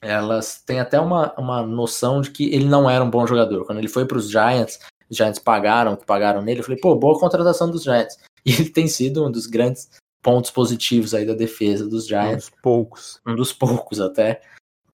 elas 0.00 0.62
têm 0.64 0.80
até 0.80 1.00
uma, 1.00 1.34
uma 1.38 1.62
noção 1.62 2.20
de 2.20 2.30
que 2.30 2.52
ele 2.54 2.66
não 2.66 2.88
era 2.88 3.04
um 3.04 3.10
bom 3.10 3.26
jogador. 3.26 3.64
Quando 3.64 3.78
ele 3.78 3.88
foi 3.88 4.06
para 4.06 4.18
os 4.18 4.30
Giants, 4.30 4.78
os 5.10 5.16
Giants 5.16 5.38
pagaram 5.38 5.94
o 5.94 5.96
que 5.96 6.06
pagaram 6.06 6.42
nele. 6.42 6.60
Eu 6.60 6.64
falei, 6.64 6.80
pô, 6.80 6.94
boa 6.94 7.18
contratação 7.18 7.70
dos 7.70 7.82
Giants. 7.82 8.16
E 8.46 8.52
ele 8.52 8.70
tem 8.70 8.86
sido 8.86 9.26
um 9.26 9.30
dos 9.30 9.46
grandes 9.46 9.90
pontos 10.22 10.50
positivos 10.50 11.12
aí 11.12 11.26
da 11.26 11.34
defesa 11.34 11.86
dos 11.86 12.06
Giants. 12.06 12.46
Um 12.46 12.50
dos 12.50 12.60
poucos. 12.62 13.20
Um 13.26 13.34
dos 13.34 13.52
poucos 13.52 14.00
até. 14.00 14.40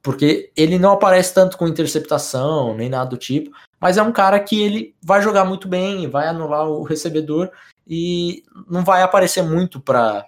Porque 0.03 0.51
ele 0.57 0.79
não 0.79 0.93
aparece 0.93 1.33
tanto 1.33 1.57
com 1.57 1.69
interceptação, 1.69 2.75
nem 2.75 2.88
nada 2.88 3.11
do 3.11 3.17
tipo, 3.17 3.55
mas 3.81 3.97
é 3.97 4.03
um 4.03 4.12
cara 4.12 4.40
que 4.40 4.61
ele 4.61 4.95
vai 5.03 5.23
jogar 5.23 5.45
muito 5.45 5.69
bem, 5.69 6.09
vai 6.09 6.27
anular 6.27 6.69
o 6.69 6.83
recebedor 6.83 7.50
e 7.87 8.42
não 8.69 8.83
vai 8.83 9.02
aparecer 9.02 9.42
muito 9.42 9.81
para 9.81 10.27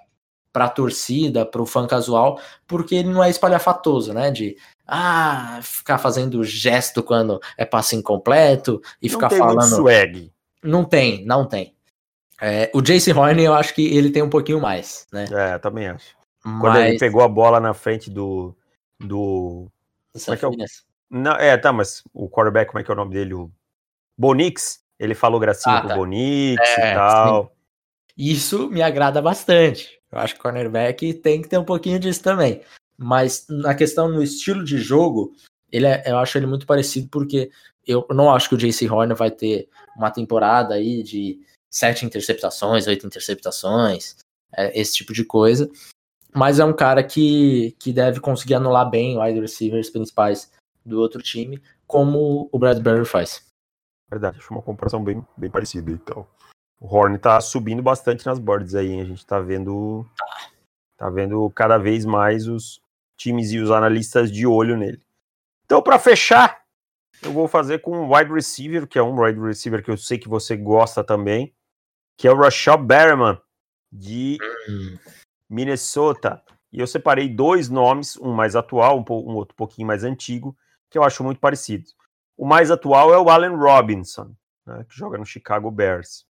para 0.56 0.64
a 0.64 0.70
torcida, 0.70 1.44
para 1.44 1.60
o 1.60 1.66
fã 1.66 1.86
casual, 1.86 2.40
porque 2.66 2.94
ele 2.94 3.10
não 3.10 3.22
é 3.22 3.28
espalhafatoso, 3.28 4.14
né? 4.14 4.30
De 4.30 4.56
ah, 4.86 5.60
ficar 5.62 5.98
fazendo 5.98 6.42
gesto 6.42 7.02
quando 7.02 7.38
é 7.58 7.66
passe 7.66 7.94
incompleto 7.94 8.80
e 9.02 9.06
não 9.06 9.14
ficar 9.14 9.28
tem 9.28 9.38
falando. 9.38 9.58
Muito 9.58 9.76
swag. 9.76 10.32
Não 10.62 10.82
tem, 10.82 11.26
não 11.26 11.44
tem. 11.44 11.74
É, 12.40 12.70
o 12.72 12.80
Jason 12.80 13.12
Horn, 13.20 13.44
eu 13.44 13.52
acho 13.52 13.74
que 13.74 13.86
ele 13.94 14.08
tem 14.08 14.22
um 14.22 14.30
pouquinho 14.30 14.58
mais, 14.58 15.06
né? 15.12 15.26
É, 15.30 15.58
também 15.58 15.88
acho. 15.88 16.16
Mas... 16.42 16.60
Quando 16.62 16.78
ele 16.78 16.98
pegou 16.98 17.20
a 17.20 17.28
bola 17.28 17.60
na 17.60 17.74
frente 17.74 18.08
do. 18.08 18.56
do... 18.98 19.70
Como 20.24 20.34
é, 20.34 20.36
que 20.38 20.44
é, 20.46 20.48
o... 20.48 20.52
não, 21.10 21.32
é, 21.32 21.54
tá, 21.58 21.70
mas 21.70 22.02
o 22.14 22.30
quarterback, 22.30 22.70
como 22.70 22.80
é 22.80 22.82
que 22.82 22.90
é 22.90 22.94
o 22.94 22.96
nome 22.96 23.12
dele? 23.12 23.34
O 23.34 23.50
Bonix, 24.16 24.80
ele 24.98 25.14
falou 25.14 25.38
gracinha 25.38 25.76
ah, 25.76 25.82
tá. 25.82 25.88
com 25.88 25.92
o 25.92 25.96
Bonix 25.98 26.62
é, 26.78 26.92
e 26.92 26.94
tal. 26.94 27.44
Sim. 27.44 27.50
Isso 28.16 28.70
me 28.70 28.80
agrada 28.80 29.20
bastante. 29.20 29.96
Eu 30.16 30.20
acho 30.22 30.34
que 30.34 30.40
cornerback 30.40 31.14
tem 31.14 31.42
que 31.42 31.48
ter 31.48 31.58
um 31.58 31.64
pouquinho 31.64 32.00
disso 32.00 32.22
também. 32.22 32.62
Mas 32.96 33.46
na 33.48 33.74
questão 33.74 34.08
no 34.08 34.22
estilo 34.22 34.64
de 34.64 34.78
jogo, 34.78 35.34
ele 35.70 35.86
é, 35.86 36.02
eu 36.06 36.16
acho 36.18 36.38
ele 36.38 36.46
muito 36.46 36.66
parecido 36.66 37.08
porque 37.10 37.50
eu 37.86 38.06
não 38.10 38.32
acho 38.32 38.48
que 38.48 38.54
o 38.54 38.58
JC 38.58 38.88
Horner 38.88 39.16
vai 39.16 39.30
ter 39.30 39.68
uma 39.94 40.10
temporada 40.10 40.74
aí 40.74 41.02
de 41.02 41.38
sete 41.70 42.06
interceptações, 42.06 42.86
oito 42.86 43.06
interceptações, 43.06 44.16
é, 44.56 44.78
esse 44.80 44.94
tipo 44.94 45.12
de 45.12 45.24
coisa. 45.24 45.70
Mas 46.34 46.58
é 46.58 46.64
um 46.64 46.72
cara 46.72 47.02
que, 47.04 47.76
que 47.78 47.92
deve 47.92 48.18
conseguir 48.20 48.54
anular 48.54 48.88
bem 48.88 49.20
wide 49.20 49.40
receivers 49.40 49.90
principais 49.90 50.50
do 50.84 50.98
outro 50.98 51.22
time, 51.22 51.62
como 51.86 52.48
o 52.50 52.58
Bradbury 52.58 53.04
faz. 53.04 53.44
Verdade, 54.10 54.38
acho 54.38 54.52
uma 54.52 54.62
comparação 54.62 55.02
bem, 55.02 55.22
bem 55.36 55.50
parecida. 55.50 55.90
Então, 55.90 56.26
o 56.80 56.86
Horn 56.86 57.18
tá 57.18 57.40
subindo 57.40 57.82
bastante 57.82 58.26
nas 58.26 58.38
boards 58.38 58.74
aí, 58.74 58.90
hein? 58.90 59.00
A 59.00 59.04
gente 59.04 59.24
tá 59.24 59.40
vendo. 59.40 60.06
Tá 60.96 61.10
vendo 61.10 61.50
cada 61.50 61.76
vez 61.76 62.04
mais 62.04 62.48
os 62.48 62.80
times 63.16 63.52
e 63.52 63.58
os 63.58 63.70
analistas 63.70 64.32
de 64.32 64.46
olho 64.46 64.76
nele. 64.76 65.02
Então, 65.64 65.82
para 65.82 65.98
fechar, 65.98 66.62
eu 67.22 67.32
vou 67.32 67.48
fazer 67.48 67.80
com 67.80 67.96
um 67.96 68.14
wide 68.14 68.32
receiver, 68.32 68.86
que 68.86 68.98
é 68.98 69.02
um 69.02 69.20
wide 69.20 69.40
receiver 69.40 69.82
que 69.82 69.90
eu 69.90 69.96
sei 69.96 70.18
que 70.18 70.28
você 70.28 70.56
gosta 70.56 71.04
também, 71.04 71.54
que 72.16 72.26
é 72.26 72.32
o 72.32 72.36
Rashad 72.36 72.82
Berman, 72.82 73.38
de. 73.92 74.38
Minnesota. 75.48 76.42
E 76.72 76.80
eu 76.80 76.86
separei 76.86 77.28
dois 77.28 77.68
nomes, 77.68 78.16
um 78.16 78.32
mais 78.32 78.56
atual, 78.56 78.98
um, 78.98 79.12
um 79.12 79.34
outro 79.34 79.54
pouquinho 79.54 79.86
mais 79.86 80.04
antigo, 80.04 80.56
que 80.90 80.98
eu 80.98 81.02
acho 81.02 81.22
muito 81.24 81.40
parecido. 81.40 81.84
O 82.36 82.46
mais 82.46 82.70
atual 82.70 83.14
é 83.14 83.18
o 83.18 83.30
Allen 83.30 83.56
Robinson, 83.56 84.34
né, 84.66 84.84
que 84.88 84.96
joga 84.96 85.16
no 85.16 85.24
Chicago 85.24 85.70
Bears. 85.70 86.25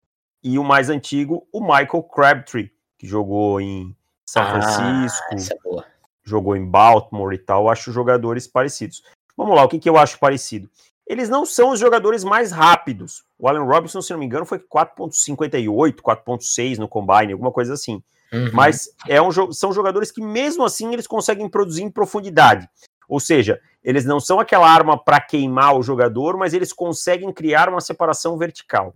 E 0.48 0.60
o 0.60 0.64
mais 0.64 0.92
antigo, 0.92 1.48
o 1.52 1.60
Michael 1.60 2.04
Crabtree, 2.04 2.72
que 3.00 3.08
jogou 3.08 3.60
em 3.60 3.98
São 4.30 4.44
ah, 4.44 4.62
Francisco, 4.62 5.80
é 5.80 5.84
jogou 6.24 6.56
em 6.56 6.64
Baltimore 6.64 7.34
e 7.34 7.38
tal. 7.40 7.64
Eu 7.64 7.70
acho 7.70 7.92
jogadores 7.92 8.46
parecidos. 8.46 9.04
Vamos 9.36 9.56
lá, 9.56 9.64
o 9.64 9.68
que, 9.68 9.80
que 9.80 9.90
eu 9.90 9.98
acho 9.98 10.20
parecido? 10.20 10.70
Eles 11.08 11.30
não 11.30 11.48
são 11.48 11.72
os 11.72 11.80
jogadores 11.80 12.24
mais 12.24 12.52
rápidos. 12.52 13.24
O 13.40 13.48
Allen 13.48 13.66
Robinson, 13.66 14.04
se 14.04 14.12
não 14.12 14.20
me 14.20 14.28
engano, 14.28 14.46
foi 14.46 14.60
4.58, 14.60 15.96
4.6 15.96 16.78
no 16.78 16.88
combine, 16.88 17.34
alguma 17.34 17.52
coisa 17.52 17.74
assim. 17.74 18.04
Uhum. 18.32 18.52
Mas 18.54 18.88
é 19.08 19.20
um, 19.20 19.32
são 19.52 19.74
jogadores 19.74 20.12
que, 20.12 20.22
mesmo 20.22 20.64
assim, 20.64 20.94
eles 20.94 21.08
conseguem 21.08 21.50
produzir 21.50 21.82
em 21.82 21.90
profundidade. 21.90 22.70
Ou 23.10 23.20
seja, 23.20 23.60
eles 23.84 24.06
não 24.06 24.20
são 24.20 24.40
aquela 24.40 24.70
arma 24.70 24.96
para 24.96 25.20
queimar 25.20 25.76
o 25.76 25.82
jogador, 25.82 26.38
mas 26.38 26.54
eles 26.54 26.72
conseguem 26.72 27.34
criar 27.34 27.68
uma 27.68 27.82
separação 27.82 28.38
vertical. 28.38 28.94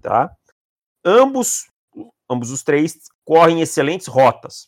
Tá? 0.00 0.30
Ambos, 1.06 1.68
ambos 2.28 2.50
os 2.50 2.64
três, 2.64 2.98
correm 3.24 3.60
excelentes 3.60 4.08
rotas. 4.08 4.66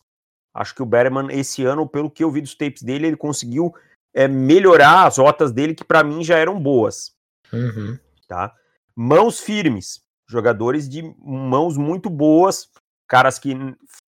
Acho 0.55 0.74
que 0.74 0.82
o 0.82 0.86
Berman, 0.86 1.28
esse 1.30 1.64
ano, 1.64 1.89
pelo 1.89 2.11
que 2.11 2.22
eu 2.22 2.30
vi 2.30 2.41
dos 2.41 2.55
tapes 2.55 2.82
dele, 2.82 3.09
ele 3.09 3.16
conseguiu 3.16 3.74
é, 4.14 4.28
melhorar 4.28 5.07
as 5.07 5.18
rotas 5.18 5.53
dele, 5.53 5.74
que 5.74 5.84
para 5.84 6.05
mim 6.05 6.22
já 6.22 6.39
eram 6.39 6.61
boas. 6.61 7.12
Uhum. 7.53 7.99
Tá? 8.28 8.55
Mãos 8.95 9.41
firmes, 9.41 10.01
jogadores 10.28 10.89
de 10.89 11.03
mãos 11.18 11.76
muito 11.76 12.09
boas, 12.09 12.68
caras 13.09 13.39
que 13.39 13.53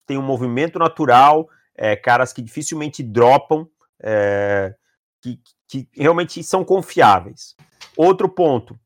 têm 0.06 0.18
um 0.18 0.22
movimento 0.22 0.78
natural, 0.78 1.48
é, 1.74 1.96
caras 1.96 2.32
que 2.32 2.42
dificilmente 2.42 3.02
dropam, 3.02 3.68
é, 4.02 4.74
que, 5.22 5.40
que 5.68 5.88
realmente 5.92 6.42
são 6.42 6.64
confiáveis. 6.64 7.56
Outro 7.96 8.28
ponto, 8.28 8.78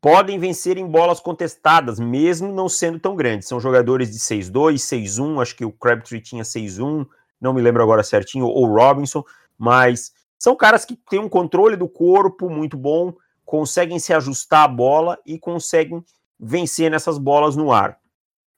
podem 0.00 0.38
vencer 0.38 0.76
em 0.76 0.86
bolas 0.86 1.20
contestadas, 1.20 1.98
mesmo 1.98 2.52
não 2.52 2.68
sendo 2.68 2.98
tão 2.98 3.16
grandes. 3.16 3.48
São 3.48 3.60
jogadores 3.60 4.10
de 4.10 4.18
6-2, 4.18 4.74
6-1, 4.74 5.42
acho 5.42 5.56
que 5.56 5.64
o 5.64 5.72
Crabtree 5.72 6.20
tinha 6.20 6.42
6-1, 6.42 7.06
não 7.40 7.52
me 7.52 7.62
lembro 7.62 7.82
agora 7.82 8.02
certinho, 8.02 8.46
ou 8.46 8.66
Robinson, 8.66 9.24
mas 9.58 10.12
são 10.38 10.54
caras 10.54 10.84
que 10.84 10.96
têm 11.08 11.18
um 11.18 11.28
controle 11.28 11.76
do 11.76 11.88
corpo 11.88 12.48
muito 12.48 12.76
bom, 12.76 13.14
conseguem 13.44 13.98
se 13.98 14.12
ajustar 14.12 14.64
à 14.64 14.68
bola 14.68 15.18
e 15.24 15.38
conseguem 15.38 16.04
vencer 16.38 16.90
nessas 16.90 17.18
bolas 17.18 17.56
no 17.56 17.72
ar. 17.72 17.98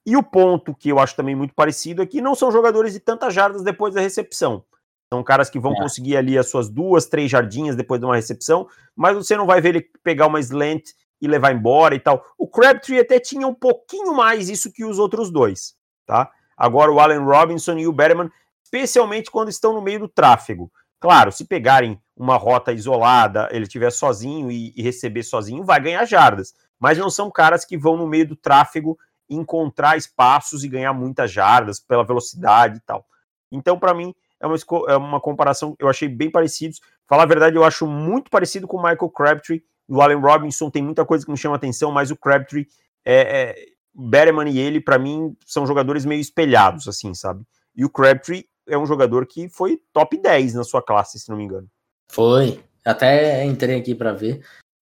E 0.05 0.17
o 0.17 0.23
ponto 0.23 0.73
que 0.73 0.89
eu 0.89 0.99
acho 0.99 1.15
também 1.15 1.35
muito 1.35 1.53
parecido 1.53 2.01
é 2.01 2.05
que 2.05 2.21
não 2.21 2.33
são 2.33 2.51
jogadores 2.51 2.93
de 2.93 2.99
tantas 2.99 3.33
jardas 3.33 3.63
depois 3.63 3.93
da 3.93 4.01
recepção. 4.01 4.63
São 5.11 5.23
caras 5.23 5.49
que 5.49 5.59
vão 5.59 5.73
é. 5.73 5.75
conseguir 5.75 6.17
ali 6.17 6.37
as 6.37 6.49
suas 6.49 6.69
duas, 6.69 7.05
três 7.05 7.29
jardinhas 7.31 7.75
depois 7.75 7.99
de 7.99 8.05
uma 8.05 8.15
recepção, 8.15 8.67
mas 8.95 9.15
você 9.15 9.35
não 9.35 9.45
vai 9.45 9.61
ver 9.61 9.69
ele 9.75 9.89
pegar 10.03 10.27
uma 10.27 10.39
slant 10.39 10.83
e 11.21 11.27
levar 11.27 11.53
embora 11.53 11.95
e 11.95 11.99
tal. 11.99 12.25
O 12.37 12.47
Crabtree 12.47 12.99
até 12.99 13.19
tinha 13.19 13.47
um 13.47 13.53
pouquinho 13.53 14.13
mais 14.13 14.49
isso 14.49 14.71
que 14.71 14.85
os 14.85 14.99
outros 14.99 15.31
dois, 15.31 15.75
tá? 16.05 16.31
Agora 16.57 16.91
o 16.91 16.99
Allen 16.99 17.19
Robinson 17.19 17.77
e 17.77 17.87
o 17.87 17.93
Berman, 17.93 18.29
especialmente 18.63 19.31
quando 19.31 19.49
estão 19.49 19.73
no 19.73 19.81
meio 19.81 19.99
do 19.99 20.07
tráfego. 20.07 20.71
Claro, 20.99 21.31
se 21.31 21.45
pegarem 21.45 21.99
uma 22.15 22.35
rota 22.35 22.73
isolada, 22.73 23.47
ele 23.51 23.63
estiver 23.63 23.89
sozinho 23.89 24.51
e, 24.51 24.73
e, 24.75 24.81
receber 24.81 25.23
sozinho, 25.23 25.63
vai 25.63 25.79
ganhar 25.79 26.03
jardas. 26.03 26.53
Mas 26.77 26.97
não 26.97 27.09
são 27.09 27.31
caras 27.31 27.63
que 27.63 27.77
vão 27.77 27.95
no 27.95 28.05
meio 28.05 28.27
do 28.27 28.35
tráfego 28.35 28.97
encontrar 29.29 29.97
espaços 29.97 30.63
e 30.63 30.67
ganhar 30.67 30.91
muitas 30.91 31.31
jardas 31.31 31.79
pela 31.79 32.03
velocidade 32.03 32.77
e 32.77 32.81
tal. 32.81 33.05
Então, 33.49 33.79
para 33.79 33.93
mim, 33.93 34.13
é 34.39 34.47
uma, 34.47 34.55
é 34.87 34.97
uma 34.97 35.21
comparação, 35.21 35.75
eu 35.79 35.87
achei 35.87 36.09
bem 36.09 36.29
parecidos. 36.29 36.81
Falar 37.07 37.23
a 37.23 37.27
verdade, 37.27 37.55
eu 37.55 37.63
acho 37.63 37.87
muito 37.87 38.29
parecido 38.29 38.67
com 38.67 38.77
o 38.77 38.83
Michael 38.83 39.09
Crabtree. 39.09 39.63
O 39.89 40.01
Allen 40.01 40.19
Robinson 40.19 40.69
tem 40.69 40.83
muita 40.83 41.03
coisa 41.03 41.25
que 41.25 41.31
me 41.31 41.37
chama 41.37 41.55
atenção, 41.55 41.91
mas 41.91 42.11
o 42.11 42.15
Crabtree, 42.15 42.67
é, 43.03 43.15
é, 43.15 43.55
Berman 43.93 44.47
e 44.47 44.59
ele, 44.59 44.79
para 44.79 44.99
mim, 44.99 45.35
são 45.45 45.65
jogadores 45.65 46.05
meio 46.05 46.21
espelhados, 46.21 46.87
assim, 46.87 47.13
sabe? 47.15 47.43
E 47.75 47.83
o 47.83 47.89
Crabtree 47.89 48.45
é 48.67 48.77
um 48.77 48.85
jogador 48.85 49.25
que 49.25 49.49
foi 49.49 49.79
top 49.91 50.21
10 50.21 50.53
na 50.53 50.63
sua 50.63 50.81
classe, 50.81 51.19
se 51.19 51.27
não 51.29 51.37
me 51.37 51.43
engano. 51.43 51.67
Foi. 52.07 52.59
Até 52.85 53.43
entrei 53.43 53.79
aqui 53.79 53.95
para 53.95 54.13
ver. 54.13 54.45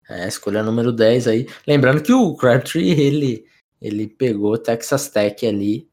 É, 0.09 0.28
escolha 0.28 0.62
número 0.62 0.92
10 0.92 1.26
aí. 1.26 1.48
Lembrando 1.66 2.03
que 2.03 2.12
o 2.12 2.34
Crabtree, 2.36 2.90
ele, 2.90 3.44
ele 3.80 4.07
pegou 4.07 4.57
Texas 4.57 5.09
Tech 5.09 5.44
ali 5.46 5.88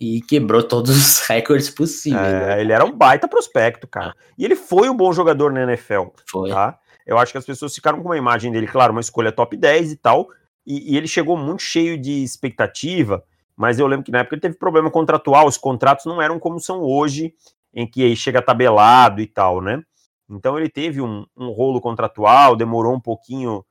e 0.00 0.22
quebrou 0.22 0.62
todos 0.62 0.96
os 0.96 1.20
recordes 1.28 1.68
possíveis. 1.68 2.22
É, 2.22 2.46
né? 2.46 2.60
Ele 2.60 2.72
era 2.72 2.84
um 2.84 2.96
baita 2.96 3.28
prospecto, 3.28 3.86
cara. 3.86 4.14
E 4.38 4.44
ele 4.44 4.56
foi 4.56 4.88
um 4.88 4.96
bom 4.96 5.12
jogador 5.12 5.52
na 5.52 5.62
NFL. 5.64 6.08
Foi. 6.26 6.50
Tá? 6.50 6.78
Eu 7.08 7.16
acho 7.16 7.32
que 7.32 7.38
as 7.38 7.46
pessoas 7.46 7.74
ficaram 7.74 8.02
com 8.02 8.08
uma 8.10 8.18
imagem 8.18 8.52
dele, 8.52 8.66
claro, 8.66 8.92
uma 8.92 9.00
escolha 9.00 9.32
top 9.32 9.56
10 9.56 9.92
e 9.92 9.96
tal. 9.96 10.28
E, 10.66 10.92
e 10.92 10.96
ele 10.98 11.08
chegou 11.08 11.38
muito 11.38 11.62
cheio 11.62 11.98
de 11.98 12.22
expectativa, 12.22 13.24
mas 13.56 13.78
eu 13.78 13.86
lembro 13.86 14.04
que 14.04 14.12
na 14.12 14.18
época 14.18 14.34
ele 14.34 14.42
teve 14.42 14.56
problema 14.56 14.90
contratual, 14.90 15.46
os 15.46 15.56
contratos 15.56 16.04
não 16.04 16.20
eram 16.20 16.38
como 16.38 16.60
são 16.60 16.82
hoje, 16.82 17.32
em 17.72 17.90
que 17.90 18.14
chega 18.14 18.42
tabelado 18.42 19.22
e 19.22 19.26
tal, 19.26 19.62
né? 19.62 19.82
Então 20.28 20.58
ele 20.58 20.68
teve 20.68 21.00
um, 21.00 21.24
um 21.34 21.48
rolo 21.48 21.80
contratual, 21.80 22.54
demorou 22.54 22.94
um 22.94 23.00
pouquinho 23.00 23.64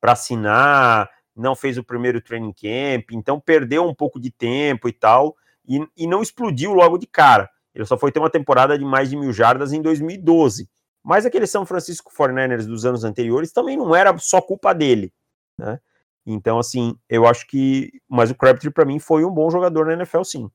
para 0.00 0.12
assinar, 0.12 1.10
não 1.34 1.56
fez 1.56 1.76
o 1.76 1.82
primeiro 1.82 2.20
training 2.20 2.52
camp, 2.52 3.10
então 3.10 3.40
perdeu 3.40 3.84
um 3.84 3.94
pouco 3.94 4.20
de 4.20 4.30
tempo 4.30 4.88
e 4.88 4.92
tal 4.92 5.34
e, 5.66 5.84
e 5.96 6.06
não 6.06 6.22
explodiu 6.22 6.72
logo 6.72 6.96
de 6.96 7.08
cara. 7.08 7.50
Ele 7.74 7.84
só 7.84 7.98
foi 7.98 8.12
ter 8.12 8.20
uma 8.20 8.30
temporada 8.30 8.78
de 8.78 8.84
mais 8.84 9.10
de 9.10 9.16
mil 9.16 9.32
jardas 9.32 9.72
em 9.72 9.82
2012. 9.82 10.68
Mas 11.04 11.26
aquele 11.26 11.46
São 11.46 11.66
Francisco 11.66 12.10
49ers 12.10 12.66
dos 12.66 12.86
anos 12.86 13.04
anteriores 13.04 13.52
também 13.52 13.76
não 13.76 13.94
era 13.94 14.16
só 14.16 14.40
culpa 14.40 14.72
dele, 14.72 15.12
né? 15.58 15.78
Então, 16.26 16.58
assim, 16.58 16.96
eu 17.08 17.26
acho 17.26 17.46
que. 17.46 17.92
Mas 18.08 18.30
o 18.30 18.34
Crabtree, 18.34 18.72
para 18.72 18.86
mim, 18.86 18.98
foi 18.98 19.24
um 19.24 19.30
bom 19.30 19.50
jogador 19.50 19.84
na 19.86 19.92
NFL, 19.92 20.22
sim. 20.24 20.50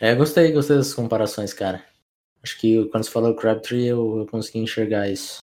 É, 0.00 0.14
gostei, 0.14 0.52
gostei 0.52 0.76
dessas 0.76 0.94
comparações, 0.94 1.52
cara. 1.52 1.84
Acho 2.42 2.58
que 2.58 2.84
quando 2.86 3.04
você 3.04 3.10
falou 3.10 3.34
Crabtree, 3.34 3.86
eu, 3.86 4.18
eu 4.18 4.26
consegui 4.26 4.60
enxergar 4.60 5.08
isso. 5.08 5.38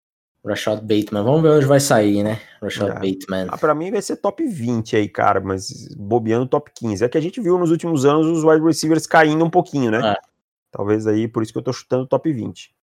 Rashad 0.45 0.81
Bateman. 0.83 1.25
Vamos 1.25 1.43
ver 1.43 1.51
onde 1.51 1.67
vai 1.67 1.81
sair, 1.81 2.23
né? 2.23 2.41
Rashad 2.61 2.91
é. 2.91 2.95
Bateman. 2.95 3.47
Ah, 3.49 3.57
pra 3.57 3.75
mim 3.75 3.91
vai 3.91 4.03
ser 4.03 4.17
top 4.17 4.45
20 4.45 4.97
aí, 4.97 5.09
cara, 5.09 5.41
mas 5.41 5.89
bobeando 5.97 6.47
top 6.47 6.71
15. 6.75 7.05
É 7.05 7.09
que 7.09 7.17
a 7.17 7.21
gente 7.21 7.41
viu 7.41 7.59
nos 7.59 7.71
últimos 7.71 8.05
anos 8.05 8.27
os 8.27 8.45
wide 8.45 8.65
receivers 8.65 9.07
caindo 9.07 9.45
um 9.45 9.51
pouquinho, 9.51 9.91
né? 9.91 10.13
É. 10.13 10.17
Talvez 10.71 11.07
aí, 11.07 11.27
por 11.27 11.43
isso 11.43 11.53
que 11.53 11.59
eu 11.59 11.63
tô 11.63 11.73
chutando 11.73 12.07
top 12.07 12.31
20. 12.31 12.75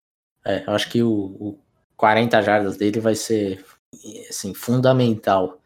É, 0.46 0.64
eu 0.68 0.74
acho 0.74 0.90
que 0.90 1.04
o, 1.04 1.10
o 1.10 1.60
40 1.98 2.42
jardas 2.42 2.78
dele 2.78 3.00
vai 3.00 3.16
ser, 3.16 3.64
assim, 4.30 4.54
fundamental 4.54 5.62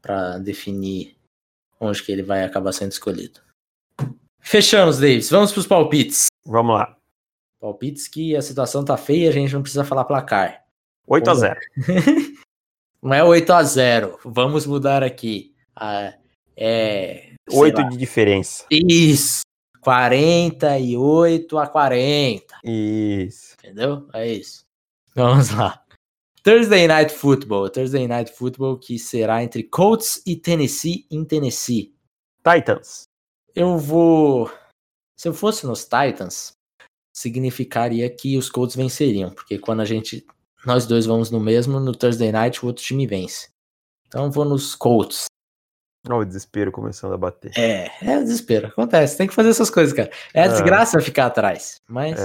para 0.00 0.38
definir 0.38 1.16
onde 1.80 2.02
que 2.02 2.12
ele 2.12 2.22
vai 2.22 2.44
acabar 2.44 2.72
sendo 2.72 2.92
escolhido. 2.92 3.40
Fechamos, 4.40 4.98
Davis. 4.98 5.30
Vamos 5.30 5.52
pros 5.52 5.66
palpites. 5.66 6.26
Vamos 6.44 6.74
lá. 6.76 6.96
Palpites 7.60 8.08
que 8.08 8.36
a 8.36 8.42
situação 8.42 8.84
tá 8.84 8.96
feia, 8.96 9.30
a 9.30 9.32
gente 9.32 9.54
não 9.54 9.62
precisa 9.62 9.84
falar 9.84 10.04
placar. 10.04 10.64
8 11.06 11.30
a 11.30 11.34
0 11.34 11.60
Não 13.02 13.12
é 13.12 13.22
8 13.22 13.52
a 13.52 13.62
0 13.62 14.18
Vamos 14.24 14.66
mudar 14.66 15.02
aqui. 15.02 15.54
Ah, 15.76 16.14
é. 16.56 17.34
8 17.50 17.76
lá. 17.76 17.88
de 17.88 17.96
diferença. 17.96 18.66
Isso. 18.70 19.42
48 19.84 21.58
a 21.58 21.66
40. 21.66 22.60
Isso. 22.64 23.54
Entendeu? 23.58 24.08
É 24.14 24.26
isso. 24.26 24.64
Vamos 25.14 25.50
lá. 25.50 25.84
Thursday 26.42 26.88
Night 26.88 27.12
Football. 27.12 27.68
Thursday 27.68 28.08
Night 28.08 28.32
Football 28.32 28.78
que 28.78 28.98
será 28.98 29.44
entre 29.44 29.62
Colts 29.62 30.22
e 30.26 30.34
Tennessee 30.34 31.06
em 31.10 31.24
Tennessee. 31.24 31.94
Titans. 32.42 33.04
Eu 33.54 33.78
vou. 33.78 34.50
Se 35.16 35.28
eu 35.28 35.34
fosse 35.34 35.66
nos 35.66 35.84
Titans, 35.84 36.54
significaria 37.14 38.10
que 38.10 38.36
os 38.36 38.50
Colts 38.50 38.74
venceriam, 38.74 39.30
porque 39.30 39.58
quando 39.58 39.80
a 39.80 39.84
gente 39.84 40.26
nós 40.66 40.86
dois 40.86 41.04
vamos 41.04 41.30
no 41.30 41.38
mesmo, 41.38 41.78
no 41.78 41.92
Thursday 41.94 42.32
Night 42.32 42.64
o 42.64 42.68
outro 42.68 42.82
time 42.82 43.06
vence. 43.06 43.50
Então 44.06 44.30
vou 44.30 44.44
nos 44.44 44.74
Colts. 44.74 45.26
Olha 46.08 46.18
o 46.18 46.24
desespero 46.24 46.70
começando 46.70 47.14
a 47.14 47.18
bater. 47.18 47.50
É, 47.56 47.90
é 48.02 48.18
desespero. 48.20 48.68
Acontece, 48.68 49.16
tem 49.16 49.26
que 49.26 49.34
fazer 49.34 49.48
essas 49.50 49.70
coisas, 49.70 49.94
cara. 49.94 50.10
É 50.34 50.42
a 50.42 50.44
É. 50.44 50.48
desgraça 50.48 51.00
ficar 51.00 51.26
atrás. 51.26 51.80
Mas 51.88 52.18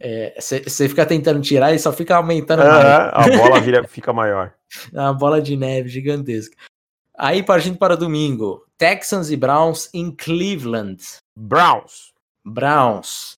É, 0.00 0.34
você 0.38 0.88
fica 0.88 1.04
tentando 1.04 1.40
tirar 1.40 1.72
e 1.72 1.78
só 1.78 1.92
fica 1.92 2.16
aumentando 2.16 2.62
mais. 2.62 2.84
é, 2.84 3.10
a 3.12 3.36
bola 3.36 3.60
vira, 3.60 3.82
fica 3.88 4.12
maior. 4.12 4.52
É 4.94 5.00
uma 5.00 5.14
bola 5.14 5.40
de 5.42 5.56
neve 5.56 5.88
gigantesca. 5.88 6.56
Aí, 7.16 7.42
partindo 7.42 7.76
para 7.78 7.96
domingo, 7.96 8.64
Texans 8.76 9.30
e 9.30 9.36
Browns 9.36 9.88
em 9.92 10.10
Cleveland. 10.14 11.02
Browns, 11.36 12.12
Browns. 12.44 13.36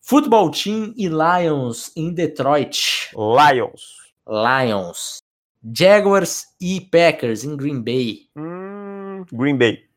Football 0.00 0.50
Team 0.50 0.94
e 0.96 1.06
Lions 1.08 1.92
em 1.94 2.10
Detroit. 2.14 3.10
Lions, 3.14 3.82
Lions. 4.26 5.18
Jaguars 5.76 6.46
e 6.58 6.80
Packers 6.80 7.44
em 7.44 7.54
Green 7.54 7.82
Bay. 7.82 8.20
hum, 8.34 8.57
Green 9.32 9.56
Bay, 9.56 9.88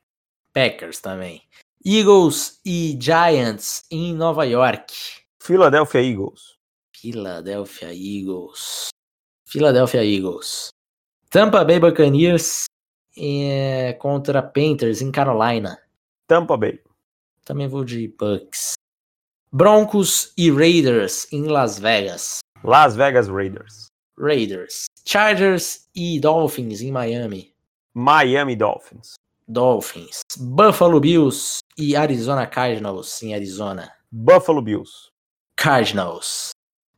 Packers 0.53 0.99
também. 0.99 1.41
Eagles 1.84 2.59
e 2.65 2.97
Giants 2.99 3.84
em 3.89 4.13
Nova 4.13 4.45
York. 4.45 4.93
Philadelphia 5.41 6.01
Eagles, 6.01 6.57
Philadelphia 6.95 7.93
Eagles. 7.93 8.89
Philadelphia 9.51 10.03
Eagles. 10.05 10.69
Tampa 11.30 11.65
Bay 11.65 11.80
Buccaneers 11.80 12.65
eh, 13.17 13.93
contra 13.99 14.41
Panthers 14.41 15.01
em 15.01 15.11
Carolina. 15.11 15.78
Tampa 16.28 16.55
Bay, 16.55 16.80
Também 17.43 17.67
vou 17.67 17.84
de 17.84 18.07
Bucks. 18.07 18.74
Broncos 19.51 20.32
e 20.38 20.49
Raiders 20.49 21.28
em 21.34 21.47
Las 21.47 21.80
Vegas. 21.80 22.39
Las 22.63 22.95
Vegas 22.95 23.28
Raiders, 23.28 23.88
Raiders. 24.17 24.86
Chargers 25.05 25.89
e 25.93 26.19
Dolphins 26.19 26.82
em 26.82 26.91
Miami. 26.91 27.51
Miami 27.93 28.55
Dolphins, 28.55 29.15
Dolphins. 29.47 30.21
Buffalo 30.37 30.99
Bills 30.99 31.59
e 31.77 31.95
Arizona 31.95 32.47
Cardinals 32.47 33.21
em 33.21 33.33
Arizona. 33.33 33.91
Buffalo 34.11 34.61
Bills, 34.61 35.09
Cardinals. 35.55 36.51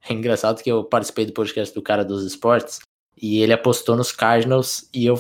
É 0.08 0.14
engraçado 0.14 0.62
que 0.62 0.72
eu 0.72 0.84
participei 0.84 1.26
do 1.26 1.34
podcast 1.34 1.74
do 1.74 1.82
cara 1.82 2.04
dos 2.04 2.24
esportes 2.24 2.80
e 3.16 3.40
ele 3.42 3.54
apostou 3.54 3.96
nos 3.96 4.12
Cardinals 4.12 4.90
e 4.94 5.06
eu 5.06 5.16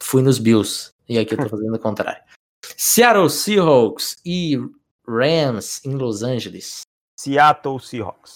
fui 0.00 0.22
nos 0.22 0.38
Bills. 0.38 0.92
E 1.08 1.18
aqui 1.18 1.34
eu 1.34 1.38
tô 1.38 1.48
fazendo 1.50 1.74
o 1.74 1.78
contrário. 1.78 2.22
Seattle 2.76 3.30
Seahawks 3.30 4.16
e 4.24 4.56
Rams 5.06 5.84
em 5.84 5.94
Los 5.94 6.22
Angeles. 6.22 6.82
Seattle 7.18 7.80
Seahawks, 7.80 8.34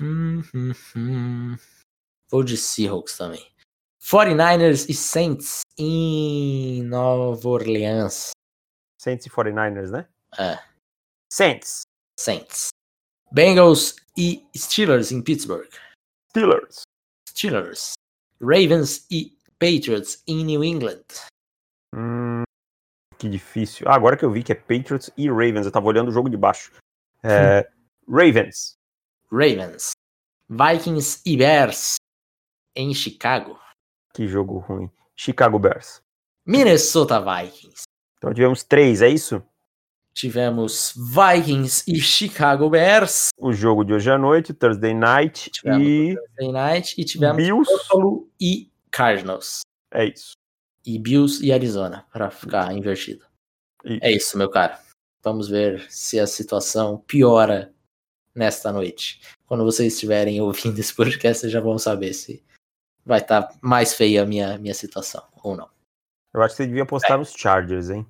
Hum, 0.00 0.42
hum, 0.54 0.72
hum. 0.96 1.56
Vou 2.30 2.42
de 2.42 2.56
Seahawks 2.56 3.18
também. 3.18 3.49
49ers 4.02 4.88
e 4.88 4.94
Saints 4.94 5.60
em 5.78 6.82
Nova 6.84 7.48
Orleans. 7.48 8.30
Saints 9.00 9.26
e 9.26 9.30
49ers, 9.30 9.90
né? 9.90 10.08
É, 10.38 10.58
Saints, 11.32 11.82
Saints. 12.18 12.68
Bengals 13.32 13.96
e 14.16 14.44
Steelers 14.56 15.12
em 15.12 15.22
Pittsburgh. 15.22 15.70
Steelers, 16.30 16.82
Steelers. 17.28 17.92
Ravens 18.40 19.06
e 19.10 19.36
Patriots 19.58 20.22
em 20.26 20.44
New 20.44 20.64
England. 20.64 21.04
hum, 21.94 22.42
que 23.18 23.28
difícil. 23.28 23.86
Ah, 23.88 23.94
agora 23.94 24.16
que 24.16 24.24
eu 24.24 24.30
vi 24.30 24.42
que 24.42 24.52
é 24.52 24.54
Patriots 24.54 25.10
e 25.16 25.28
Ravens, 25.28 25.66
eu 25.66 25.72
tava 25.72 25.86
olhando 25.86 26.08
o 26.08 26.12
jogo 26.12 26.28
de 26.28 26.36
baixo. 26.36 26.72
É, 27.22 27.70
Ravens, 28.08 28.74
Ravens. 29.30 29.90
Vikings 30.48 31.22
e 31.24 31.36
Bears 31.36 31.96
em 32.74 32.92
Chicago. 32.92 33.60
Que 34.14 34.26
jogo 34.26 34.58
ruim. 34.58 34.90
Chicago 35.16 35.58
Bears. 35.58 36.02
Minnesota 36.46 37.20
Vikings. 37.20 37.82
Então 38.18 38.32
tivemos 38.32 38.64
três, 38.64 39.02
é 39.02 39.08
isso? 39.08 39.42
Tivemos 40.12 40.92
Vikings 40.96 41.84
e 41.86 42.00
Chicago 42.00 42.68
Bears. 42.68 43.28
O 43.38 43.52
jogo 43.52 43.84
de 43.84 43.92
hoje 43.92 44.10
à 44.10 44.18
noite, 44.18 44.52
Thursday 44.52 44.92
Night 44.92 45.50
Tivemos 45.50 45.86
e 45.86 46.14
Thursday 46.14 46.52
Night. 46.52 47.00
E 47.00 47.04
tivemos 47.04 47.36
Bills. 47.36 47.70
Buffalo 47.72 48.28
e 48.40 48.70
Cardinals. 48.90 49.60
É 49.92 50.06
isso. 50.06 50.32
E 50.84 50.98
Bills 50.98 51.44
e 51.44 51.52
Arizona, 51.52 52.06
para 52.12 52.30
ficar 52.30 52.72
invertido. 52.72 53.24
Isso. 53.84 53.98
É 54.02 54.10
isso, 54.10 54.36
meu 54.36 54.50
cara. 54.50 54.78
Vamos 55.22 55.48
ver 55.48 55.86
se 55.90 56.18
a 56.18 56.26
situação 56.26 56.98
piora 57.06 57.72
nesta 58.34 58.72
noite. 58.72 59.20
Quando 59.46 59.64
vocês 59.64 59.92
estiverem 59.92 60.40
ouvindo 60.40 60.78
esse 60.78 60.94
podcast, 60.94 61.40
vocês 61.40 61.52
já 61.52 61.60
vão 61.60 61.78
saber 61.78 62.12
se 62.14 62.42
vai 63.04 63.20
estar 63.20 63.48
mais 63.60 63.94
feia 63.94 64.22
a 64.22 64.26
minha, 64.26 64.58
minha 64.58 64.74
situação 64.74 65.22
ou 65.42 65.56
não. 65.56 65.68
Eu 66.32 66.42
acho 66.42 66.54
que 66.54 66.62
você 66.62 66.66
devia 66.66 66.84
apostar 66.84 67.18
nos 67.18 67.32
Chargers, 67.32 67.90
hein? 67.90 68.06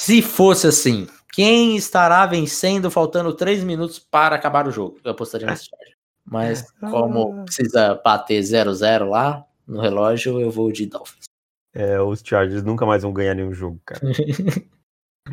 Se 0.00 0.22
fosse 0.22 0.66
assim, 0.66 1.08
quem 1.32 1.76
estará 1.76 2.24
vencendo 2.26 2.90
faltando 2.90 3.34
3 3.34 3.64
minutos 3.64 3.98
para 3.98 4.36
acabar 4.36 4.66
o 4.66 4.70
jogo? 4.70 4.98
Eu 5.04 5.10
apostaria 5.12 5.46
nesse 5.46 5.66
Chargers. 5.70 5.96
Mas 6.24 6.70
como 6.78 7.44
precisa 7.44 8.00
bater 8.04 8.40
0-0 8.40 9.08
lá 9.08 9.44
no 9.66 9.80
relógio, 9.80 10.40
eu 10.40 10.50
vou 10.50 10.70
de 10.70 10.86
Dolphins. 10.86 11.24
É, 11.72 12.00
os 12.00 12.22
Chargers 12.24 12.62
nunca 12.62 12.86
mais 12.86 13.02
vão 13.02 13.12
ganhar 13.12 13.34
nenhum 13.34 13.52
jogo, 13.52 13.80
cara. 13.84 14.00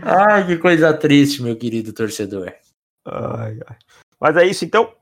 Ai, 0.01 0.45
que 0.45 0.57
coisa 0.57 0.93
triste, 0.93 1.41
meu 1.41 1.55
querido 1.55 1.93
torcedor. 1.93 2.53
Ai, 3.05 3.57
ai. 3.67 3.77
Mas 4.19 4.38
é 4.38 4.45
isso 4.45 4.65
então. 4.65 4.93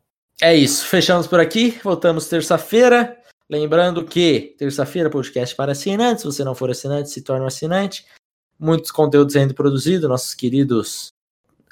É 0.41 0.55
isso, 0.55 0.86
fechamos 0.88 1.27
por 1.27 1.39
aqui, 1.39 1.79
voltamos 1.83 2.27
terça-feira. 2.27 3.17
Lembrando 3.49 4.03
que 4.03 4.55
terça-feira 4.57 5.09
podcast 5.09 5.55
para 5.55 5.73
assinantes, 5.73 6.21
se 6.21 6.27
você 6.27 6.43
não 6.43 6.55
for 6.55 6.71
assinante, 6.71 7.09
se 7.09 7.21
torne 7.21 7.43
um 7.43 7.47
assinante. 7.47 8.05
Muitos 8.59 8.89
conteúdos 8.89 9.33
sendo 9.33 9.53
produzidos, 9.53 10.09
nossos 10.09 10.33
queridos 10.33 11.13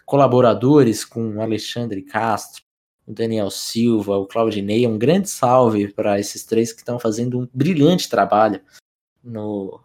colaboradores 0.05 1.03
com 1.03 1.41
Alexandre 1.41 2.03
Castro, 2.03 2.61
o 3.07 3.13
Daniel 3.13 3.49
Silva, 3.49 4.17
o 4.17 4.27
Claudinei. 4.27 4.85
Um 4.85 4.99
grande 4.99 5.29
salve 5.29 5.91
para 5.91 6.19
esses 6.19 6.43
três 6.43 6.71
que 6.71 6.79
estão 6.79 6.99
fazendo 6.99 7.39
um 7.39 7.49
brilhante 7.51 8.07
trabalho 8.07 8.61
no, 9.23 9.79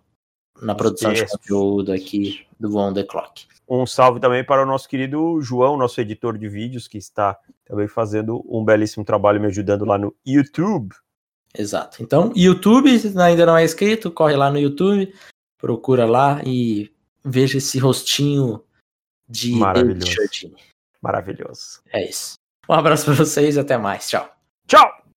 na 0.60 0.74
produção 0.74 1.12
de 1.12 1.20
textos. 1.20 1.40
conteúdo 1.40 1.92
aqui 1.92 2.46
do 2.60 2.76
On 2.76 2.92
The 2.92 3.04
Clock. 3.04 3.46
Um 3.66 3.86
salve 3.86 4.20
também 4.20 4.44
para 4.44 4.62
o 4.62 4.66
nosso 4.66 4.88
querido 4.88 5.40
João, 5.40 5.76
nosso 5.76 6.00
editor 6.00 6.36
de 6.36 6.48
vídeos, 6.48 6.88
que 6.88 6.98
está 6.98 7.38
também 7.64 7.86
fazendo 7.86 8.44
um 8.48 8.64
belíssimo 8.64 9.04
trabalho 9.04 9.40
me 9.40 9.46
ajudando 9.46 9.84
lá 9.84 9.96
no 9.96 10.14
YouTube. 10.26 10.94
Exato. 11.56 12.02
Então, 12.02 12.32
YouTube 12.36 12.98
se 12.98 13.18
ainda 13.18 13.46
não 13.46 13.56
é 13.56 13.64
inscrito, 13.64 14.10
corre 14.10 14.36
lá 14.36 14.50
no 14.50 14.58
YouTube, 14.58 15.12
procura 15.56 16.04
lá 16.04 16.40
e 16.44 16.92
veja 17.24 17.58
esse 17.58 17.78
rostinho 17.78 18.62
de 19.28 19.52
Maravilhoso. 19.52 20.16
David. 20.16 20.54
Maravilhoso. 21.00 21.80
É 21.92 22.08
isso. 22.08 22.34
Um 22.68 22.74
abraço 22.74 23.04
para 23.06 23.14
vocês 23.14 23.56
e 23.56 23.60
até 23.60 23.78
mais. 23.78 24.08
Tchau. 24.08 24.30
Tchau! 24.66 25.07